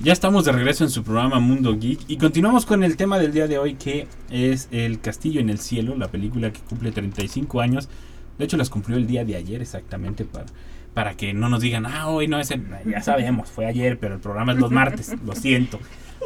Ya 0.03 0.13
estamos 0.13 0.45
de 0.45 0.53
regreso 0.53 0.85
en 0.85 0.91
su 0.91 1.05
programa 1.05 1.39
Mundo 1.39 1.79
Geek 1.79 2.01
y 2.09 2.17
continuamos 2.17 2.67
con 2.67 2.83
el 2.83 2.97
tema 2.97 3.19
del 3.19 3.33
día 3.33 3.47
de 3.47 3.59
hoy 3.59 3.75
que 3.75 4.09
es 4.31 4.69
El 4.73 5.01
Castillo 5.01 5.41
en 5.41 5.49
el 5.49 5.59
Cielo, 5.59 5.95
la 5.97 6.09
película 6.09 6.53
que 6.53 6.61
cumple 6.61 6.91
35 6.91 7.61
años. 7.61 7.89
De 8.39 8.45
hecho 8.45 8.57
las 8.57 8.71
cumplió 8.71 8.97
el 8.97 9.07
día 9.07 9.25
de 9.25 9.37
ayer 9.37 9.63
exactamente 9.63 10.25
para, 10.25 10.47
para 10.95 11.17
que 11.17 11.33
no 11.33 11.49
nos 11.49 11.61
digan, 11.61 11.87
ah, 11.87 12.09
hoy 12.09 12.29
no 12.29 12.41
es 12.41 12.51
el... 12.51 12.67
Ya 12.85 13.01
sabemos, 13.01 13.51
fue 13.51 13.67
ayer, 13.67 13.99
pero 13.99 14.15
el 14.15 14.21
programa 14.21 14.53
es 14.53 14.59
los 14.59 14.71
martes, 14.71 15.15
lo 15.25 15.35
siento. 15.35 15.79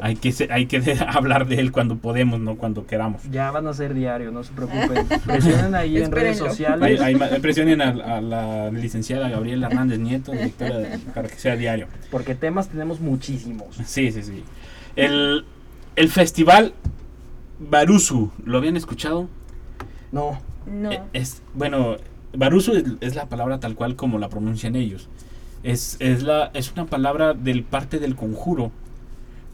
Hay 0.03 0.17
que, 0.17 0.33
hay 0.51 0.67
que 0.67 0.97
hablar 1.09 1.47
de 1.47 1.57
él 1.61 1.73
cuando 1.73 1.97
podemos, 1.97 2.39
no 2.41 2.57
cuando 2.57 2.87
queramos. 2.87 3.23
Ya 3.31 3.51
van 3.51 3.67
a 3.67 3.73
ser 3.75 3.95
diario, 3.95 4.31
no 4.31 4.45
se 4.45 4.53
preocupen. 4.53 5.07
Presionen 5.27 5.75
ahí 5.75 5.99
en 5.99 6.13
redes 6.13 6.39
sociales. 6.39 7.01
Presionen 7.41 7.81
a, 7.81 7.89
a 8.17 8.21
la 8.21 8.71
licenciada 8.71 9.29
Gabriela 9.29 9.69
Hernández 9.69 9.99
Nieto, 9.99 10.33
directora 10.33 10.79
de- 10.79 10.99
para 11.15 11.29
que 11.29 11.37
sea 11.37 11.57
diario. 11.57 11.87
Porque 12.11 12.35
temas 12.35 12.69
tenemos 12.69 13.01
muchísimos. 13.01 13.77
Sí, 13.87 14.13
sí, 14.13 14.23
sí. 14.23 14.45
El, 14.97 15.45
el 15.97 16.09
festival 16.11 16.73
Barusu, 17.59 18.31
¿lo 18.45 18.59
habían 18.59 18.77
escuchado? 18.77 19.29
No, 20.13 20.39
No. 20.67 20.93
Eh, 20.93 21.01
Es, 21.13 21.43
bueno, 21.55 21.97
Barusu 22.35 22.73
es, 22.75 22.85
es 23.01 23.15
la 23.15 23.27
palabra 23.29 23.61
tal 23.61 23.75
cual 23.75 23.97
como 23.97 24.19
la 24.19 24.29
pronuncian 24.29 24.77
ellos. 24.77 25.09
Es, 25.63 25.97
es, 26.01 26.23
la, 26.23 26.51
es 26.55 26.73
una 26.73 26.85
palabra 26.87 27.33
del 27.35 27.63
parte 27.65 27.99
del 27.99 28.15
conjuro 28.15 28.71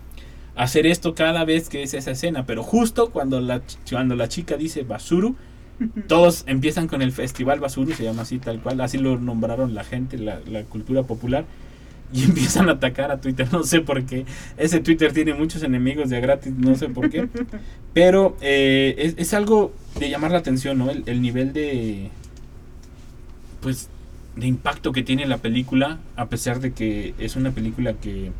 hacer 0.56 0.88
esto 0.88 1.14
cada 1.16 1.46
vez 1.46 1.70
que 1.70 1.84
es 1.84 1.94
esa 1.94 2.12
escena. 2.12 2.46
Pero 2.46 2.64
justo 2.64 3.12
cuando 3.12 3.40
la, 3.40 3.62
cuando 3.90 4.16
la 4.16 4.28
chica 4.28 4.58
dice 4.58 4.84
basuru, 4.84 5.36
todos 6.08 6.44
empiezan 6.48 6.88
con 6.88 7.02
el 7.02 7.12
Festival 7.14 7.60
Basuru, 7.60 7.94
se 7.94 8.04
llama 8.04 8.24
así 8.24 8.40
tal 8.40 8.60
cual, 8.60 8.82
así 8.82 8.98
lo 8.98 9.18
nombraron 9.18 9.74
la 9.74 9.86
gente, 9.86 10.18
la, 10.18 10.40
la 10.46 10.64
cultura 10.64 11.04
popular, 11.04 11.46
y 12.14 12.24
empiezan 12.24 12.70
a 12.70 12.74
atacar 12.74 13.12
a 13.12 13.22
Twitter, 13.22 13.48
no 13.52 13.64
sé 13.64 13.82
por 13.82 14.04
qué. 14.06 14.26
Ese 14.58 14.80
Twitter 14.80 15.14
tiene 15.14 15.34
muchos 15.34 15.64
enemigos 15.64 16.10
de 16.10 16.20
gratis, 16.22 16.54
no 16.58 16.76
sé 16.76 16.90
por 16.90 17.10
qué. 17.10 17.28
Pero 17.94 18.38
eh, 18.42 18.96
es, 18.98 19.16
es 19.18 19.34
algo 19.34 19.74
de 20.00 20.10
llamar 20.10 20.32
la 20.32 20.40
atención, 20.40 20.78
¿no? 20.78 20.90
El, 20.90 21.04
el 21.06 21.22
nivel 21.22 21.54
de. 21.54 22.10
Pues. 23.62 23.90
de 24.36 24.48
impacto 24.48 24.92
que 24.92 25.04
tiene 25.04 25.26
la 25.28 25.38
película. 25.38 26.00
A 26.16 26.28
pesar 26.30 26.60
de 26.60 26.74
que 26.74 27.14
es 27.18 27.36
una 27.36 27.52
película 27.52 27.94
que. 27.94 28.32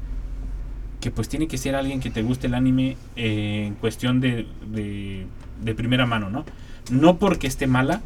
que 1.00 1.12
pues 1.12 1.30
tiene 1.30 1.48
que 1.48 1.58
ser 1.58 1.76
alguien 1.76 2.00
que 2.00 2.10
te 2.10 2.22
guste 2.24 2.48
el 2.48 2.54
anime. 2.56 2.98
eh, 3.16 3.66
en 3.68 3.76
cuestión 3.76 4.20
de, 4.22 4.48
de. 4.72 5.28
de 5.64 5.76
primera 5.76 6.06
mano, 6.06 6.30
¿no? 6.30 6.46
No 6.90 7.18
porque 7.20 7.48
esté 7.48 7.68
mala. 7.68 8.02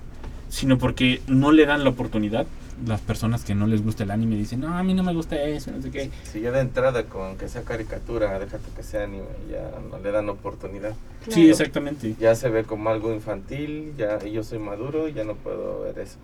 Sino 0.54 0.78
porque 0.78 1.20
no 1.26 1.52
le 1.52 1.66
dan 1.66 1.84
la 1.84 1.90
oportunidad. 1.90 2.46
Las 2.86 3.02
personas 3.02 3.44
que 3.44 3.56
no 3.56 3.66
les 3.66 3.84
gusta 3.84 4.04
el 4.04 4.12
anime 4.12 4.36
dicen, 4.36 4.60
no, 4.60 4.78
a 4.78 4.84
mí 4.84 4.94
no 4.94 5.02
me 5.02 5.12
gusta 5.12 5.42
eso, 5.42 5.72
no 5.72 5.82
sé 5.82 5.90
qué. 5.90 6.12
Si 6.32 6.42
ya 6.42 6.52
de 6.52 6.60
entrada 6.60 7.06
con 7.06 7.38
que 7.38 7.50
sea 7.50 7.64
caricatura, 7.64 8.38
déjate 8.38 8.70
que 8.76 8.84
sea 8.84 9.06
anime, 9.06 9.26
ya 9.50 9.72
no 9.90 9.98
le 9.98 10.12
dan 10.12 10.30
oportunidad. 10.30 10.94
Sí, 11.28 11.50
exactamente. 11.50 12.16
Ya 12.20 12.36
se 12.36 12.50
ve 12.50 12.66
como 12.66 12.92
algo 12.92 13.12
infantil, 13.12 13.94
ya 13.98 14.24
yo 14.24 14.44
soy 14.44 14.60
maduro, 14.60 15.08
ya 15.08 15.24
no 15.24 15.34
puedo 15.34 15.82
ver 15.82 15.98
eso. 15.98 16.18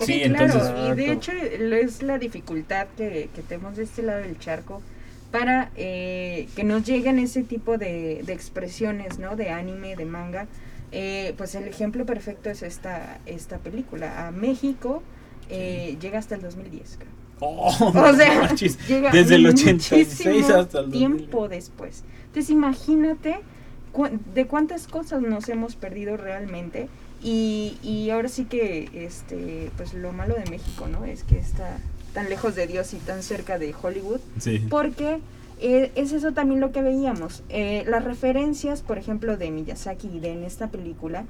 Sí, 0.00 0.22
claro, 0.22 0.44
entonces. 0.44 0.72
y 0.88 0.94
de 0.96 1.12
hecho 1.12 1.30
es 1.30 2.02
la 2.02 2.18
dificultad 2.18 2.88
que, 2.96 3.28
que 3.32 3.42
tenemos 3.42 3.76
de 3.76 3.84
este 3.84 4.02
lado 4.02 4.20
del 4.22 4.40
charco 4.40 4.82
para 5.30 5.70
eh, 5.76 6.48
que 6.56 6.64
nos 6.64 6.84
lleguen 6.84 7.20
ese 7.20 7.44
tipo 7.44 7.78
de, 7.78 8.22
de 8.24 8.32
expresiones, 8.32 9.20
¿no? 9.20 9.36
De 9.36 9.50
anime, 9.50 9.94
de 9.94 10.04
manga. 10.04 10.48
Eh, 10.92 11.34
pues 11.36 11.54
el 11.54 11.64
ejemplo 11.68 12.06
perfecto 12.06 12.48
es 12.50 12.62
esta, 12.62 13.20
esta 13.26 13.58
película. 13.58 14.26
A 14.26 14.30
México 14.30 15.02
eh, 15.50 15.96
llega 16.00 16.18
hasta 16.18 16.34
el 16.34 16.42
2010, 16.42 16.96
creo. 16.98 17.10
Oh, 17.40 17.68
O 17.94 18.14
sea, 18.14 18.40
manches, 18.42 18.78
llega 18.88 19.10
desde 19.10 19.36
el 19.36 19.46
86 19.46 20.08
muchísimo 20.08 20.56
hasta 20.60 20.80
el 20.80 20.90
2000. 20.90 20.90
tiempo 20.92 21.48
después. 21.48 22.04
Entonces 22.26 22.50
imagínate 22.50 23.38
cu- 23.92 24.08
de 24.34 24.46
cuántas 24.46 24.86
cosas 24.88 25.22
nos 25.22 25.48
hemos 25.48 25.76
perdido 25.76 26.16
realmente 26.16 26.88
y, 27.22 27.76
y 27.82 28.10
ahora 28.10 28.28
sí 28.28 28.44
que 28.46 28.88
este 28.94 29.70
pues 29.76 29.94
lo 29.94 30.12
malo 30.12 30.34
de 30.34 30.50
México, 30.50 30.88
¿no? 30.88 31.04
Es 31.04 31.22
que 31.24 31.38
está 31.38 31.78
tan 32.14 32.28
lejos 32.28 32.54
de 32.54 32.66
Dios 32.66 32.92
y 32.94 32.96
tan 32.96 33.22
cerca 33.22 33.58
de 33.58 33.74
Hollywood 33.80 34.20
Sí. 34.38 34.58
porque 34.70 35.20
eh, 35.60 35.90
es 35.94 36.12
eso 36.12 36.32
también 36.32 36.60
lo 36.60 36.72
que 36.72 36.82
veíamos. 36.82 37.42
Eh, 37.48 37.84
las 37.86 38.04
referencias, 38.04 38.82
por 38.82 38.98
ejemplo, 38.98 39.36
de 39.36 39.50
Miyazaki 39.50 40.08
y 40.08 40.20
de 40.20 40.32
en 40.32 40.44
esta 40.44 40.68
película, 40.68 41.24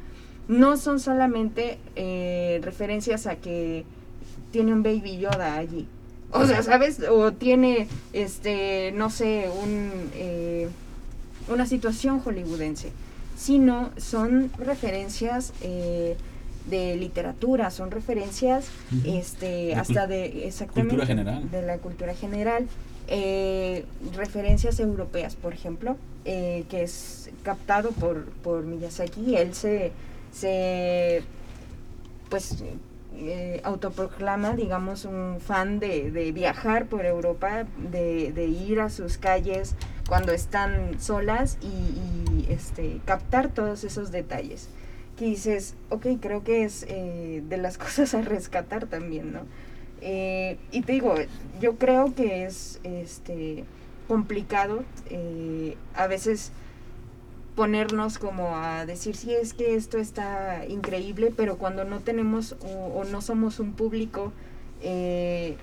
no 0.49 0.77
son 0.77 0.99
solamente 0.99 1.79
eh, 1.95 2.61
referencias 2.63 3.27
a 3.27 3.37
que 3.37 3.85
tiene 4.51 4.73
un 4.73 4.83
Baby 4.83 5.19
Yoda 5.19 5.55
allí. 5.57 5.87
O 6.33 6.45
sea, 6.47 6.63
¿sabes? 6.63 7.01
O 7.09 7.33
tiene, 7.33 7.89
este, 8.13 8.93
no 8.93 9.11
sé, 9.11 9.49
un, 9.63 9.91
eh, 10.15 10.69
una 11.49 11.67
situación 11.67 12.21
hollywoodense. 12.21 12.93
Sino 13.37 13.91
son 13.97 14.51
referencias 14.59 15.53
eh, 15.63 16.17
de 16.69 16.97
literatura, 16.97 17.71
son 17.71 17.91
referencias 17.91 18.67
este, 19.05 19.47
De 19.47 19.75
hasta 19.75 20.07
de 20.07 20.47
exactamente 20.47 20.97
cultura 20.97 21.07
general. 21.07 21.51
de 21.51 21.63
la 21.63 21.79
cultura 21.79 22.15
general 22.15 22.67
eh, 23.09 23.85
referencias 24.15 24.81
europeas 24.81 25.37
por 25.37 25.53
ejemplo 25.53 25.97
eh, 26.25 26.65
que 26.69 26.83
es 26.83 27.31
captado 27.43 27.91
por, 27.91 28.27
por 28.43 28.65
Miyazaki 28.65 29.37
él 29.37 29.55
se 29.55 29.93
se 30.33 31.23
pues 32.29 32.63
eh, 33.17 33.61
autoproclama 33.65 34.55
digamos 34.55 35.05
un 35.05 35.39
fan 35.41 35.81
de, 35.81 36.11
de 36.11 36.33
viajar 36.33 36.87
por 36.87 37.07
Europa 37.07 37.67
de, 37.91 38.33
de 38.33 38.47
ir 38.47 38.81
a 38.81 38.91
sus 38.91 39.19
calles 39.19 39.75
cuando 40.09 40.33
están 40.33 41.01
solas 41.01 41.59
y, 41.61 42.51
este 42.51 43.01
captar 43.05 43.49
todos 43.49 43.85
esos 43.85 44.11
detalles 44.11 44.71
que 45.19 45.27
dices, 45.27 45.75
ok, 45.91 46.07
creo 46.21 46.45
que 46.45 46.65
es 46.65 46.87
eh, 46.89 47.43
de 47.47 47.57
las 47.59 47.77
cosas 47.85 48.15
a 48.15 48.23
rescatar 48.23 48.87
también, 48.87 49.33
¿no? 49.33 49.41
Eh, 50.01 50.59
y 50.71 50.83
te 50.83 50.93
digo, 50.93 51.15
yo 51.61 51.77
creo 51.77 52.15
que 52.15 52.45
es 52.45 52.81
este 52.85 53.65
complicado 54.07 54.85
eh, 55.11 55.77
a 55.95 56.07
veces 56.07 56.53
ponernos 57.55 58.19
como 58.19 58.57
a 58.57 58.87
decir, 58.87 59.17
sí, 59.17 59.35
es 59.35 59.53
que 59.53 59.75
esto 59.75 59.99
está 59.99 60.65
increíble, 60.67 61.33
pero 61.37 61.59
cuando 61.59 61.85
no 61.85 61.99
tenemos 62.01 62.57
o, 62.63 63.05
no 63.05 63.21
somos 63.21 63.59
un 63.59 63.73
público 63.73 64.33
eh, 64.81 65.57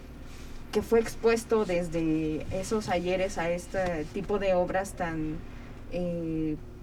que 0.74 0.82
fue 0.82 1.00
expuesto 1.00 1.63
desde 1.63 2.45
esos 2.52 2.89
ayeres 2.89 3.38
a 3.38 3.50
este 3.50 4.06
tipo 4.13 4.39
de 4.39 4.54
obras 4.54 4.93
tan... 4.93 5.38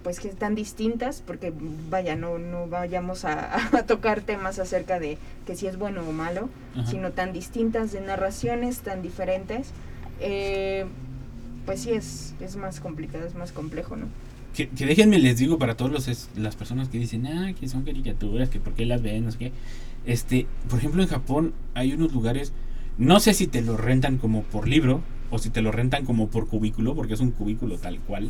pues 0.03 0.19
que 0.19 0.29
tan 0.29 0.53
distintas, 0.55 1.21
porque 1.25 1.53
vaya, 1.89 2.15
no, 2.15 2.37
no 2.37 2.67
vayamos 2.67 3.23
a, 3.25 3.55
a 3.77 3.83
tocar 3.83 4.21
temas 4.21 4.59
acerca 4.59 4.99
de 4.99 5.17
que 5.45 5.55
si 5.55 5.67
es 5.67 5.77
bueno 5.77 6.01
o 6.07 6.11
malo, 6.11 6.49
Ajá. 6.75 6.89
sino 6.91 7.11
tan 7.11 7.31
distintas, 7.33 7.91
de 7.91 8.01
narraciones 8.01 8.79
tan 8.79 9.01
diferentes, 9.01 9.69
eh, 10.19 10.85
pues 11.65 11.81
sí 11.81 11.91
es, 11.91 12.35
es 12.41 12.55
más 12.57 12.79
complicado, 12.79 13.25
es 13.25 13.35
más 13.35 13.51
complejo, 13.51 13.95
¿no? 13.95 14.07
Que, 14.53 14.69
que 14.69 14.85
déjenme 14.85 15.17
les 15.17 15.37
digo 15.39 15.57
para 15.57 15.75
todos 15.75 15.91
los 15.91 16.07
es- 16.07 16.29
las 16.35 16.55
personas 16.55 16.89
que 16.89 16.99
dicen, 16.99 17.25
ah, 17.25 17.53
que 17.59 17.67
son 17.67 17.83
caricaturas, 17.83 18.49
que 18.49 18.59
por 18.59 18.73
qué 18.73 18.85
las 18.85 19.01
ven, 19.01 19.25
no 19.25 19.31
sé 19.31 19.37
qué. 19.37 19.51
Este, 20.05 20.45
por 20.69 20.79
ejemplo, 20.79 21.01
en 21.01 21.07
Japón 21.07 21.53
hay 21.73 21.93
unos 21.93 22.13
lugares, 22.13 22.51
no 22.97 23.19
sé 23.19 23.33
si 23.33 23.47
te 23.47 23.61
lo 23.61 23.77
rentan 23.77 24.17
como 24.17 24.43
por 24.43 24.67
libro 24.67 25.01
o 25.31 25.39
si 25.39 25.49
te 25.49 25.61
lo 25.61 25.71
rentan 25.71 26.05
como 26.05 26.27
por 26.27 26.47
cubículo, 26.47 26.93
porque 26.93 27.13
es 27.15 27.19
un 27.21 27.31
cubículo 27.31 27.77
tal 27.77 27.99
cual. 28.01 28.29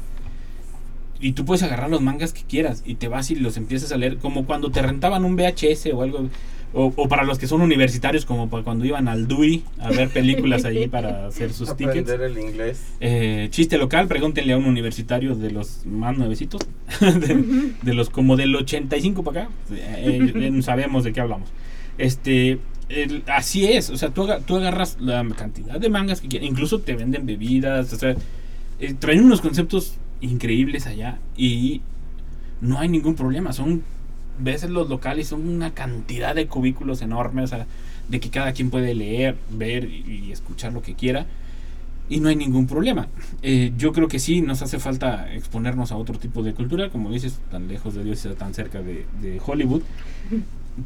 Y 1.23 1.31
tú 1.31 1.45
puedes 1.45 1.63
agarrar 1.63 1.89
los 1.89 2.01
mangas 2.01 2.33
que 2.33 2.41
quieras 2.43 2.83
y 2.86 2.95
te 2.95 3.07
vas 3.07 3.31
y 3.31 3.36
los 3.36 3.55
empiezas 3.57 3.91
a 3.93 3.97
leer, 3.97 4.17
como 4.17 4.45
cuando 4.45 4.69
te 4.71 4.81
rentaban 4.81 5.23
un 5.23 5.36
VHS 5.38 5.88
o 5.93 6.01
algo. 6.01 6.29
O, 6.75 6.91
o 6.95 7.07
para 7.07 7.23
los 7.23 7.38
que 7.38 7.45
son 7.45 7.62
universitarios, 7.62 8.25
como 8.25 8.49
para 8.49 8.63
cuando 8.63 8.83
iban 8.83 9.07
al 9.07 9.27
DUI 9.27 9.63
a 9.79 9.91
ver 9.91 10.09
películas 10.09 10.65
allí 10.65 10.88
para 10.88 11.27
hacer 11.27 11.53
sus 11.53 11.77
tickets. 11.77 12.09
Aprender 12.09 12.21
el 12.31 12.39
inglés. 12.39 12.81
Eh, 12.99 13.47
chiste 13.51 13.77
local, 13.77 14.07
pregúntenle 14.07 14.53
a 14.53 14.57
un 14.57 14.65
universitario 14.65 15.36
de 15.36 15.51
los 15.51 15.86
más 15.86 16.17
nuevecitos, 16.17 16.62
de, 16.99 17.73
de 17.81 17.93
los 17.93 18.09
como 18.09 18.36
del 18.38 18.55
85 18.55 19.23
para 19.23 19.43
acá, 19.43 19.51
eh, 19.71 20.31
eh, 20.36 20.62
sabemos 20.63 21.03
de 21.03 21.13
qué 21.13 21.21
hablamos. 21.21 21.47
Este, 21.99 22.57
el- 22.89 23.21
así 23.27 23.65
es, 23.67 23.91
o 23.91 23.95
sea, 23.97 24.09
tú, 24.09 24.27
tú 24.47 24.55
agarras 24.57 24.97
la 24.99 25.23
cantidad 25.38 25.79
de 25.79 25.89
mangas 25.89 26.21
que 26.21 26.27
quieras, 26.27 26.49
incluso 26.49 26.79
te 26.79 26.95
venden 26.95 27.27
bebidas, 27.27 27.93
o 27.93 27.97
sea, 27.97 28.15
eh, 28.79 28.95
traen 28.97 29.23
unos 29.23 29.41
conceptos 29.41 29.93
increíbles 30.23 30.88
allá 30.88 31.19
y 31.38 31.81
no 32.62 32.79
hay 32.79 32.88
ningún 32.89 33.15
problema, 33.15 33.53
son, 33.53 33.83
ves 34.39 34.63
en 34.63 34.73
los 34.73 34.89
locales, 34.89 35.27
son 35.27 35.47
una 35.47 35.73
cantidad 35.73 36.33
de 36.33 36.47
cubículos 36.47 37.01
enormes, 37.01 37.45
o 37.45 37.55
sea, 37.55 37.67
de 38.09 38.19
que 38.19 38.29
cada 38.29 38.53
quien 38.53 38.69
puede 38.69 38.95
leer, 38.95 39.36
ver 39.51 39.86
y- 39.86 40.25
y 40.27 40.31
escuchar 40.31 40.73
lo 40.73 40.81
que 40.81 40.93
quiera 40.95 41.25
y 42.09 42.19
no 42.19 42.29
hay 42.29 42.36
ningún 42.36 42.67
problema. 42.67 43.07
Eh, 43.41 43.71
yo 43.77 43.93
creo 43.93 44.07
que 44.07 44.19
sí 44.19 44.41
nos 44.41 44.62
hace 44.62 44.77
falta 44.79 45.33
exponernos 45.33 45.91
a 45.91 45.97
otro 45.97 46.17
tipo 46.19 46.43
de 46.43 46.53
cultura, 46.53 46.89
como 46.89 47.12
dices, 47.12 47.39
tan 47.51 47.67
lejos 47.67 47.93
de 47.95 48.03
Dios 48.03 48.25
y 48.25 48.29
tan 48.36 48.53
cerca 48.53 48.81
de, 48.81 49.05
de 49.21 49.41
Hollywood. 49.45 49.81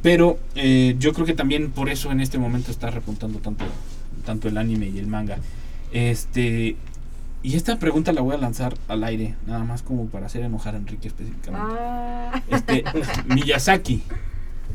Pero 0.04 0.38
eh, 0.56 0.96
yo 1.00 1.14
creo 1.14 1.26
que 1.26 1.34
también 1.34 1.72
por 1.72 1.90
eso 1.90 2.12
en 2.12 2.22
este 2.22 2.38
momento 2.38 2.72
está 2.72 2.90
repuntando 2.92 3.40
tanto, 3.40 3.66
tanto 4.26 4.48
el 4.48 4.58
anime 4.58 4.90
y 4.90 5.00
el 5.00 5.08
manga. 5.08 5.38
Este 5.92 6.76
y 7.44 7.56
esta 7.56 7.78
pregunta 7.78 8.12
la 8.14 8.22
voy 8.22 8.36
a 8.36 8.38
lanzar 8.38 8.74
al 8.88 9.04
aire, 9.04 9.36
nada 9.46 9.64
más 9.64 9.84
como 9.84 10.08
para 10.08 10.26
hacer 10.26 10.44
enojar 10.44 10.76
a 10.76 10.78
Enrique 10.78 11.08
específicamente. 11.08 11.76
Ah, 11.80 12.42
Este 12.50 12.84
Miyazaki, 13.28 14.04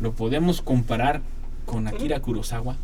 ¿lo 0.01 0.13
podemos 0.13 0.63
comparar 0.63 1.21
con 1.67 1.89
Akira 1.89 2.21
Kurosawa? 2.21 2.77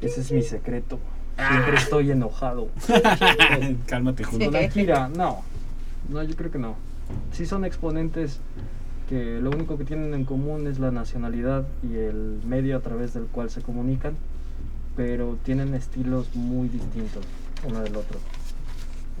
Ese 0.00 0.20
es 0.20 0.32
mi 0.32 0.42
secreto. 0.42 0.98
Siempre 1.36 1.76
estoy 1.76 2.10
enojado. 2.10 2.68
Cálmate, 3.86 4.24
Julio. 4.24 4.50
Sí. 4.50 4.56
Akira, 4.56 5.08
no. 5.08 5.42
No, 6.08 6.22
yo 6.22 6.34
creo 6.36 6.50
que 6.50 6.58
no. 6.58 6.74
Sí 7.32 7.46
son 7.46 7.64
exponentes 7.64 8.40
que 9.08 9.40
lo 9.40 9.50
único 9.50 9.78
que 9.78 9.84
tienen 9.84 10.14
en 10.14 10.24
común 10.24 10.66
es 10.66 10.78
la 10.78 10.90
nacionalidad 10.90 11.64
y 11.82 11.94
el 11.94 12.40
medio 12.46 12.76
a 12.76 12.80
través 12.80 13.14
del 13.14 13.24
cual 13.24 13.50
se 13.50 13.62
comunican, 13.62 14.14
pero 14.96 15.38
tienen 15.44 15.74
estilos 15.74 16.34
muy 16.34 16.68
distintos 16.68 17.24
uno 17.64 17.80
del 17.80 17.96
otro. 17.96 18.18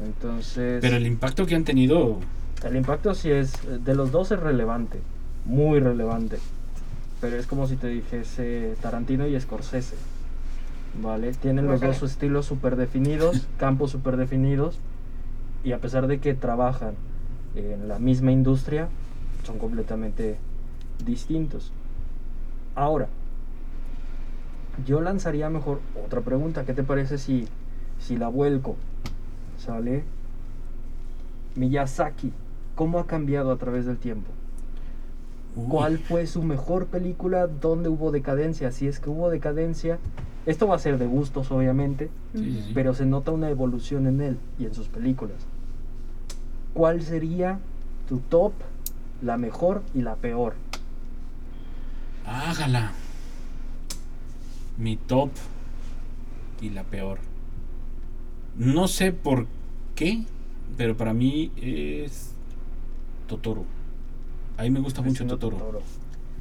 Entonces, 0.04 0.80
Pero 0.80 0.96
el 0.96 1.06
impacto 1.06 1.46
que 1.46 1.54
han 1.54 1.64
tenido 1.64 2.18
el 2.64 2.76
impacto 2.76 3.14
sí 3.14 3.30
es, 3.30 3.52
de 3.84 3.94
los 3.94 4.12
dos 4.12 4.30
es 4.30 4.38
relevante, 4.38 5.00
muy 5.44 5.80
relevante. 5.80 6.38
Pero 7.20 7.36
es 7.36 7.46
como 7.46 7.66
si 7.66 7.76
te 7.76 7.88
dijese 7.88 8.76
Tarantino 8.80 9.26
y 9.26 9.38
Scorsese. 9.40 9.96
¿Vale? 11.02 11.32
Tienen 11.32 11.66
los 11.66 11.80
dos 11.80 12.02
estilos 12.02 12.46
súper 12.46 12.76
definidos, 12.76 13.48
campos 13.58 13.90
súper 13.90 14.16
definidos. 14.16 14.78
Y 15.64 15.72
a 15.72 15.78
pesar 15.78 16.06
de 16.06 16.20
que 16.20 16.34
trabajan 16.34 16.94
en 17.54 17.88
la 17.88 17.98
misma 17.98 18.30
industria, 18.30 18.88
son 19.44 19.58
completamente 19.58 20.36
distintos. 21.04 21.72
Ahora, 22.74 23.08
yo 24.86 25.00
lanzaría 25.00 25.50
mejor 25.50 25.80
otra 26.04 26.20
pregunta. 26.20 26.64
¿Qué 26.64 26.74
te 26.74 26.82
parece 26.84 27.18
si, 27.18 27.48
si 28.02 28.16
la 28.16 28.28
vuelco? 28.28 28.76
¿Sale? 29.58 30.04
Miyazaki, 31.56 32.32
¿cómo 32.74 32.98
ha 32.98 33.06
cambiado 33.06 33.52
a 33.52 33.56
través 33.56 33.86
del 33.86 33.98
tiempo? 33.98 34.30
Uy. 35.54 35.66
¿Cuál 35.68 35.98
fue 35.98 36.26
su 36.26 36.42
mejor 36.42 36.86
película? 36.86 37.46
¿Dónde 37.46 37.88
hubo 37.88 38.10
decadencia? 38.10 38.72
Si 38.72 38.88
es 38.88 38.98
que 39.00 39.10
hubo 39.10 39.28
decadencia, 39.30 39.98
esto 40.46 40.66
va 40.66 40.76
a 40.76 40.78
ser 40.78 40.98
de 40.98 41.06
gustos, 41.06 41.50
obviamente, 41.52 42.10
Sí, 42.34 42.44
sí, 42.44 42.62
sí. 42.68 42.70
pero 42.74 42.94
se 42.94 43.04
nota 43.06 43.30
una 43.32 43.50
evolución 43.50 44.06
en 44.06 44.20
él 44.22 44.38
y 44.58 44.64
en 44.64 44.74
sus 44.74 44.88
películas. 44.88 45.36
¿Cuál 46.74 47.02
sería 47.02 47.58
tu 48.08 48.18
top, 48.18 48.52
la 49.22 49.36
mejor 49.36 49.82
y 49.94 50.00
la 50.00 50.16
peor? 50.16 50.54
Hágala. 52.26 52.92
Mi 54.78 54.96
top 54.96 55.30
y 56.62 56.70
la 56.70 56.82
peor. 56.84 57.18
No 58.56 58.88
sé 58.88 59.12
por 59.12 59.46
qué, 59.94 60.22
pero 60.76 60.96
para 60.96 61.14
mí 61.14 61.50
es 61.56 62.34
Totoro. 63.26 63.64
A 64.56 64.62
mí 64.62 64.70
me 64.70 64.80
gusta 64.80 65.00
mucho 65.00 65.24
Vecino 65.24 65.38
Totoro. 65.38 65.82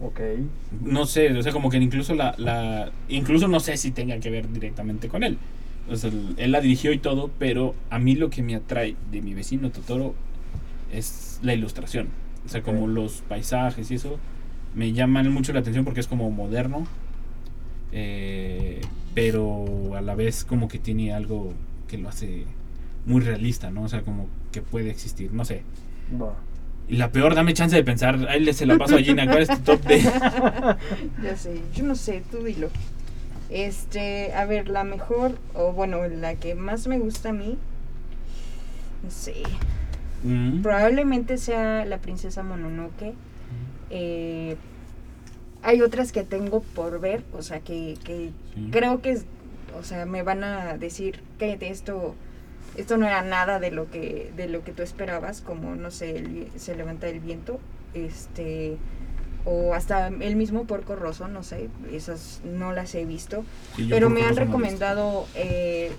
Ok. 0.02 0.20
No 0.82 1.06
sé, 1.06 1.32
o 1.38 1.44
sea, 1.44 1.52
como 1.52 1.70
que 1.70 1.78
incluso 1.78 2.16
la, 2.16 2.36
la 2.38 2.92
incluso 3.08 3.48
no 3.48 3.60
sé 3.60 3.78
si 3.78 3.92
tenga 3.92 4.20
que 4.20 4.30
ver 4.30 4.52
directamente 4.52 5.08
con 5.08 5.24
él. 5.24 5.38
O 5.90 5.96
sea, 5.96 6.12
él, 6.38 6.52
la 6.52 6.62
dirigió 6.62 6.92
y 6.92 6.98
todo, 6.98 7.32
pero 7.40 7.76
a 7.90 8.00
mí 8.00 8.16
lo 8.16 8.30
que 8.30 8.42
me 8.44 8.56
atrae 8.56 8.96
de 9.12 9.22
mi 9.22 9.34
vecino 9.34 9.72
Totoro 9.72 10.16
es 10.92 11.40
la 11.44 11.54
ilustración. 11.54 12.10
O 12.46 12.50
sea, 12.50 12.64
como 12.64 12.88
los 12.88 13.22
paisajes 13.22 13.92
y 13.92 13.96
eso 13.96 14.18
me 14.76 14.94
llaman 14.94 15.32
mucho 15.32 15.54
la 15.54 15.60
atención 15.60 15.86
porque 15.86 16.00
es 16.00 16.08
como 16.08 16.32
moderno, 16.32 16.86
eh, 17.92 18.82
pero 19.14 19.96
a 19.96 20.02
la 20.02 20.16
vez 20.16 20.46
como 20.46 20.68
que 20.68 20.80
tiene 20.80 21.14
algo 21.14 21.54
que 21.92 21.98
lo 21.98 22.10
hace 22.10 22.46
muy 23.06 23.22
realista, 23.22 23.70
¿no? 23.70 23.84
O 23.84 23.88
sea, 23.90 24.02
como 24.02 24.28
que 24.52 24.62
puede 24.62 24.90
existir, 24.90 25.34
no 25.34 25.44
sé. 25.46 25.64
Va. 26.20 26.34
Y 26.88 26.96
la 26.98 27.12
peor, 27.12 27.36
dame 27.36 27.54
chance 27.54 27.76
de 27.76 27.84
pensar, 27.84 28.28
ahí 28.30 28.40
le 28.40 28.54
se 28.54 28.66
la 28.66 28.78
paso 28.78 28.96
a 28.96 29.00
Gina, 29.00 29.26
¿cuál 29.26 29.44
es 29.44 29.50
tu 29.50 29.58
top 29.60 29.82
de...? 29.84 30.00
Ya 31.24 31.36
sé, 31.38 31.62
yo 31.76 31.84
no 31.84 31.96
sé, 31.96 32.24
tú 32.32 32.44
dilo. 32.44 32.70
Este, 33.50 34.34
a 34.34 34.46
ver, 34.46 34.68
la 34.70 34.84
mejor, 34.84 35.38
o 35.54 35.74
bueno, 35.74 36.08
la 36.08 36.36
que 36.36 36.56
más 36.56 36.88
me 36.88 36.98
gusta 37.00 37.30
a 37.30 37.34
mí, 37.34 37.58
no 39.04 39.10
sé, 39.12 39.36
Mm, 40.24 40.62
probablemente 40.62 41.38
sea 41.40 41.84
la 41.86 41.98
princesa 41.98 42.44
Mononoke. 42.44 43.16
Eh, 43.90 44.56
hay 45.64 45.82
otras 45.82 46.12
que 46.12 46.24
tengo 46.24 46.62
por 46.62 47.00
ver, 47.00 47.24
o 47.34 47.42
sea, 47.42 47.60
que, 47.62 47.98
que 48.04 48.30
sí. 48.54 48.70
creo 48.72 49.02
que, 49.02 49.12
es- 49.14 49.26
o 49.78 49.84
sea, 49.84 50.06
me 50.06 50.24
van 50.24 50.44
a 50.44 50.78
decir 50.78 51.22
que 51.38 51.58
esto, 51.62 52.16
esto 52.76 52.98
no 52.98 53.06
era 53.06 53.22
nada 53.22 53.60
de 53.60 53.72
lo 53.72 53.90
que, 53.90 54.32
de 54.36 54.48
lo 54.48 54.64
que 54.64 54.72
tú 54.72 54.84
esperabas, 54.84 55.42
como, 55.42 55.76
no 55.76 55.92
sé, 55.92 56.18
el 56.18 56.48
se 56.58 56.76
levanta 56.76 57.08
el 57.08 57.20
viento, 57.20 57.60
este, 57.94 58.78
o 59.46 59.74
hasta 59.74 60.08
el 60.08 60.36
mismo 60.36 60.66
Porco 60.66 60.96
Rosso, 60.96 61.28
no 61.28 61.44
sé, 61.44 61.70
esas 61.92 62.42
no 62.44 62.74
las 62.74 62.94
he 62.96 63.06
visto. 63.06 63.44
Sí, 63.76 63.88
Pero 63.90 64.10
me 64.10 64.24
han 64.24 64.36
recomendado 64.36 65.26
eh, 65.36 65.92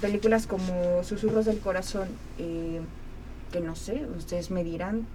películas 0.00 0.46
como 0.46 1.02
Susurros 1.04 1.44
del 1.46 1.60
Corazón, 1.60 2.08
eh, 2.38 2.80
que 3.52 3.60
no 3.60 3.76
sé, 3.76 4.06
ustedes 4.16 4.50
me 4.50 4.64
dirán, 4.64 5.06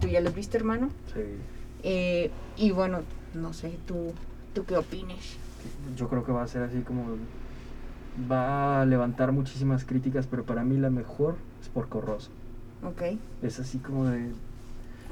¿tú 0.00 0.08
ya 0.08 0.20
las 0.20 0.34
viste, 0.34 0.56
hermano? 0.56 0.90
Sí. 1.14 1.20
Eh, 1.82 2.30
y 2.56 2.72
bueno, 2.72 3.00
no 3.34 3.52
sé, 3.52 3.72
¿tú, 3.86 4.12
tú 4.54 4.64
qué 4.64 4.76
opines? 4.76 5.36
Yo 5.96 6.08
creo 6.08 6.24
que 6.24 6.32
va 6.32 6.42
a 6.42 6.48
ser 6.48 6.62
así 6.62 6.80
como. 6.80 7.04
Va 8.30 8.82
a 8.82 8.86
levantar 8.86 9.32
muchísimas 9.32 9.84
críticas, 9.84 10.26
pero 10.26 10.44
para 10.44 10.64
mí 10.64 10.76
la 10.76 10.90
mejor 10.90 11.36
es 11.62 11.68
Porco 11.68 12.00
Rosso. 12.00 12.30
¿Ok? 12.84 13.18
Es 13.42 13.60
así 13.60 13.78
como 13.78 14.06
de. 14.06 14.30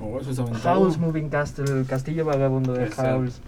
Oh, 0.00 0.18
eso 0.20 0.30
es 0.30 0.38
aventado. 0.38 0.80
House 0.80 0.98
Moving 0.98 1.28
Castle, 1.28 1.80
el 1.80 1.86
castillo 1.86 2.24
vagabundo 2.24 2.72
de 2.72 2.84
Exacto. 2.84 3.20
House. 3.20 3.40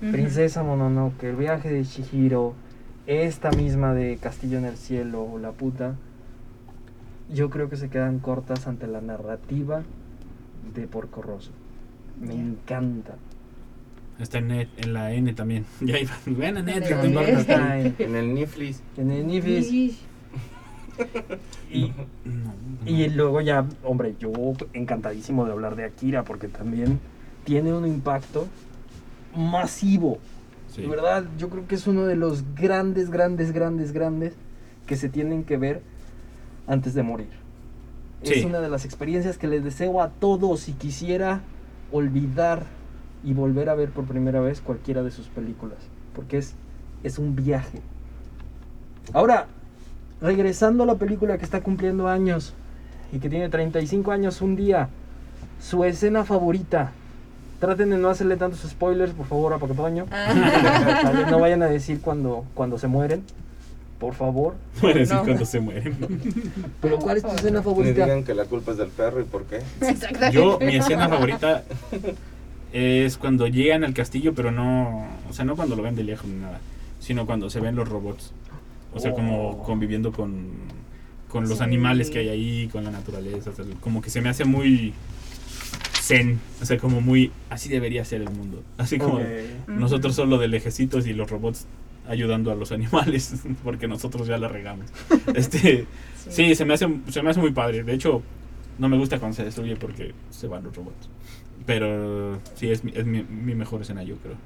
Princesa 0.00 0.62
Mononoke, 0.62 1.24
el 1.24 1.36
viaje 1.36 1.72
de 1.72 1.82
Shihiro, 1.82 2.54
esta 3.06 3.50
misma 3.50 3.94
de 3.94 4.16
Castillo 4.16 4.58
en 4.58 4.64
el 4.64 4.76
Cielo, 4.76 5.38
la 5.40 5.50
puta. 5.50 5.96
Yo 7.34 7.50
creo 7.50 7.68
que 7.68 7.76
se 7.76 7.88
quedan 7.88 8.20
cortas 8.20 8.68
ante 8.68 8.86
la 8.86 9.00
narrativa 9.00 9.82
de 10.74 10.86
Porco 10.86 11.20
Rosso. 11.20 11.50
Me 12.20 12.34
encanta. 12.34 13.14
Está 14.18 14.38
en, 14.38 14.48
net, 14.48 14.68
en 14.78 14.92
la 14.92 15.12
N 15.12 15.32
también. 15.34 15.64
Ya 15.80 15.98
iba. 15.98 16.12
Ven 16.26 16.56
a 16.56 16.62
net, 16.62 16.84
En 16.90 17.04
embarcas. 17.06 17.40
Está 17.40 17.78
en, 17.78 17.94
En 17.98 18.16
el 18.16 18.34
Niflis. 18.34 18.82
en 18.96 19.10
el 19.10 19.26
Nifis. 19.26 19.68
Sí. 19.68 19.98
Y, 21.70 21.92
No, 22.24 22.52
no. 22.84 22.90
y 22.90 23.08
luego 23.10 23.40
ya, 23.40 23.64
hombre, 23.84 24.16
yo 24.18 24.32
encantadísimo 24.72 25.44
de 25.44 25.52
hablar 25.52 25.76
de 25.76 25.84
Akira 25.84 26.24
porque 26.24 26.48
también 26.48 26.98
tiene 27.44 27.72
un 27.72 27.86
impacto 27.86 28.48
masivo. 29.36 30.18
Sí. 30.74 30.82
De 30.82 30.88
verdad, 30.88 31.24
yo 31.38 31.48
creo 31.50 31.66
que 31.68 31.76
es 31.76 31.86
uno 31.86 32.04
de 32.06 32.16
los 32.16 32.44
grandes, 32.56 33.10
grandes, 33.10 33.52
grandes, 33.52 33.92
grandes 33.92 34.34
que 34.86 34.96
se 34.96 35.08
tienen 35.08 35.44
que 35.44 35.56
ver 35.56 35.82
antes 36.66 36.94
de 36.94 37.02
morir. 37.04 37.28
Sí. 38.24 38.34
Es 38.34 38.44
una 38.44 38.58
de 38.60 38.68
las 38.68 38.84
experiencias 38.84 39.38
que 39.38 39.46
les 39.46 39.62
deseo 39.62 40.02
a 40.02 40.08
todos 40.10 40.68
y 40.68 40.72
quisiera 40.72 41.42
olvidar 41.92 42.64
y 43.24 43.32
volver 43.34 43.68
a 43.68 43.74
ver 43.74 43.90
por 43.90 44.04
primera 44.04 44.40
vez 44.40 44.60
cualquiera 44.60 45.02
de 45.02 45.10
sus 45.10 45.26
películas, 45.28 45.78
porque 46.14 46.38
es, 46.38 46.54
es 47.02 47.18
un 47.18 47.34
viaje. 47.36 47.80
Ahora, 49.12 49.46
regresando 50.20 50.82
a 50.84 50.86
la 50.86 50.94
película 50.96 51.38
que 51.38 51.44
está 51.44 51.60
cumpliendo 51.60 52.08
años 52.08 52.54
y 53.12 53.18
que 53.18 53.28
tiene 53.28 53.48
35 53.48 54.12
años 54.12 54.40
un 54.42 54.56
día, 54.56 54.88
su 55.60 55.84
escena 55.84 56.24
favorita. 56.24 56.92
Traten 57.60 57.90
de 57.90 57.98
no 57.98 58.08
hacerle 58.08 58.36
tantos 58.36 58.60
spoilers, 58.60 59.12
por 59.12 59.26
favor, 59.26 59.52
a 59.52 59.58
Pacotoño. 59.58 60.06
Ah. 60.12 61.24
No 61.30 61.40
vayan 61.40 61.62
a 61.62 61.66
decir 61.66 62.00
cuando, 62.00 62.44
cuando 62.54 62.78
se 62.78 62.86
mueren. 62.86 63.24
Por 63.98 64.14
favor. 64.14 64.54
Voy 64.80 64.92
a 64.92 64.94
decir 64.94 65.16
No. 65.16 65.24
cuando 65.24 65.44
se 65.44 65.58
mueren. 65.58 65.96
Pero 66.80 66.98
¿cuál 66.98 67.16
es 67.16 67.24
tu 67.24 67.30
escena 67.30 67.58
Ni 67.58 67.64
favorita? 67.64 68.04
digan 68.04 68.22
que 68.22 68.32
la 68.34 68.44
culpa 68.44 68.70
es 68.70 68.76
del 68.78 68.90
perro 68.90 69.20
y 69.20 69.24
por 69.24 69.42
qué. 69.44 69.56
Exactamente. 69.80 70.36
Yo, 70.36 70.58
mi 70.60 70.76
escena 70.76 71.08
favorita 71.08 71.64
es 72.72 73.16
cuando 73.16 73.46
llegan 73.46 73.84
al 73.84 73.94
castillo, 73.94 74.34
pero 74.34 74.50
no. 74.50 75.06
O 75.28 75.32
sea, 75.32 75.44
no 75.44 75.56
cuando 75.56 75.76
lo 75.76 75.82
ven 75.82 75.94
de 75.96 76.04
lejos 76.04 76.26
ni 76.28 76.40
nada, 76.40 76.60
sino 77.00 77.26
cuando 77.26 77.50
se 77.50 77.60
ven 77.60 77.76
los 77.76 77.88
robots. 77.88 78.32
O 78.94 79.00
sea, 79.00 79.12
como 79.12 79.50
Oh. 79.50 79.62
conviviendo 79.64 80.12
con, 80.12 80.48
con 81.28 81.48
los 81.48 81.58
Sí. 81.58 81.64
animales 81.64 82.10
que 82.10 82.18
hay 82.20 82.28
ahí, 82.28 82.68
con 82.72 82.84
la 82.84 82.90
naturaleza. 82.90 83.50
o 83.50 83.54
sea, 83.54 83.64
como 83.80 84.00
que 84.02 84.10
se 84.10 84.20
me 84.20 84.28
hace 84.30 84.44
muy 84.44 84.92
zen. 86.00 86.40
O 86.60 86.64
sea, 86.64 86.78
como 86.78 87.00
muy. 87.00 87.30
Así 87.50 87.68
debería 87.68 88.04
ser 88.04 88.22
el 88.22 88.30
mundo. 88.30 88.62
Así 88.78 88.98
como. 88.98 89.20
Nosotros 89.66 90.14
solo 90.14 90.38
de 90.38 90.48
lejecitos 90.48 91.06
y 91.06 91.12
los 91.12 91.30
robots 91.30 91.66
ayudando 92.08 92.50
a 92.50 92.54
los 92.54 92.72
animales 92.72 93.34
porque 93.64 93.86
nosotros 93.88 94.26
ya 94.26 94.38
la 94.38 94.48
regamos. 94.48 94.86
Este, 95.34 95.86
sí, 96.28 96.54
se 96.54 96.64
me 96.64 96.74
hace 96.74 96.88
se 97.08 97.22
me 97.22 97.30
hace 97.30 97.40
muy 97.40 97.52
padre. 97.52 97.82
De 97.84 97.92
hecho, 97.94 98.22
no 98.78 98.88
me 98.88 98.96
gusta 98.96 99.18
cuando 99.18 99.36
se 99.36 99.44
destruye 99.44 99.76
porque 99.76 100.14
se 100.30 100.46
van 100.46 100.64
los 100.64 100.74
robots. 100.74 101.08
Pero 101.68 102.38
sí 102.54 102.70
es 102.70 102.82
mi, 102.82 102.92
es 102.94 103.04
mi, 103.04 103.22
mi 103.24 103.54
mejor 103.54 103.82
escena, 103.82 104.02
yo 104.02 104.16
creo. 104.16 104.36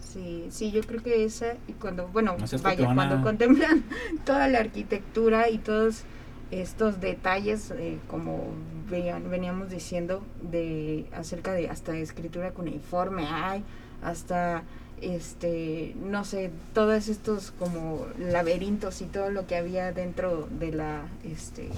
Sí, 0.00 0.46
sí, 0.50 0.70
yo 0.70 0.80
creo 0.82 1.02
que 1.02 1.24
esa, 1.24 1.54
y 1.66 1.72
cuando, 1.72 2.06
bueno, 2.06 2.36
No 2.38 2.58
vaya, 2.62 2.94
cuando 2.94 3.20
contemplan 3.20 3.82
toda 4.24 4.46
la 4.46 4.60
arquitectura 4.60 5.50
y 5.50 5.58
todos 5.58 6.04
estos 6.52 7.00
detalles, 7.00 7.72
eh, 7.72 7.98
como 8.06 8.44
vean, 8.88 9.28
veníamos 9.28 9.70
diciendo, 9.70 10.22
de 10.40 11.06
acerca 11.12 11.52
de 11.52 11.68
hasta 11.68 11.96
escritura 11.96 12.52
cuneiforme 12.52 13.26
hay, 13.26 13.64
hasta 14.00 14.62
este, 15.00 15.96
no 16.00 16.24
sé, 16.24 16.52
todos 16.74 17.08
estos 17.08 17.50
como 17.58 18.06
laberintos 18.20 19.02
y 19.02 19.06
todo 19.06 19.32
lo 19.32 19.48
que 19.48 19.56
había 19.56 19.90
dentro 19.90 20.48
de 20.60 20.70
la 20.70 21.02
este 21.24 21.70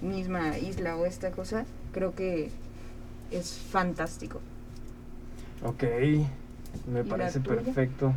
misma 0.00 0.58
isla 0.58 0.96
o 0.96 1.06
esta 1.06 1.30
cosa, 1.30 1.64
creo 1.92 2.16
que 2.16 2.50
es 3.32 3.58
fantástico. 3.58 4.40
Ok, 5.64 5.82
me 6.90 7.00
¿Y 7.00 7.04
la 7.04 7.04
parece 7.04 7.40
perfecto. 7.40 8.12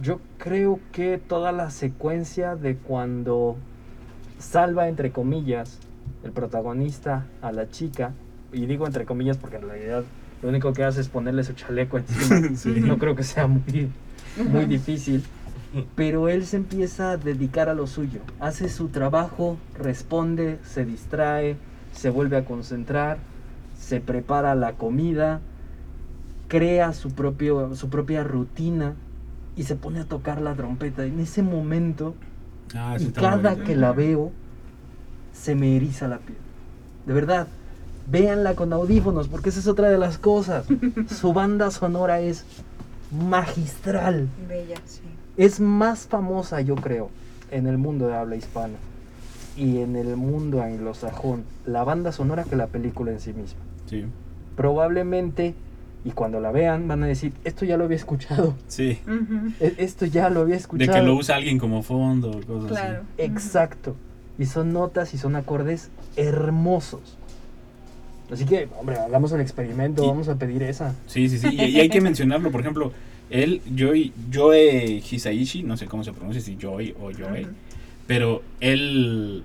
Yo 0.00 0.20
creo 0.38 0.80
que 0.92 1.18
toda 1.18 1.52
la 1.52 1.70
secuencia 1.70 2.56
de 2.56 2.76
cuando 2.76 3.56
salva, 4.38 4.88
entre 4.88 5.12
comillas, 5.12 5.78
el 6.24 6.32
protagonista 6.32 7.26
a 7.42 7.52
la 7.52 7.68
chica, 7.70 8.12
y 8.52 8.66
digo 8.66 8.86
entre 8.86 9.04
comillas 9.04 9.36
porque 9.36 9.56
en 9.56 9.62
realidad 9.62 10.04
lo 10.42 10.48
único 10.48 10.72
que 10.72 10.84
hace 10.84 11.00
es 11.00 11.08
ponerle 11.08 11.44
su 11.44 11.52
chaleco 11.52 11.98
encima. 11.98 12.48
Sí. 12.56 12.80
No 12.80 12.98
creo 12.98 13.14
que 13.14 13.22
sea 13.22 13.46
muy, 13.46 13.90
muy 14.50 14.64
difícil. 14.66 15.22
Pero 15.94 16.28
él 16.28 16.46
se 16.46 16.56
empieza 16.56 17.12
a 17.12 17.16
dedicar 17.16 17.68
a 17.68 17.74
lo 17.74 17.86
suyo. 17.86 18.20
Hace 18.40 18.68
su 18.68 18.88
trabajo, 18.88 19.56
responde, 19.78 20.58
se 20.64 20.84
distrae, 20.84 21.56
se 21.92 22.10
vuelve 22.10 22.36
a 22.36 22.44
concentrar, 22.44 23.18
se 23.90 24.00
prepara 24.00 24.54
la 24.54 24.74
comida 24.74 25.40
crea 26.46 26.92
su, 26.92 27.10
propio, 27.10 27.74
su 27.74 27.88
propia 27.88 28.22
rutina 28.22 28.94
y 29.56 29.64
se 29.64 29.74
pone 29.74 29.98
a 29.98 30.04
tocar 30.04 30.40
la 30.40 30.54
trompeta. 30.54 31.04
En 31.04 31.18
ese 31.18 31.42
momento, 31.42 32.14
Ah, 32.72 32.96
y 33.00 33.06
cada 33.06 33.50
bonito. 33.50 33.64
que 33.64 33.74
la 33.74 33.90
veo, 33.90 34.30
se 35.32 35.56
me 35.56 35.74
eriza 35.76 36.06
la 36.06 36.18
piel. 36.18 36.38
De 37.04 37.12
verdad, 37.12 37.48
véanla 38.08 38.54
con 38.54 38.72
audífonos, 38.72 39.26
porque 39.26 39.48
esa 39.48 39.58
es 39.58 39.66
otra 39.66 39.90
de 39.90 39.98
las 39.98 40.18
cosas. 40.18 40.66
Su 41.08 41.32
banda 41.32 41.72
sonora 41.72 42.20
es 42.20 42.44
magistral. 43.10 44.28
Bella, 44.48 44.76
sí. 44.86 45.00
Es 45.36 45.58
más 45.58 46.06
famosa, 46.06 46.60
yo 46.60 46.76
creo, 46.76 47.10
en 47.50 47.66
el 47.66 47.76
mundo 47.76 48.06
de 48.06 48.14
habla 48.14 48.36
hispana 48.36 48.74
y 49.56 49.78
en 49.78 49.96
el 49.96 50.16
mundo 50.16 50.62
anglosajón, 50.62 51.42
la 51.66 51.82
banda 51.82 52.12
sonora 52.12 52.44
que 52.44 52.54
la 52.54 52.68
película 52.68 53.10
en 53.10 53.18
sí 53.18 53.32
misma. 53.32 53.58
Sí, 53.90 54.04
Probablemente, 54.56 55.54
y 56.04 56.10
cuando 56.10 56.38
la 56.40 56.50
vean, 56.52 56.86
van 56.86 57.02
a 57.02 57.06
decir, 57.06 57.32
esto 57.44 57.64
ya 57.64 57.76
lo 57.76 57.84
había 57.84 57.96
escuchado, 57.96 58.54
sí. 58.68 58.98
E- 59.58 59.74
esto 59.78 60.06
ya 60.06 60.30
lo 60.30 60.40
había 60.40 60.54
De 60.54 60.60
escuchado. 60.60 60.92
que 60.92 61.02
lo 61.02 61.14
usa 61.16 61.36
alguien 61.36 61.58
como 61.58 61.82
fondo, 61.82 62.40
cosas 62.46 62.70
Claro. 62.70 62.98
así. 63.00 63.22
Exacto. 63.22 63.96
Y 64.38 64.46
son 64.46 64.72
notas 64.72 65.12
y 65.14 65.18
son 65.18 65.34
acordes 65.36 65.90
hermosos. 66.16 67.16
Así 68.32 68.44
que, 68.44 68.68
hombre, 68.78 68.96
hagamos 68.96 69.32
el 69.32 69.40
experimento, 69.40 70.04
Y- 70.04 70.06
vamos 70.06 70.28
a 70.28 70.36
pedir 70.36 70.62
esa. 70.62 70.94
Sí, 71.06 71.28
sí, 71.28 71.38
sí. 71.38 71.48
Y, 71.50 71.64
y 71.64 71.80
hay 71.80 71.88
que 71.88 72.00
mencionarlo, 72.00 72.50
por 72.52 72.60
ejemplo, 72.60 72.92
él, 73.28 73.60
Joy, 73.76 74.12
Joe 74.32 75.00
Hisaishi, 75.10 75.62
no 75.64 75.76
sé 75.76 75.86
cómo 75.86 76.04
se 76.04 76.12
pronuncia, 76.12 76.40
si 76.40 76.56
Joy 76.56 76.94
o 77.00 77.10
Joe, 77.16 77.46
pero 78.06 78.42
él 78.60 79.42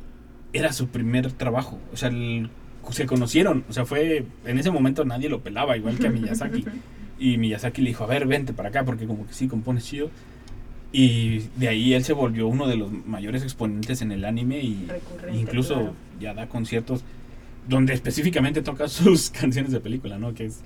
era 0.53 0.71
su 0.71 0.87
primer 0.87 1.31
trabajo. 1.31 1.77
O 1.93 1.97
sea, 1.97 2.09
el- 2.09 2.49
se 2.93 3.05
conocieron. 3.05 3.63
O 3.69 3.73
sea, 3.73 3.85
fue. 3.85 4.25
En 4.45 4.59
ese 4.59 4.71
momento 4.71 5.05
nadie 5.05 5.29
lo 5.29 5.41
pelaba, 5.41 5.77
igual 5.77 5.97
que 5.97 6.07
a 6.07 6.11
Miyazaki. 6.11 6.65
Y 7.17 7.37
Miyazaki 7.37 7.81
le 7.81 7.89
dijo, 7.89 8.03
a 8.03 8.07
ver, 8.07 8.27
vente 8.27 8.53
para 8.53 8.69
acá, 8.69 8.83
porque 8.83 9.05
como 9.05 9.25
que 9.25 9.33
sí 9.33 9.47
compones 9.47 9.85
chido. 9.85 10.09
Y 10.91 11.43
de 11.57 11.67
ahí 11.67 11.93
él 11.93 12.03
se 12.03 12.13
volvió 12.13 12.47
uno 12.47 12.67
de 12.67 12.77
los 12.77 12.91
mayores 13.05 13.43
exponentes 13.43 14.01
en 14.01 14.11
el 14.11 14.23
anime 14.23 14.61
y 14.61 14.85
Recurrente, 14.87 15.39
incluso 15.39 15.73
claro. 15.73 15.93
ya 16.21 16.33
da 16.33 16.47
conciertos 16.47 17.03
donde 17.67 17.93
específicamente 17.93 18.61
toca 18.61 18.87
sus 18.89 19.29
canciones 19.29 19.71
de 19.71 19.79
película, 19.79 20.17
¿no? 20.17 20.33
Que 20.33 20.45
es, 20.45 20.61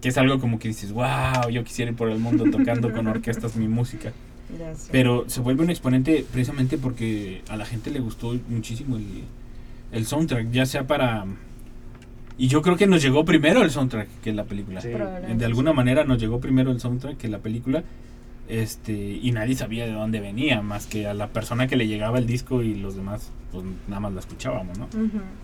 que 0.00 0.08
es 0.08 0.18
algo 0.18 0.38
como 0.38 0.58
que 0.58 0.68
dices, 0.68 0.92
wow, 0.92 1.50
yo 1.50 1.64
quisiera 1.64 1.90
ir 1.90 1.96
por 1.96 2.10
el 2.10 2.18
mundo 2.18 2.44
tocando 2.50 2.92
con 2.92 3.06
orquestas 3.06 3.56
mi 3.56 3.68
música. 3.68 4.12
Sé. 4.76 4.88
Pero 4.92 5.28
se 5.28 5.40
vuelve 5.40 5.64
un 5.64 5.70
exponente 5.70 6.24
precisamente 6.30 6.78
porque 6.78 7.42
a 7.48 7.56
la 7.56 7.66
gente 7.66 7.90
le 7.90 7.98
gustó 7.98 8.38
muchísimo 8.48 8.96
el, 8.96 9.24
el 9.92 10.06
soundtrack, 10.06 10.50
ya 10.50 10.66
sea 10.66 10.86
para... 10.86 11.26
Y 12.38 12.48
yo 12.48 12.60
creo 12.60 12.76
que 12.76 12.86
nos 12.86 13.02
llegó 13.02 13.24
primero 13.24 13.62
el 13.62 13.70
soundtrack 13.70 14.08
que 14.22 14.32
la 14.32 14.44
película. 14.44 14.80
Sí. 14.80 14.88
De 14.90 15.44
alguna 15.44 15.72
manera 15.72 16.04
nos 16.04 16.20
llegó 16.20 16.40
primero 16.40 16.70
el 16.70 16.80
soundtrack 16.80 17.16
que 17.16 17.28
la 17.28 17.38
película. 17.38 17.82
Este, 18.48 18.92
y 18.92 19.32
nadie 19.32 19.56
sabía 19.56 19.86
de 19.86 19.92
dónde 19.92 20.20
venía, 20.20 20.62
más 20.62 20.86
que 20.86 21.06
a 21.08 21.14
la 21.14 21.28
persona 21.28 21.66
que 21.66 21.76
le 21.76 21.88
llegaba 21.88 22.18
el 22.18 22.26
disco 22.26 22.62
y 22.62 22.76
los 22.76 22.94
demás, 22.94 23.32
pues 23.50 23.64
nada 23.88 24.00
más 24.00 24.12
la 24.12 24.20
escuchábamos, 24.20 24.78
¿no? 24.78 24.88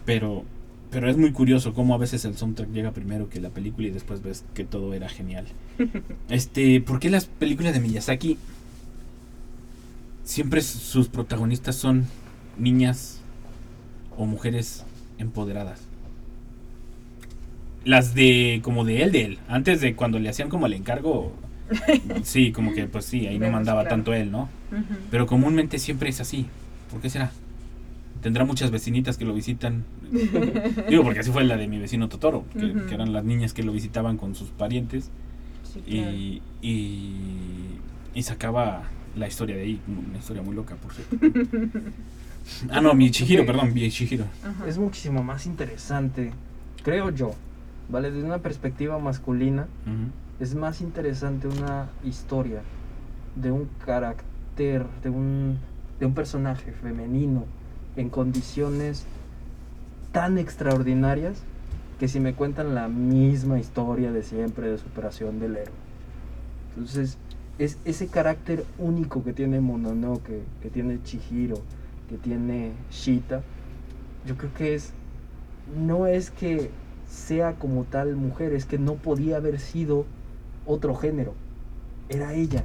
Pero, 0.04 0.44
pero 0.90 1.10
es 1.10 1.16
muy 1.16 1.32
curioso 1.32 1.74
cómo 1.74 1.94
a 1.94 1.98
veces 1.98 2.24
el 2.24 2.36
soundtrack 2.36 2.70
llega 2.70 2.92
primero 2.92 3.28
que 3.28 3.40
la 3.40 3.50
película 3.50 3.88
y 3.88 3.90
después 3.90 4.22
ves 4.22 4.44
que 4.54 4.64
todo 4.64 4.94
era 4.94 5.08
genial. 5.08 5.46
Este, 6.28 6.80
¿por 6.80 7.00
qué 7.00 7.10
las 7.10 7.26
películas 7.26 7.74
de 7.74 7.80
Miyazaki 7.80 8.38
siempre 10.22 10.60
sus 10.62 11.08
protagonistas 11.08 11.74
son 11.74 12.06
niñas 12.56 13.20
o 14.16 14.26
mujeres 14.26 14.84
empoderadas? 15.18 15.91
Las 17.84 18.14
de 18.14 18.60
como 18.62 18.84
de 18.84 19.02
él, 19.02 19.12
de 19.12 19.24
él, 19.24 19.38
antes 19.48 19.80
de 19.80 19.94
cuando 19.94 20.18
le 20.18 20.28
hacían 20.28 20.48
como 20.48 20.66
el 20.66 20.72
encargo, 20.72 21.32
sí, 22.22 22.52
como 22.52 22.72
que 22.72 22.86
pues 22.86 23.04
sí, 23.04 23.26
ahí 23.26 23.38
no 23.38 23.50
mandaba 23.50 23.82
claro. 23.82 23.96
tanto 23.96 24.14
él, 24.14 24.30
¿no? 24.30 24.48
Pero 25.10 25.26
comúnmente 25.26 25.78
siempre 25.78 26.08
es 26.08 26.20
así. 26.20 26.46
¿Por 26.90 27.00
qué 27.00 27.10
será? 27.10 27.32
Tendrá 28.22 28.44
muchas 28.44 28.70
vecinitas 28.70 29.16
que 29.16 29.24
lo 29.24 29.34
visitan. 29.34 29.84
Digo, 30.88 31.02
porque 31.02 31.20
así 31.20 31.30
fue 31.30 31.44
la 31.44 31.56
de 31.56 31.66
mi 31.66 31.78
vecino 31.78 32.08
Totoro, 32.08 32.44
que, 32.52 32.94
eran 32.94 33.12
las 33.12 33.24
niñas 33.24 33.52
que 33.52 33.62
lo 33.62 33.72
visitaban 33.72 34.16
con 34.16 34.34
sus 34.34 34.50
parientes 34.50 35.10
Sí, 35.72 35.80
claro. 35.80 36.12
y, 36.12 36.42
y, 36.60 37.14
y 38.14 38.22
sacaba 38.22 38.82
la 39.16 39.26
historia 39.26 39.56
de 39.56 39.62
ahí, 39.62 39.80
una 39.86 40.18
historia 40.18 40.42
muy 40.42 40.54
loca, 40.54 40.76
por 40.76 40.92
cierto. 40.92 41.16
ah, 42.70 42.80
no, 42.80 42.94
mi 42.94 43.10
Chihiro, 43.10 43.44
perdón, 43.46 43.72
mi 43.72 43.90
Chihiro. 43.90 44.24
Ajá. 44.44 44.66
Es 44.66 44.78
muchísimo 44.78 45.22
más 45.22 45.46
interesante, 45.46 46.32
creo 46.82 47.10
yo, 47.10 47.34
¿vale? 47.88 48.10
Desde 48.10 48.26
una 48.26 48.38
perspectiva 48.38 48.98
masculina, 48.98 49.66
es 50.40 50.54
más 50.54 50.80
interesante 50.80 51.48
una 51.48 51.88
historia 52.04 52.62
de 53.36 53.52
un 53.52 53.68
carácter, 53.84 54.86
de 55.02 55.10
un, 55.10 55.58
de 56.00 56.06
un 56.06 56.14
personaje 56.14 56.72
femenino 56.72 57.44
en 57.96 58.08
condiciones 58.08 59.06
tan 60.12 60.38
extraordinarias 60.38 61.42
que 61.98 62.08
si 62.08 62.20
me 62.20 62.34
cuentan 62.34 62.74
la 62.74 62.88
misma 62.88 63.58
historia 63.58 64.12
de 64.12 64.22
siempre 64.22 64.70
de 64.70 64.78
superación 64.78 65.38
del 65.38 65.56
héroe. 65.56 65.74
Entonces, 66.70 67.18
es 67.58 67.78
ese 67.84 68.08
carácter 68.08 68.64
único 68.78 69.22
que 69.22 69.32
tiene 69.32 69.60
Mononoke, 69.60 70.42
que 70.60 70.70
tiene 70.70 71.02
Chihiro, 71.02 71.58
que 72.08 72.16
tiene 72.16 72.72
Shita, 72.90 73.42
yo 74.26 74.36
creo 74.36 74.52
que 74.54 74.74
es 74.74 74.92
no 75.86 76.06
es 76.06 76.30
que 76.30 76.70
sea 77.12 77.54
como 77.54 77.84
tal 77.84 78.16
mujer, 78.16 78.54
es 78.54 78.64
que 78.64 78.78
no 78.78 78.94
podía 78.94 79.36
haber 79.36 79.60
sido 79.60 80.06
otro 80.64 80.94
género. 80.94 81.34
Era 82.08 82.32
ella. 82.32 82.64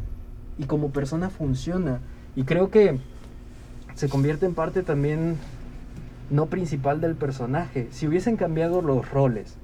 Y 0.57 0.63
como 0.63 0.91
persona 0.91 1.29
funciona. 1.29 1.99
Y 2.35 2.43
creo 2.43 2.71
que 2.71 2.99
se 3.93 4.07
convierte 4.07 4.45
en 4.45 4.53
parte 4.53 4.83
también 4.83 5.35
no 6.29 6.45
principal 6.45 7.01
del 7.01 7.15
personaje. 7.15 7.89
Si 7.91 8.07
hubiesen 8.07 8.37
cambiado 8.37 8.81
los 8.81 9.11
roles 9.11 9.55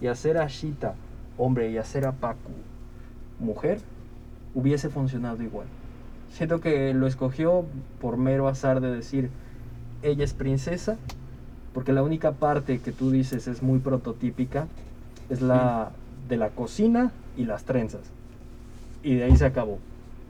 y 0.00 0.06
hacer 0.06 0.38
a 0.38 0.46
Shita 0.46 0.94
hombre 1.36 1.70
y 1.70 1.78
hacer 1.78 2.06
a 2.06 2.12
Paku 2.12 2.52
mujer, 3.40 3.80
hubiese 4.54 4.88
funcionado 4.88 5.42
igual. 5.42 5.66
Siento 6.30 6.60
que 6.60 6.94
lo 6.94 7.06
escogió 7.06 7.64
por 8.00 8.16
mero 8.16 8.48
azar 8.48 8.80
de 8.80 8.94
decir, 8.94 9.30
ella 10.02 10.24
es 10.24 10.34
princesa, 10.34 10.96
porque 11.78 11.92
la 11.92 12.02
única 12.02 12.32
parte 12.32 12.80
que 12.80 12.90
tú 12.90 13.12
dices 13.12 13.46
es 13.46 13.62
muy 13.62 13.78
prototípica 13.78 14.66
es 15.30 15.40
la 15.40 15.92
de 16.28 16.36
la 16.36 16.48
cocina 16.48 17.12
y 17.36 17.44
las 17.44 17.62
trenzas. 17.62 18.00
Y 19.04 19.14
de 19.14 19.22
ahí 19.22 19.36
se 19.36 19.44
acabó. 19.44 19.78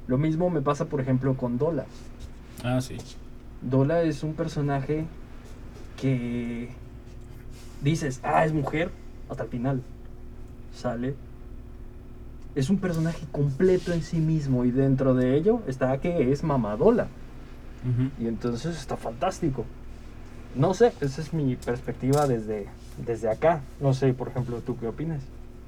Lo 0.09 0.19
mismo 0.19 0.51
me 0.51 0.61
pasa, 0.61 0.85
por 0.85 1.01
ejemplo, 1.01 1.39
con 1.39 1.57
Dola. 1.57 1.87
Ah, 2.63 2.83
sí. 2.83 2.99
Dola 3.63 4.03
es 4.03 4.25
un 4.25 4.35
personaje 4.35 5.07
que 5.99 6.69
dices, 7.81 8.21
ah, 8.25 8.45
es 8.45 8.53
mujer, 8.53 8.91
hasta 9.31 9.45
el 9.45 9.49
final. 9.49 9.81
Sale. 10.75 11.15
Es 12.57 12.69
un 12.69 12.77
personaje 12.77 13.25
completo 13.33 13.95
en 13.95 14.03
sí 14.03 14.19
mismo 14.19 14.67
y 14.67 14.71
dentro 14.71 15.15
de 15.15 15.35
ello 15.35 15.63
está 15.67 15.99
que 15.99 16.31
es 16.31 16.45
mamadola. 16.45 17.07
Ujú. 17.91 18.23
Y 18.23 18.29
entonces 18.29 18.77
está 18.77 18.99
fantástico. 18.99 19.65
No 20.55 20.75
sé, 20.75 20.93
esa 21.01 21.21
es 21.21 21.33
mi 21.33 21.57
perspectiva 21.57 22.27
desde, 22.27 22.67
desde 22.97 23.29
acá. 23.31 23.63
No 23.81 23.95
sé, 23.95 24.13
por 24.15 24.29
ejemplo, 24.29 24.61
¿tú 24.61 24.79
qué 24.79 24.89
opinas? 24.89 25.23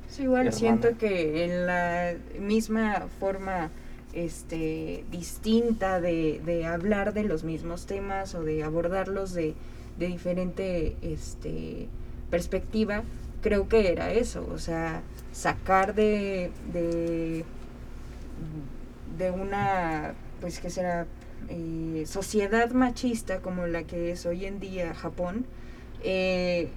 Sí, 0.08 0.22
igual 0.24 0.48
hermana. 0.48 0.52
siento 0.58 0.98
que 0.98 1.44
en 1.44 1.66
la 1.66 2.14
misma 2.38 3.06
forma 3.20 3.70
este 4.12 5.04
distinta 5.10 6.00
de, 6.00 6.40
de 6.44 6.66
hablar 6.66 7.12
de 7.14 7.22
los 7.22 7.44
mismos 7.44 7.86
temas 7.86 8.34
o 8.34 8.42
de 8.42 8.64
abordarlos 8.64 9.32
de, 9.34 9.54
de 9.98 10.06
diferente 10.08 10.96
este 11.02 11.88
perspectiva, 12.28 13.04
creo 13.40 13.68
que 13.68 13.92
era 13.92 14.12
eso, 14.12 14.48
o 14.52 14.58
sea, 14.58 15.02
sacar 15.32 15.94
de, 15.94 16.50
de, 16.72 17.44
de 19.18 19.30
una, 19.30 20.14
pues 20.40 20.58
que 20.60 20.70
será, 20.70 21.06
eh, 21.48 22.04
sociedad 22.06 22.70
machista 22.70 23.40
como 23.40 23.66
la 23.66 23.84
que 23.84 24.12
es 24.12 24.26
hoy 24.26 24.46
en 24.46 24.60
día 24.60 24.94
Japón, 24.94 25.46
eh, 26.02 26.68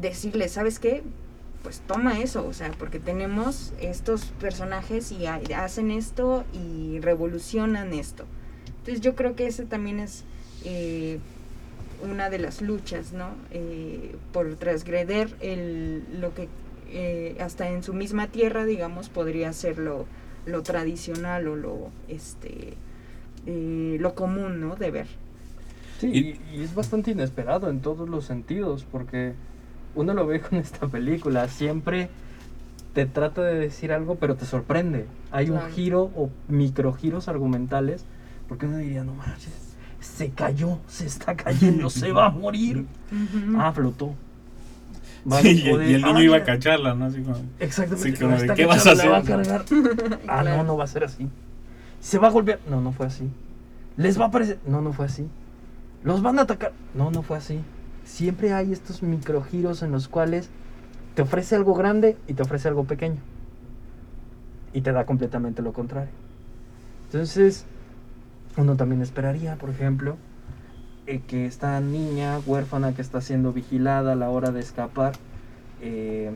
decirle, 0.00 0.48
¿sabes 0.48 0.78
qué? 0.78 1.02
Pues 1.62 1.80
toma 1.86 2.20
eso, 2.20 2.46
o 2.46 2.52
sea, 2.54 2.70
porque 2.78 2.98
tenemos 2.98 3.72
estos 3.80 4.26
personajes 4.40 5.12
y 5.12 5.26
ha- 5.26 5.40
hacen 5.56 5.90
esto 5.90 6.44
y 6.52 7.00
revolucionan 7.00 7.92
esto. 7.92 8.24
Entonces 8.78 9.00
yo 9.02 9.14
creo 9.14 9.36
que 9.36 9.46
ese 9.46 9.66
también 9.66 10.00
es 10.00 10.24
eh, 10.64 11.18
una 12.02 12.30
de 12.30 12.38
las 12.38 12.62
luchas, 12.62 13.12
¿no? 13.12 13.28
Por 14.32 14.54
transgreder 14.56 15.34
el, 15.40 16.02
lo 16.20 16.32
que 16.34 16.48
hasta 17.40 17.68
en 17.68 17.82
su 17.82 17.92
misma 17.94 18.28
tierra, 18.28 18.64
digamos, 18.64 19.10
podría 19.10 19.52
ser 19.52 19.78
lo, 19.78 20.06
lo 20.46 20.62
tradicional 20.62 21.46
o 21.46 21.56
lo, 21.56 21.90
este, 22.08 22.74
eh, 23.46 23.96
lo 24.00 24.14
común, 24.14 24.60
¿no? 24.60 24.76
De 24.76 24.90
ver. 24.90 25.06
Sí, 25.98 26.38
Y- 26.52 26.62
es 26.62 26.74
bastante 26.74 27.10
inesperado 27.10 27.68
en 27.68 27.80
todos 27.80 28.08
los 28.08 28.24
sentidos, 28.24 28.86
porque 28.90 29.34
uno 29.94 30.14
lo 30.14 30.26
ve 30.26 30.40
con 30.40 30.58
esta 30.58 30.86
película, 30.86 31.48
siempre 31.48 32.08
te 32.94 33.06
trata 33.06 33.42
de 33.42 33.54
decir 33.58 33.92
algo, 33.92 34.16
pero 34.16 34.34
te 34.36 34.44
sorprende. 34.46 35.06
Hay 35.30 35.46
Claro. 35.46 35.66
un 35.66 35.72
giro 35.72 36.02
o 36.16 36.30
microgiros 36.48 37.28
argumentales, 37.28 38.04
porque 38.48 38.66
uno 38.66 38.78
diría, 38.78 39.04
no 39.04 39.14
manches, 39.14 39.52
se 40.00 40.30
cayó, 40.30 40.78
se 40.88 41.06
está 41.06 41.36
cayendo, 41.36 41.88
se 41.90 42.10
va 42.12 42.26
a 42.26 42.30
morir. 42.30 42.86
Ah, 43.56 43.72
flotó. 43.72 44.14
Sí, 45.42 45.48
y, 45.50 45.70
joder, 45.70 45.90
y 45.90 45.94
el 45.94 46.02
niño 46.02 46.16
ah, 46.16 46.22
iba 46.24 46.36
a 46.38 46.44
cacharla, 46.44 46.94
¿no? 46.94 47.04
Así 47.04 47.20
como... 47.20 47.36
Exactamente. 47.60 48.18
Como 48.18 48.36
de, 48.38 48.54
¿qué 48.54 48.64
vas 48.64 48.86
a 48.86 48.94
va 48.94 49.18
hacer? 49.18 49.36
cargar. 49.36 49.64
ah, 50.26 50.42
Claro. 50.42 50.56
no, 50.56 50.64
no 50.64 50.76
va 50.78 50.84
a 50.84 50.86
ser 50.86 51.04
así. 51.04 51.28
Se 52.00 52.18
va 52.18 52.28
a 52.28 52.30
golpear. 52.30 52.58
No, 52.68 52.80
no 52.80 52.92
fue 52.92 53.06
así. 53.06 53.30
Les 53.96 54.18
va 54.18 54.24
a 54.24 54.28
aparecer. 54.28 54.58
No, 54.66 54.80
no 54.80 54.92
fue 54.92 55.06
así. 55.06 55.28
Los 56.02 56.22
van 56.22 56.38
a 56.38 56.42
atacar. 56.42 56.72
No, 56.94 57.10
no 57.10 57.22
fue 57.22 57.36
así. 57.36 57.60
Siempre 58.04 58.52
hay 58.52 58.72
estos 58.72 59.02
microgiros 59.02 59.82
en 59.82 59.92
los 59.92 60.08
cuales 60.08 60.48
te 61.14 61.22
ofrece 61.22 61.54
algo 61.54 61.74
grande 61.74 62.16
y 62.26 62.34
te 62.34 62.42
ofrece 62.42 62.68
algo 62.68 62.84
pequeño. 62.84 63.20
Y 64.72 64.80
te 64.80 64.92
da 64.92 65.04
completamente 65.04 65.62
lo 65.62 65.72
contrario. 65.72 66.12
Entonces, 67.06 67.66
uno 68.56 68.76
también 68.76 69.02
esperaría, 69.02 69.56
por 69.56 69.70
ejemplo, 69.70 70.16
eh, 71.06 71.20
que 71.26 71.46
esta 71.46 71.80
niña 71.80 72.38
huérfana 72.46 72.94
que 72.94 73.02
está 73.02 73.20
siendo 73.20 73.52
vigilada 73.52 74.12
a 74.12 74.16
la 74.16 74.30
hora 74.30 74.52
de 74.52 74.60
escapar 74.60 75.12
eh, 75.80 76.32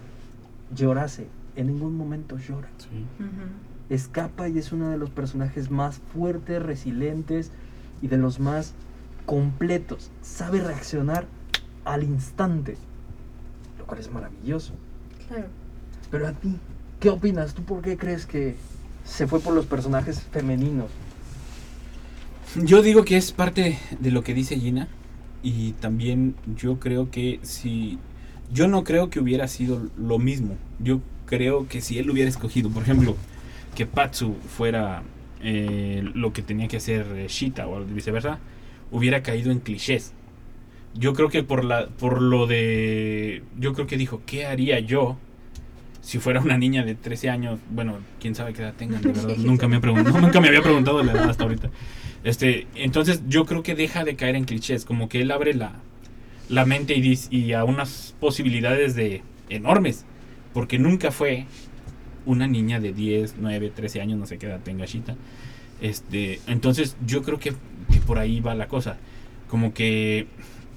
llorase. 0.74 1.28
En 1.56 1.68
ningún 1.68 1.96
momento 1.96 2.36
llora. 2.36 2.68
Sí. 2.78 3.06
Escapa 3.90 4.48
y 4.48 4.58
es 4.58 4.72
uno 4.72 4.90
de 4.90 4.96
los 4.96 5.10
personajes 5.10 5.70
más 5.70 6.00
fuertes, 6.12 6.62
resilientes 6.62 7.50
y 8.02 8.08
de 8.08 8.16
los 8.16 8.40
más 8.40 8.74
completos. 9.26 10.10
Sabe 10.22 10.60
reaccionar 10.60 11.26
al 11.84 12.02
instante, 12.02 12.76
lo 13.78 13.86
cual 13.86 14.00
es 14.00 14.10
maravilloso. 14.10 14.72
Claro. 15.28 15.48
Pero 16.10 16.28
a 16.28 16.32
ti, 16.32 16.56
¿qué 17.00 17.10
opinas? 17.10 17.54
¿Tú 17.54 17.62
por 17.62 17.82
qué 17.82 17.96
crees 17.96 18.26
que 18.26 18.56
se 19.04 19.26
fue 19.26 19.40
por 19.40 19.54
los 19.54 19.66
personajes 19.66 20.22
femeninos? 20.22 20.90
Yo 22.62 22.82
digo 22.82 23.04
que 23.04 23.16
es 23.16 23.32
parte 23.32 23.78
de 23.98 24.10
lo 24.10 24.22
que 24.22 24.32
dice 24.32 24.58
Gina 24.58 24.88
y 25.42 25.72
también 25.72 26.36
yo 26.56 26.78
creo 26.78 27.10
que 27.10 27.40
si 27.42 27.98
yo 28.52 28.68
no 28.68 28.84
creo 28.84 29.10
que 29.10 29.20
hubiera 29.20 29.48
sido 29.48 29.88
lo 29.96 30.18
mismo. 30.18 30.56
Yo 30.78 31.00
creo 31.26 31.66
que 31.68 31.80
si 31.80 31.98
él 31.98 32.10
hubiera 32.10 32.28
escogido, 32.28 32.70
por 32.70 32.82
ejemplo, 32.82 33.16
que 33.74 33.86
Patsu 33.86 34.36
fuera 34.48 35.02
eh, 35.42 36.02
lo 36.14 36.32
que 36.32 36.40
tenía 36.42 36.68
que 36.68 36.78
hacer 36.78 37.06
eh, 37.16 37.26
Shita 37.28 37.68
o 37.68 37.84
viceversa, 37.84 38.38
hubiera 38.90 39.22
caído 39.22 39.52
en 39.52 39.60
clichés. 39.60 40.14
Yo 40.94 41.12
creo 41.12 41.28
que 41.28 41.42
por 41.42 41.64
la 41.64 41.88
por 41.88 42.22
lo 42.22 42.46
de 42.46 43.42
yo 43.58 43.74
creo 43.74 43.86
que 43.86 43.96
dijo, 43.96 44.22
¿qué 44.24 44.46
haría 44.46 44.78
yo 44.78 45.18
si 46.00 46.18
fuera 46.18 46.40
una 46.40 46.56
niña 46.56 46.84
de 46.84 46.94
13 46.94 47.30
años? 47.30 47.60
Bueno, 47.70 47.98
quién 48.20 48.34
sabe 48.34 48.54
qué 48.54 48.62
edad 48.62 48.74
tengan, 48.74 49.02
de 49.02 49.12
verdad. 49.12 49.36
nunca 49.38 49.68
me 49.68 49.76
he 49.76 49.80
preguntado, 49.80 50.18
nunca 50.20 50.40
me 50.40 50.48
había 50.48 50.62
preguntado 50.62 51.02
la 51.02 51.12
edad 51.12 51.28
hasta 51.28 51.42
ahorita. 51.42 51.70
Este, 52.22 52.66
entonces 52.74 53.22
yo 53.28 53.44
creo 53.44 53.62
que 53.62 53.74
deja 53.74 54.04
de 54.04 54.16
caer 54.16 54.36
en 54.36 54.44
clichés, 54.44 54.86
como 54.86 55.10
que 55.10 55.20
él 55.20 55.30
abre 55.30 55.52
la, 55.52 55.74
la 56.48 56.64
mente 56.64 56.94
y, 56.94 57.18
y 57.30 57.52
a 57.52 57.64
unas 57.64 58.14
posibilidades 58.18 58.94
de 58.94 59.22
enormes, 59.50 60.06
porque 60.54 60.78
nunca 60.78 61.10
fue 61.10 61.46
una 62.26 62.46
niña 62.46 62.80
de 62.80 62.92
10, 62.92 63.36
9, 63.38 63.72
13 63.74 64.00
años, 64.00 64.18
no 64.18 64.26
sé 64.26 64.38
qué 64.38 64.46
edad 64.46 64.60
tenga 64.60 64.86
Shita. 64.86 65.16
Este, 65.80 66.40
entonces 66.46 66.96
yo 67.06 67.22
creo 67.22 67.38
que, 67.38 67.54
por 68.06 68.18
ahí 68.18 68.40
va 68.40 68.54
la 68.54 68.68
cosa, 68.68 68.96
como 69.48 69.74
que 69.74 70.26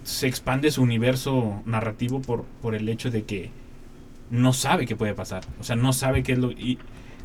se 0.03 0.27
expande 0.27 0.71
su 0.71 0.81
universo 0.81 1.61
narrativo 1.65 2.21
por, 2.21 2.45
por 2.61 2.75
el 2.75 2.87
hecho 2.89 3.11
de 3.11 3.23
que 3.23 3.51
no 4.29 4.53
sabe 4.53 4.85
qué 4.85 4.95
puede 4.95 5.13
pasar, 5.13 5.43
o 5.59 5.63
sea, 5.63 5.75
no 5.75 5.93
sabe 5.93 6.23
qué 6.23 6.33
es 6.33 6.39
lo 6.39 6.51
y, 6.51 6.77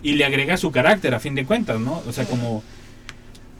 y 0.02 0.14
le 0.14 0.24
agrega 0.24 0.56
su 0.56 0.70
carácter 0.70 1.14
a 1.14 1.20
fin 1.20 1.34
de 1.34 1.44
cuentas, 1.44 1.80
¿no? 1.80 2.02
O 2.06 2.12
sea, 2.12 2.24
como 2.24 2.62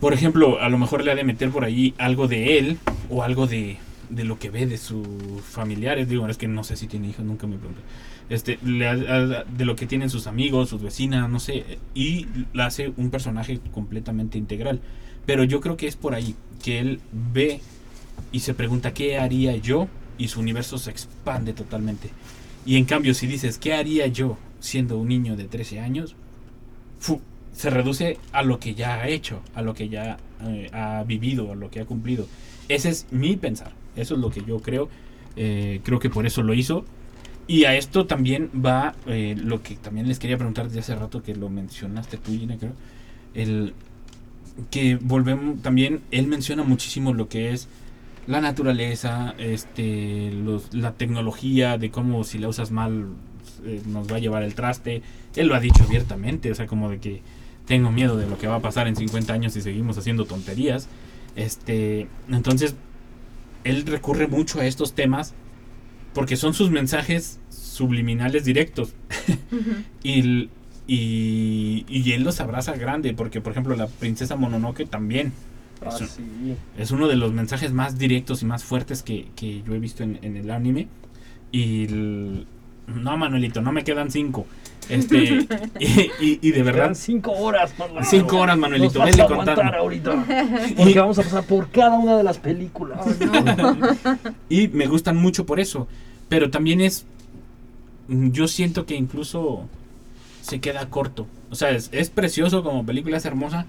por 0.02 0.14
ejemplo, 0.14 0.60
a 0.60 0.68
lo 0.68 0.78
mejor 0.78 1.04
le 1.04 1.12
ha 1.12 1.14
de 1.14 1.22
meter 1.22 1.50
por 1.50 1.64
ahí 1.64 1.94
algo 1.96 2.26
de 2.26 2.58
él 2.58 2.78
o 3.08 3.22
algo 3.22 3.46
de, 3.46 3.76
de 4.10 4.24
lo 4.24 4.36
que 4.36 4.50
ve 4.50 4.66
de 4.66 4.76
sus 4.76 5.06
familiares. 5.48 6.08
Digo, 6.08 6.26
es 6.26 6.36
que 6.36 6.48
no 6.48 6.64
sé 6.64 6.74
si 6.74 6.88
tiene 6.88 7.06
hijos, 7.06 7.24
nunca 7.24 7.46
me 7.46 7.56
pregunté. 7.56 7.82
Este, 8.28 8.58
de 8.62 9.64
lo 9.64 9.76
que 9.76 9.86
tienen 9.86 10.08
sus 10.08 10.26
amigos, 10.26 10.70
sus 10.70 10.82
vecinas, 10.82 11.28
no 11.28 11.40
sé. 11.40 11.78
Y 11.94 12.26
la 12.52 12.66
hace 12.66 12.92
un 12.96 13.10
personaje 13.10 13.60
completamente 13.72 14.38
integral. 14.38 14.80
Pero 15.26 15.44
yo 15.44 15.60
creo 15.60 15.76
que 15.76 15.86
es 15.86 15.96
por 15.96 16.14
ahí, 16.14 16.34
que 16.62 16.78
él 16.78 17.00
ve 17.32 17.60
y 18.32 18.40
se 18.40 18.54
pregunta, 18.54 18.94
¿qué 18.94 19.18
haría 19.18 19.56
yo? 19.56 19.88
Y 20.18 20.28
su 20.28 20.40
universo 20.40 20.78
se 20.78 20.90
expande 20.90 21.52
totalmente. 21.52 22.10
Y 22.64 22.76
en 22.76 22.84
cambio, 22.84 23.14
si 23.14 23.26
dices, 23.26 23.58
¿qué 23.58 23.74
haría 23.74 24.06
yo 24.06 24.38
siendo 24.60 24.98
un 24.98 25.08
niño 25.08 25.36
de 25.36 25.44
13 25.44 25.80
años? 25.80 26.16
se 27.52 27.70
reduce 27.70 28.18
a 28.32 28.42
lo 28.42 28.58
que 28.58 28.74
ya 28.74 28.94
ha 28.94 29.08
hecho, 29.08 29.42
a 29.54 29.62
lo 29.62 29.74
que 29.74 29.88
ya 29.88 30.16
eh, 30.42 30.70
ha 30.72 31.04
vivido, 31.04 31.52
a 31.52 31.54
lo 31.54 31.70
que 31.70 31.80
ha 31.80 31.84
cumplido. 31.84 32.26
Ese 32.68 32.88
es 32.88 33.06
mi 33.10 33.36
pensar, 33.36 33.72
eso 33.96 34.14
es 34.14 34.20
lo 34.20 34.30
que 34.30 34.42
yo 34.42 34.60
creo. 34.60 34.88
Eh, 35.36 35.80
creo 35.82 35.98
que 35.98 36.10
por 36.10 36.26
eso 36.26 36.42
lo 36.42 36.54
hizo. 36.54 36.84
Y 37.46 37.64
a 37.64 37.74
esto 37.74 38.06
también 38.06 38.50
va 38.54 38.94
eh, 39.06 39.34
lo 39.36 39.62
que 39.62 39.74
también 39.74 40.08
les 40.08 40.18
quería 40.18 40.36
preguntar 40.36 40.66
desde 40.66 40.80
hace 40.80 40.94
rato 40.94 41.22
que 41.22 41.34
lo 41.34 41.48
mencionaste 41.48 42.16
tú, 42.16 42.32
Gina, 42.32 42.56
creo. 42.56 42.72
El 43.34 43.74
que 44.70 44.96
volvemos 44.96 45.60
también, 45.62 46.02
él 46.10 46.26
menciona 46.26 46.62
muchísimo 46.62 47.12
lo 47.14 47.28
que 47.28 47.52
es 47.52 47.68
la 48.26 48.40
naturaleza, 48.40 49.34
este, 49.38 50.30
los, 50.32 50.72
la 50.72 50.92
tecnología, 50.92 51.78
de 51.78 51.90
cómo 51.90 52.22
si 52.24 52.38
la 52.38 52.48
usas 52.48 52.70
mal 52.70 53.08
eh, 53.64 53.82
nos 53.86 54.10
va 54.10 54.16
a 54.16 54.20
llevar 54.20 54.42
el 54.44 54.54
traste. 54.54 55.02
Él 55.34 55.48
lo 55.48 55.54
ha 55.54 55.60
dicho 55.60 55.82
abiertamente, 55.82 56.50
o 56.50 56.54
sea, 56.54 56.66
como 56.66 56.90
de 56.90 56.98
que 56.98 57.22
tengo 57.66 57.90
miedo 57.90 58.16
de 58.16 58.28
lo 58.28 58.38
que 58.38 58.46
va 58.46 58.56
a 58.56 58.60
pasar 58.60 58.86
en 58.86 58.96
50 58.96 59.32
años 59.32 59.52
si 59.54 59.62
seguimos 59.62 59.98
haciendo 59.98 60.24
tonterías. 60.26 60.88
Este, 61.34 62.06
entonces, 62.30 62.76
él 63.64 63.84
recurre 63.86 64.26
mucho 64.26 64.60
a 64.60 64.66
estos 64.66 64.92
temas 64.92 65.34
porque 66.14 66.36
son 66.36 66.54
sus 66.54 66.70
mensajes 66.70 67.38
subliminales 67.50 68.44
directos. 68.44 68.94
y, 70.02 70.48
y, 70.86 71.84
y 71.88 72.12
él 72.12 72.22
los 72.24 72.40
abraza 72.40 72.74
grande, 72.76 73.14
porque 73.14 73.40
por 73.40 73.52
ejemplo 73.52 73.76
la 73.76 73.86
princesa 73.86 74.36
Mononoke 74.36 74.86
también 74.88 75.32
Ah, 75.84 75.88
es, 75.94 76.00
un- 76.00 76.08
sí. 76.08 76.22
es 76.78 76.90
uno 76.92 77.08
de 77.08 77.16
los 77.16 77.32
mensajes 77.32 77.72
más 77.72 77.98
directos 77.98 78.42
y 78.42 78.46
más 78.46 78.62
fuertes 78.62 79.02
que, 79.02 79.26
que 79.34 79.62
yo 79.66 79.74
he 79.74 79.80
visto 79.80 80.04
en, 80.04 80.18
en 80.22 80.36
el 80.36 80.50
anime. 80.52 80.86
Y 81.50 81.86
el- 81.86 82.46
no, 82.86 83.16
Manuelito, 83.16 83.62
no 83.62 83.72
me 83.72 83.82
quedan 83.82 84.10
cinco. 84.12 84.46
Este, 84.92 85.46
y, 85.80 85.86
y- 86.20 86.38
y 86.42 86.50
de 86.52 86.62
verdad, 86.62 86.82
Quedan 86.84 86.94
cinco 86.96 87.32
horas, 87.32 87.72
Manuelito. 87.78 88.10
Cinco 88.10 88.36
horas, 88.38 88.58
Manuelito, 88.58 88.98
Nos 88.98 89.08
vas 89.08 89.18
a 89.18 89.22
aguantar 89.24 89.54
contando. 89.56 89.78
ahorita. 89.78 90.24
Porque 90.76 90.98
vamos 91.00 91.18
a 91.18 91.22
pasar 91.22 91.44
por 91.44 91.70
cada 91.70 91.98
una 91.98 92.16
de 92.16 92.22
las 92.24 92.38
películas. 92.38 92.98
Y 94.48 94.68
me 94.68 94.86
gustan 94.86 95.16
mucho 95.16 95.46
por 95.46 95.60
eso. 95.60 95.88
Pero 96.28 96.50
también 96.50 96.80
es. 96.80 97.06
Yo 98.08 98.48
siento 98.48 98.84
que 98.86 98.94
incluso 98.96 99.66
se 100.42 100.60
queda 100.60 100.88
corto. 100.90 101.26
O 101.50 101.54
sea, 101.54 101.70
es, 101.70 101.88
es 101.92 102.10
precioso 102.10 102.62
como 102.62 102.84
película, 102.84 103.16
es 103.16 103.24
hermosa. 103.24 103.66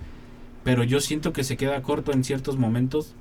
Pero 0.63 0.83
yo 0.83 0.99
siento 1.01 1.33
que 1.33 1.43
se 1.43 1.57
queda 1.57 1.81
corto 1.81 2.11
en 2.11 2.23
ciertos 2.23 2.57
momentos. 2.57 3.13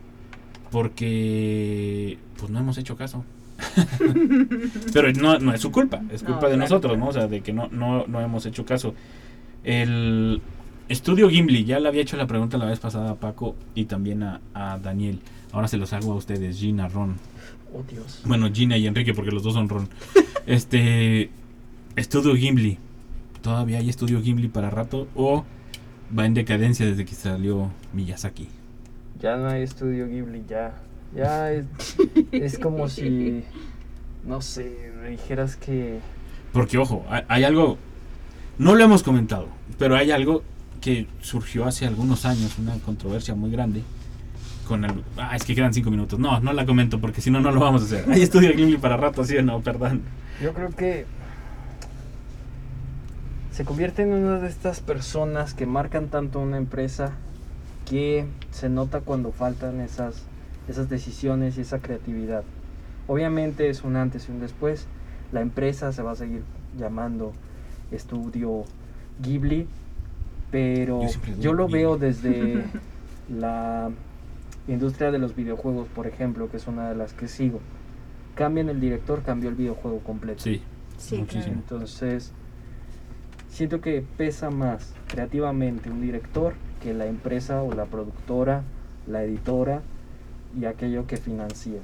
Porque. 0.70 2.18
Pues 2.38 2.50
no 2.50 2.58
hemos 2.58 2.78
hecho 2.78 2.96
caso. 2.96 3.24
pero 4.92 5.12
no, 5.12 5.38
no 5.38 5.54
es 5.54 5.60
su 5.60 5.70
culpa. 5.70 6.02
Es 6.10 6.22
No, 6.22 6.30
culpa 6.30 6.46
de 6.48 6.54
claro, 6.54 6.70
nosotros, 6.70 6.98
¿no? 6.98 7.08
O 7.08 7.12
sea, 7.12 7.26
de 7.26 7.40
que 7.40 7.52
no, 7.52 7.68
no, 7.70 8.06
no 8.06 8.20
hemos 8.20 8.46
hecho 8.46 8.64
caso. 8.64 8.94
El. 9.64 10.40
Estudio 10.88 11.30
Gimli, 11.30 11.64
ya 11.64 11.80
le 11.80 11.88
había 11.88 12.02
hecho 12.02 12.16
la 12.16 12.26
pregunta 12.26 12.58
la 12.58 12.66
vez 12.66 12.78
pasada 12.78 13.12
a 13.12 13.14
Paco 13.14 13.54
y 13.74 13.84
también 13.86 14.22
a, 14.22 14.40
a 14.52 14.78
Daniel. 14.78 15.20
Ahora 15.52 15.68
se 15.68 15.78
los 15.78 15.92
hago 15.92 16.12
a 16.12 16.16
ustedes, 16.16 16.58
Gina, 16.58 16.88
Ron. 16.88 17.16
Oh, 17.72 17.82
Dios. 17.88 18.20
Bueno, 18.26 18.50
Gina 18.52 18.76
y 18.76 18.86
Enrique, 18.86 19.14
porque 19.14 19.30
los 19.30 19.42
dos 19.42 19.54
son 19.54 19.68
Ron. 19.68 19.88
Este. 20.46 21.30
Estudio 21.96 22.34
Gimli. 22.36 22.78
¿Todavía 23.42 23.78
hay 23.78 23.88
estudio 23.88 24.20
Gimli 24.22 24.48
para 24.48 24.70
rato? 24.70 25.08
¿O 25.14 25.44
va 26.16 26.26
en 26.26 26.34
decadencia 26.34 26.86
desde 26.86 27.04
que 27.04 27.14
salió 27.14 27.70
Miyazaki? 27.92 28.48
Ya 29.20 29.36
no 29.36 29.48
hay 29.48 29.62
estudio 29.62 30.08
Ghibli, 30.08 30.42
ya. 30.48 30.74
Ya 31.14 31.52
es, 31.52 31.66
es 32.32 32.58
como 32.58 32.88
si. 32.88 33.44
No 34.24 34.40
sé, 34.40 34.92
me 35.02 35.10
dijeras 35.10 35.56
que. 35.56 36.00
Porque, 36.52 36.78
ojo, 36.78 37.04
hay, 37.08 37.22
hay 37.28 37.44
algo. 37.44 37.78
No 38.58 38.74
lo 38.74 38.84
hemos 38.84 39.02
comentado, 39.02 39.48
pero 39.78 39.96
hay 39.96 40.10
algo 40.10 40.42
que 40.80 41.06
surgió 41.20 41.64
hace 41.64 41.86
algunos 41.86 42.26
años, 42.26 42.58
una 42.58 42.76
controversia 42.78 43.34
muy 43.34 43.50
grande. 43.50 43.82
Con 44.66 44.84
el. 44.84 45.02
Ah, 45.16 45.34
es 45.36 45.44
que 45.44 45.54
quedan 45.54 45.74
cinco 45.74 45.90
minutos. 45.90 46.18
No, 46.18 46.40
no 46.40 46.52
la 46.52 46.66
comento 46.66 47.00
porque 47.00 47.20
si 47.20 47.30
no, 47.30 47.40
no 47.40 47.50
lo 47.50 47.60
vamos 47.60 47.82
a 47.82 47.84
hacer. 47.84 48.04
¿Hay 48.10 48.22
estudio 48.22 48.52
Gimli 48.54 48.76
para 48.78 48.96
rato, 48.96 49.24
sí 49.24 49.36
o 49.36 49.42
no? 49.42 49.60
Perdón. 49.60 50.02
Yo 50.42 50.52
creo 50.52 50.70
que. 50.70 51.06
Se 53.52 53.64
convierte 53.64 54.02
en 54.02 54.12
una 54.12 54.38
de 54.38 54.48
estas 54.48 54.80
personas 54.80 55.52
que 55.52 55.66
marcan 55.66 56.08
tanto 56.08 56.40
una 56.40 56.56
empresa 56.56 57.12
que 57.88 58.26
se 58.50 58.70
nota 58.70 59.00
cuando 59.00 59.30
faltan 59.32 59.80
esas, 59.80 60.22
esas 60.68 60.88
decisiones 60.88 61.58
y 61.58 61.62
esa 61.62 61.80
creatividad. 61.80 62.44
Obviamente 63.08 63.68
es 63.68 63.82
un 63.84 63.96
antes 63.96 64.28
y 64.28 64.32
un 64.32 64.40
después. 64.40 64.86
La 65.32 65.40
empresa 65.40 65.92
se 65.92 66.02
va 66.02 66.12
a 66.12 66.16
seguir 66.16 66.42
llamando 66.78 67.32
estudio 67.90 68.64
Ghibli, 69.22 69.66
pero 70.50 71.00
Yo 71.40 71.52
lo 71.52 71.66
Ghibli. 71.66 71.78
veo 71.80 71.98
desde 71.98 72.64
la 73.28 73.90
industria 74.68 75.10
de 75.10 75.18
los 75.18 75.34
videojuegos, 75.34 75.88
por 75.88 76.06
ejemplo, 76.06 76.50
que 76.50 76.56
es 76.58 76.66
una 76.66 76.88
de 76.88 76.94
las 76.94 77.12
que 77.12 77.28
sigo. 77.28 77.60
Cambian 78.34 78.68
el 78.68 78.80
director, 78.80 79.22
cambió 79.22 79.48
el 79.50 79.56
videojuego 79.56 79.98
completo. 80.00 80.40
Sí, 80.42 80.62
Sí, 80.98 81.18
muchísimo. 81.18 81.54
Entonces, 81.56 82.32
siento 83.48 83.80
que 83.80 84.04
pesa 84.16 84.50
más 84.50 84.94
creativamente 85.08 85.90
un 85.90 86.00
director 86.00 86.54
que 86.80 86.94
la 86.94 87.06
empresa 87.06 87.62
o 87.62 87.74
la 87.74 87.86
productora, 87.86 88.62
la 89.08 89.24
editora 89.24 89.82
y 90.58 90.64
aquello 90.64 91.06
que 91.06 91.16
financia. 91.16 91.80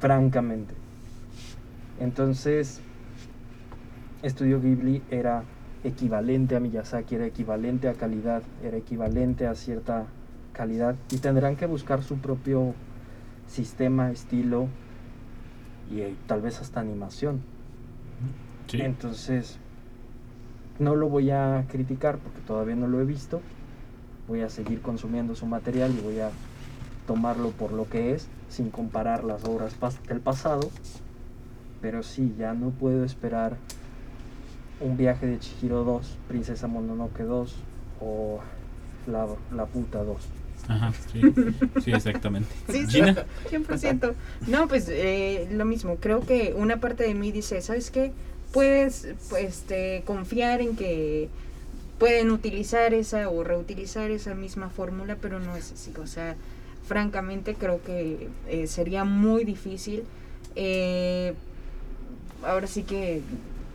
Francamente. 0.00 0.74
Entonces, 2.00 2.80
Estudio 4.22 4.60
Ghibli 4.60 5.02
era 5.10 5.44
equivalente 5.84 6.56
a 6.56 6.60
Miyazaki, 6.60 7.16
era 7.16 7.26
equivalente 7.26 7.88
a 7.88 7.94
calidad, 7.94 8.42
era 8.62 8.76
equivalente 8.76 9.46
a 9.46 9.54
cierta 9.54 10.06
calidad 10.52 10.96
y 11.10 11.18
tendrán 11.18 11.56
que 11.56 11.66
buscar 11.66 12.02
su 12.02 12.18
propio 12.18 12.74
sistema, 13.48 14.10
estilo 14.10 14.68
y 15.90 16.00
eh, 16.00 16.14
tal 16.26 16.40
vez 16.40 16.60
hasta 16.60 16.80
animación. 16.80 17.40
Sí. 18.68 18.80
Entonces, 18.80 19.58
no 20.78 20.94
lo 20.94 21.08
voy 21.08 21.30
a 21.30 21.64
criticar 21.68 22.18
porque 22.18 22.40
todavía 22.40 22.76
no 22.76 22.86
lo 22.86 23.00
he 23.00 23.04
visto. 23.04 23.40
Voy 24.28 24.40
a 24.40 24.48
seguir 24.48 24.80
consumiendo 24.80 25.34
su 25.34 25.46
material 25.46 25.92
y 25.96 26.00
voy 26.00 26.20
a 26.20 26.30
tomarlo 27.06 27.50
por 27.50 27.72
lo 27.72 27.88
que 27.88 28.14
es, 28.14 28.28
sin 28.48 28.70
comparar 28.70 29.24
las 29.24 29.44
obras 29.44 29.74
pas- 29.80 30.00
del 30.06 30.20
pasado. 30.20 30.70
Pero 31.80 32.02
sí, 32.02 32.34
ya 32.38 32.54
no 32.54 32.70
puedo 32.70 33.04
esperar 33.04 33.56
un 34.80 34.96
viaje 34.96 35.26
de 35.26 35.38
Chihiro 35.38 35.84
2, 35.84 36.16
Princesa 36.28 36.66
Mononoke 36.66 37.22
2 37.24 37.54
o 38.00 38.40
La, 39.06 39.26
la 39.54 39.66
Puta 39.66 40.02
2. 40.04 40.16
Ajá, 40.68 40.92
sí, 41.12 41.20
sí, 41.82 41.90
exactamente. 41.92 42.48
Sí, 42.70 42.86
sí, 42.86 42.92
Gina, 43.02 43.26
100%. 43.50 44.14
No, 44.46 44.68
pues 44.68 44.86
eh, 44.88 45.48
lo 45.50 45.64
mismo. 45.64 45.96
Creo 45.96 46.20
que 46.20 46.54
una 46.56 46.76
parte 46.78 47.02
de 47.02 47.14
mí 47.14 47.32
dice, 47.32 47.60
¿sabes 47.62 47.90
qué? 47.90 48.12
Puedes 48.52 49.08
pues, 49.28 49.44
este, 49.44 50.02
confiar 50.06 50.60
en 50.60 50.76
que 50.76 51.28
pueden 51.98 52.30
utilizar 52.30 52.94
esa 52.94 53.28
o 53.28 53.42
reutilizar 53.42 54.10
esa 54.12 54.34
misma 54.34 54.68
fórmula, 54.68 55.16
pero 55.20 55.40
no 55.40 55.56
es 55.56 55.72
así. 55.72 55.92
O 56.00 56.06
sea, 56.06 56.36
francamente 56.82 57.54
creo 57.54 57.82
que 57.82 58.28
eh, 58.48 58.66
sería 58.66 59.04
muy 59.04 59.44
difícil. 59.44 60.04
eh, 60.56 61.34
ahora 62.42 62.66
sí 62.66 62.84
que 62.84 63.22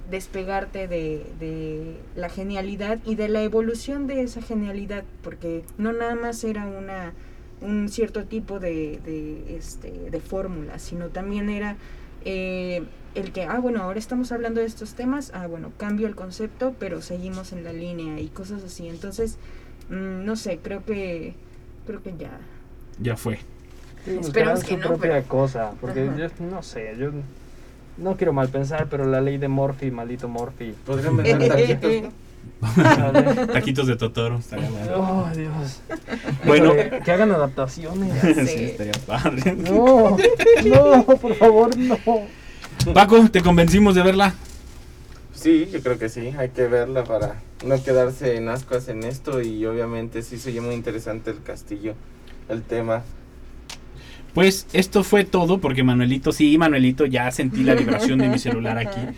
despegarte 0.09 0.87
de, 0.87 1.25
de 1.39 1.97
la 2.15 2.29
genialidad 2.29 2.99
y 3.05 3.15
de 3.15 3.27
la 3.29 3.41
evolución 3.43 4.07
de 4.07 4.21
esa 4.21 4.41
genialidad, 4.41 5.03
porque 5.21 5.63
no 5.77 5.91
nada 5.93 6.15
más 6.15 6.43
era 6.43 6.65
una 6.65 7.13
un 7.59 7.89
cierto 7.89 8.25
tipo 8.25 8.59
de, 8.59 8.99
de, 9.03 9.57
este, 9.57 10.11
de 10.11 10.21
fórmula, 10.21 10.77
sino 10.79 11.09
también 11.09 11.49
era 11.49 11.77
eh, 12.21 12.87
el 13.15 13.31
que, 13.31 13.43
ah, 13.45 13.59
bueno, 13.59 13.81
ahora 13.81 13.97
estamos 13.99 14.31
hablando 14.31 14.61
de 14.61 14.67
estos 14.67 14.93
temas, 14.93 15.31
ah, 15.33 15.47
bueno, 15.47 15.73
cambio 15.77 16.07
el 16.07 16.15
concepto, 16.15 16.75
pero 16.79 17.01
seguimos 17.01 17.53
en 17.53 17.63
la 17.63 17.73
línea 17.73 18.19
y 18.19 18.27
cosas 18.29 18.63
así. 18.63 18.87
Entonces, 18.87 19.39
mm, 19.89 20.23
no 20.25 20.35
sé, 20.35 20.59
creo 20.59 20.85
que, 20.85 21.35
creo 21.87 22.03
que 22.03 22.15
ya. 22.17 22.39
Ya 22.99 23.15
fue. 23.17 23.39
Sí, 24.05 24.17
Esperemos 24.21 24.63
que 24.63 24.75
su 24.75 24.77
no, 24.77 24.87
propia 24.87 25.11
pero- 25.11 25.27
cosa, 25.27 25.71
porque 25.81 26.07
Ajá. 26.07 26.17
yo 26.17 26.45
no 26.49 26.63
sé, 26.63 26.95
yo 26.97 27.09
no 27.97 28.15
quiero 28.15 28.31
mal 28.33 28.47
pensar, 28.49 28.87
pero 28.89 29.05
la 29.05 29.21
ley 29.21 29.37
de 29.37 29.47
Morphy, 29.47 29.91
maldito 29.91 30.27
Morphy. 30.27 30.73
Podrían 30.85 31.17
vender 31.17 31.47
taquitos, 31.49 31.91
¿no? 32.03 33.47
Taquitos 33.47 33.87
de 33.87 33.95
Totoro. 33.97 34.39
Oh, 34.95 35.27
Dios. 35.35 35.81
Bueno. 36.45 36.73
Que 37.03 37.11
hagan 37.11 37.31
adaptaciones. 37.31 38.13
Sí, 38.47 38.63
estaría 38.65 38.93
padre. 39.05 39.53
No, 39.55 40.17
no, 40.65 41.03
por 41.05 41.35
favor, 41.35 41.75
no. 41.77 41.97
Paco, 42.93 43.29
¿te 43.29 43.41
convencimos 43.41 43.95
de 43.95 44.03
verla? 44.03 44.33
Sí, 45.33 45.67
yo 45.71 45.81
creo 45.81 45.99
que 45.99 46.09
sí, 46.09 46.33
hay 46.37 46.49
que 46.49 46.67
verla 46.67 47.03
para 47.03 47.35
no 47.65 47.83
quedarse 47.83 48.37
en 48.37 48.47
ascuas 48.49 48.87
en 48.87 49.03
esto 49.03 49.41
y 49.41 49.65
obviamente 49.65 50.23
sí 50.23 50.37
se 50.37 50.49
oye 50.49 50.61
muy 50.61 50.73
interesante 50.75 51.29
el 51.31 51.43
castillo, 51.43 51.93
el 52.49 52.63
tema. 52.63 53.03
Pues 54.33 54.67
esto 54.71 55.03
fue 55.03 55.23
todo 55.23 55.59
porque 55.59 55.83
Manuelito, 55.83 56.31
sí, 56.31 56.59
Manuelito, 56.59 57.07
ya 57.07 57.31
sentí 57.31 57.63
la 57.63 57.73
vibración 57.73 58.19
de 58.19 58.29
mi 58.29 58.39
celular 58.39 58.77
aquí. 58.77 59.01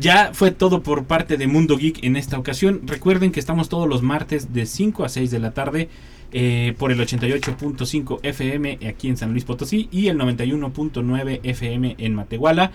Ya 0.00 0.30
fue 0.32 0.50
todo 0.50 0.82
por 0.82 1.04
parte 1.04 1.36
de 1.36 1.46
Mundo 1.46 1.76
Geek 1.76 2.02
en 2.02 2.16
esta 2.16 2.38
ocasión. 2.38 2.80
Recuerden 2.86 3.32
que 3.32 3.38
estamos 3.38 3.68
todos 3.68 3.86
los 3.86 4.00
martes 4.00 4.54
de 4.54 4.64
5 4.64 5.04
a 5.04 5.10
6 5.10 5.30
de 5.30 5.38
la 5.38 5.50
tarde 5.50 5.90
eh, 6.32 6.74
por 6.78 6.90
el 6.90 6.98
88.5 6.98 8.20
FM 8.22 8.78
aquí 8.88 9.08
en 9.08 9.18
San 9.18 9.32
Luis 9.32 9.44
Potosí 9.44 9.90
y 9.92 10.06
el 10.06 10.18
91.9 10.18 11.40
FM 11.42 11.96
en 11.98 12.14
Matehuala. 12.14 12.72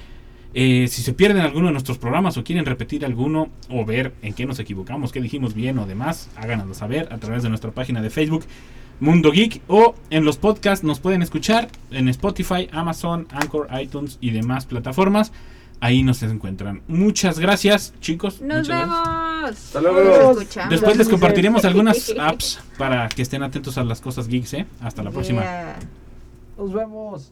Eh, 0.54 0.88
si 0.88 1.02
se 1.02 1.14
pierden 1.14 1.42
alguno 1.42 1.66
de 1.66 1.72
nuestros 1.74 1.98
programas 1.98 2.38
o 2.38 2.44
quieren 2.44 2.64
repetir 2.64 3.04
alguno 3.04 3.50
o 3.70 3.86
ver 3.86 4.14
en 4.22 4.34
qué 4.34 4.46
nos 4.46 4.60
equivocamos, 4.60 5.12
qué 5.12 5.20
dijimos 5.20 5.56
bien 5.56 5.80
o 5.80 5.88
demás, 5.88 6.30
háganoslo 6.36 6.76
saber 6.76 7.12
a 7.12 7.18
través 7.18 7.42
de 7.42 7.50
nuestra 7.50 7.72
página 7.72 8.04
de 8.04 8.12
Facebook 8.12 8.46
Mundo 9.00 9.32
Geek 9.32 9.62
o 9.68 9.96
en 10.10 10.26
los 10.26 10.38
podcasts 10.38 10.84
nos 10.84 11.00
pueden 11.00 11.22
escuchar 11.22 11.68
en 11.92 12.08
Spotify, 12.10 12.70
Amazon, 12.72 13.28
Anchor, 13.32 13.68
iTunes 13.80 14.18
y 14.22 14.32
demás 14.32 14.66
plataformas. 14.66 15.32
Ahí 15.82 16.04
nos 16.04 16.24
encuentran. 16.24 16.82
Muchas 16.88 17.38
gracias, 17.38 17.94
chicos. 18.00 18.42
Nos 18.42 18.68
gracias. 18.68 18.80
vemos. 18.80 19.08
Hasta 19.50 19.82
luego. 19.82 20.34
Nos. 20.34 20.70
Después 20.70 20.98
les 20.98 21.10
compartiremos 21.10 21.66
algunas 21.66 22.14
apps 22.20 22.60
para 22.78 23.10
que 23.10 23.22
estén 23.22 23.44
atentos 23.44 23.78
a 23.78 23.84
las 23.84 24.02
cosas 24.02 24.28
geeks, 24.28 24.54
¿eh? 24.54 24.66
Hasta 24.82 25.04
la 25.04 25.12
próxima. 25.12 25.44
Nos 26.58 26.74
vemos. 26.74 27.32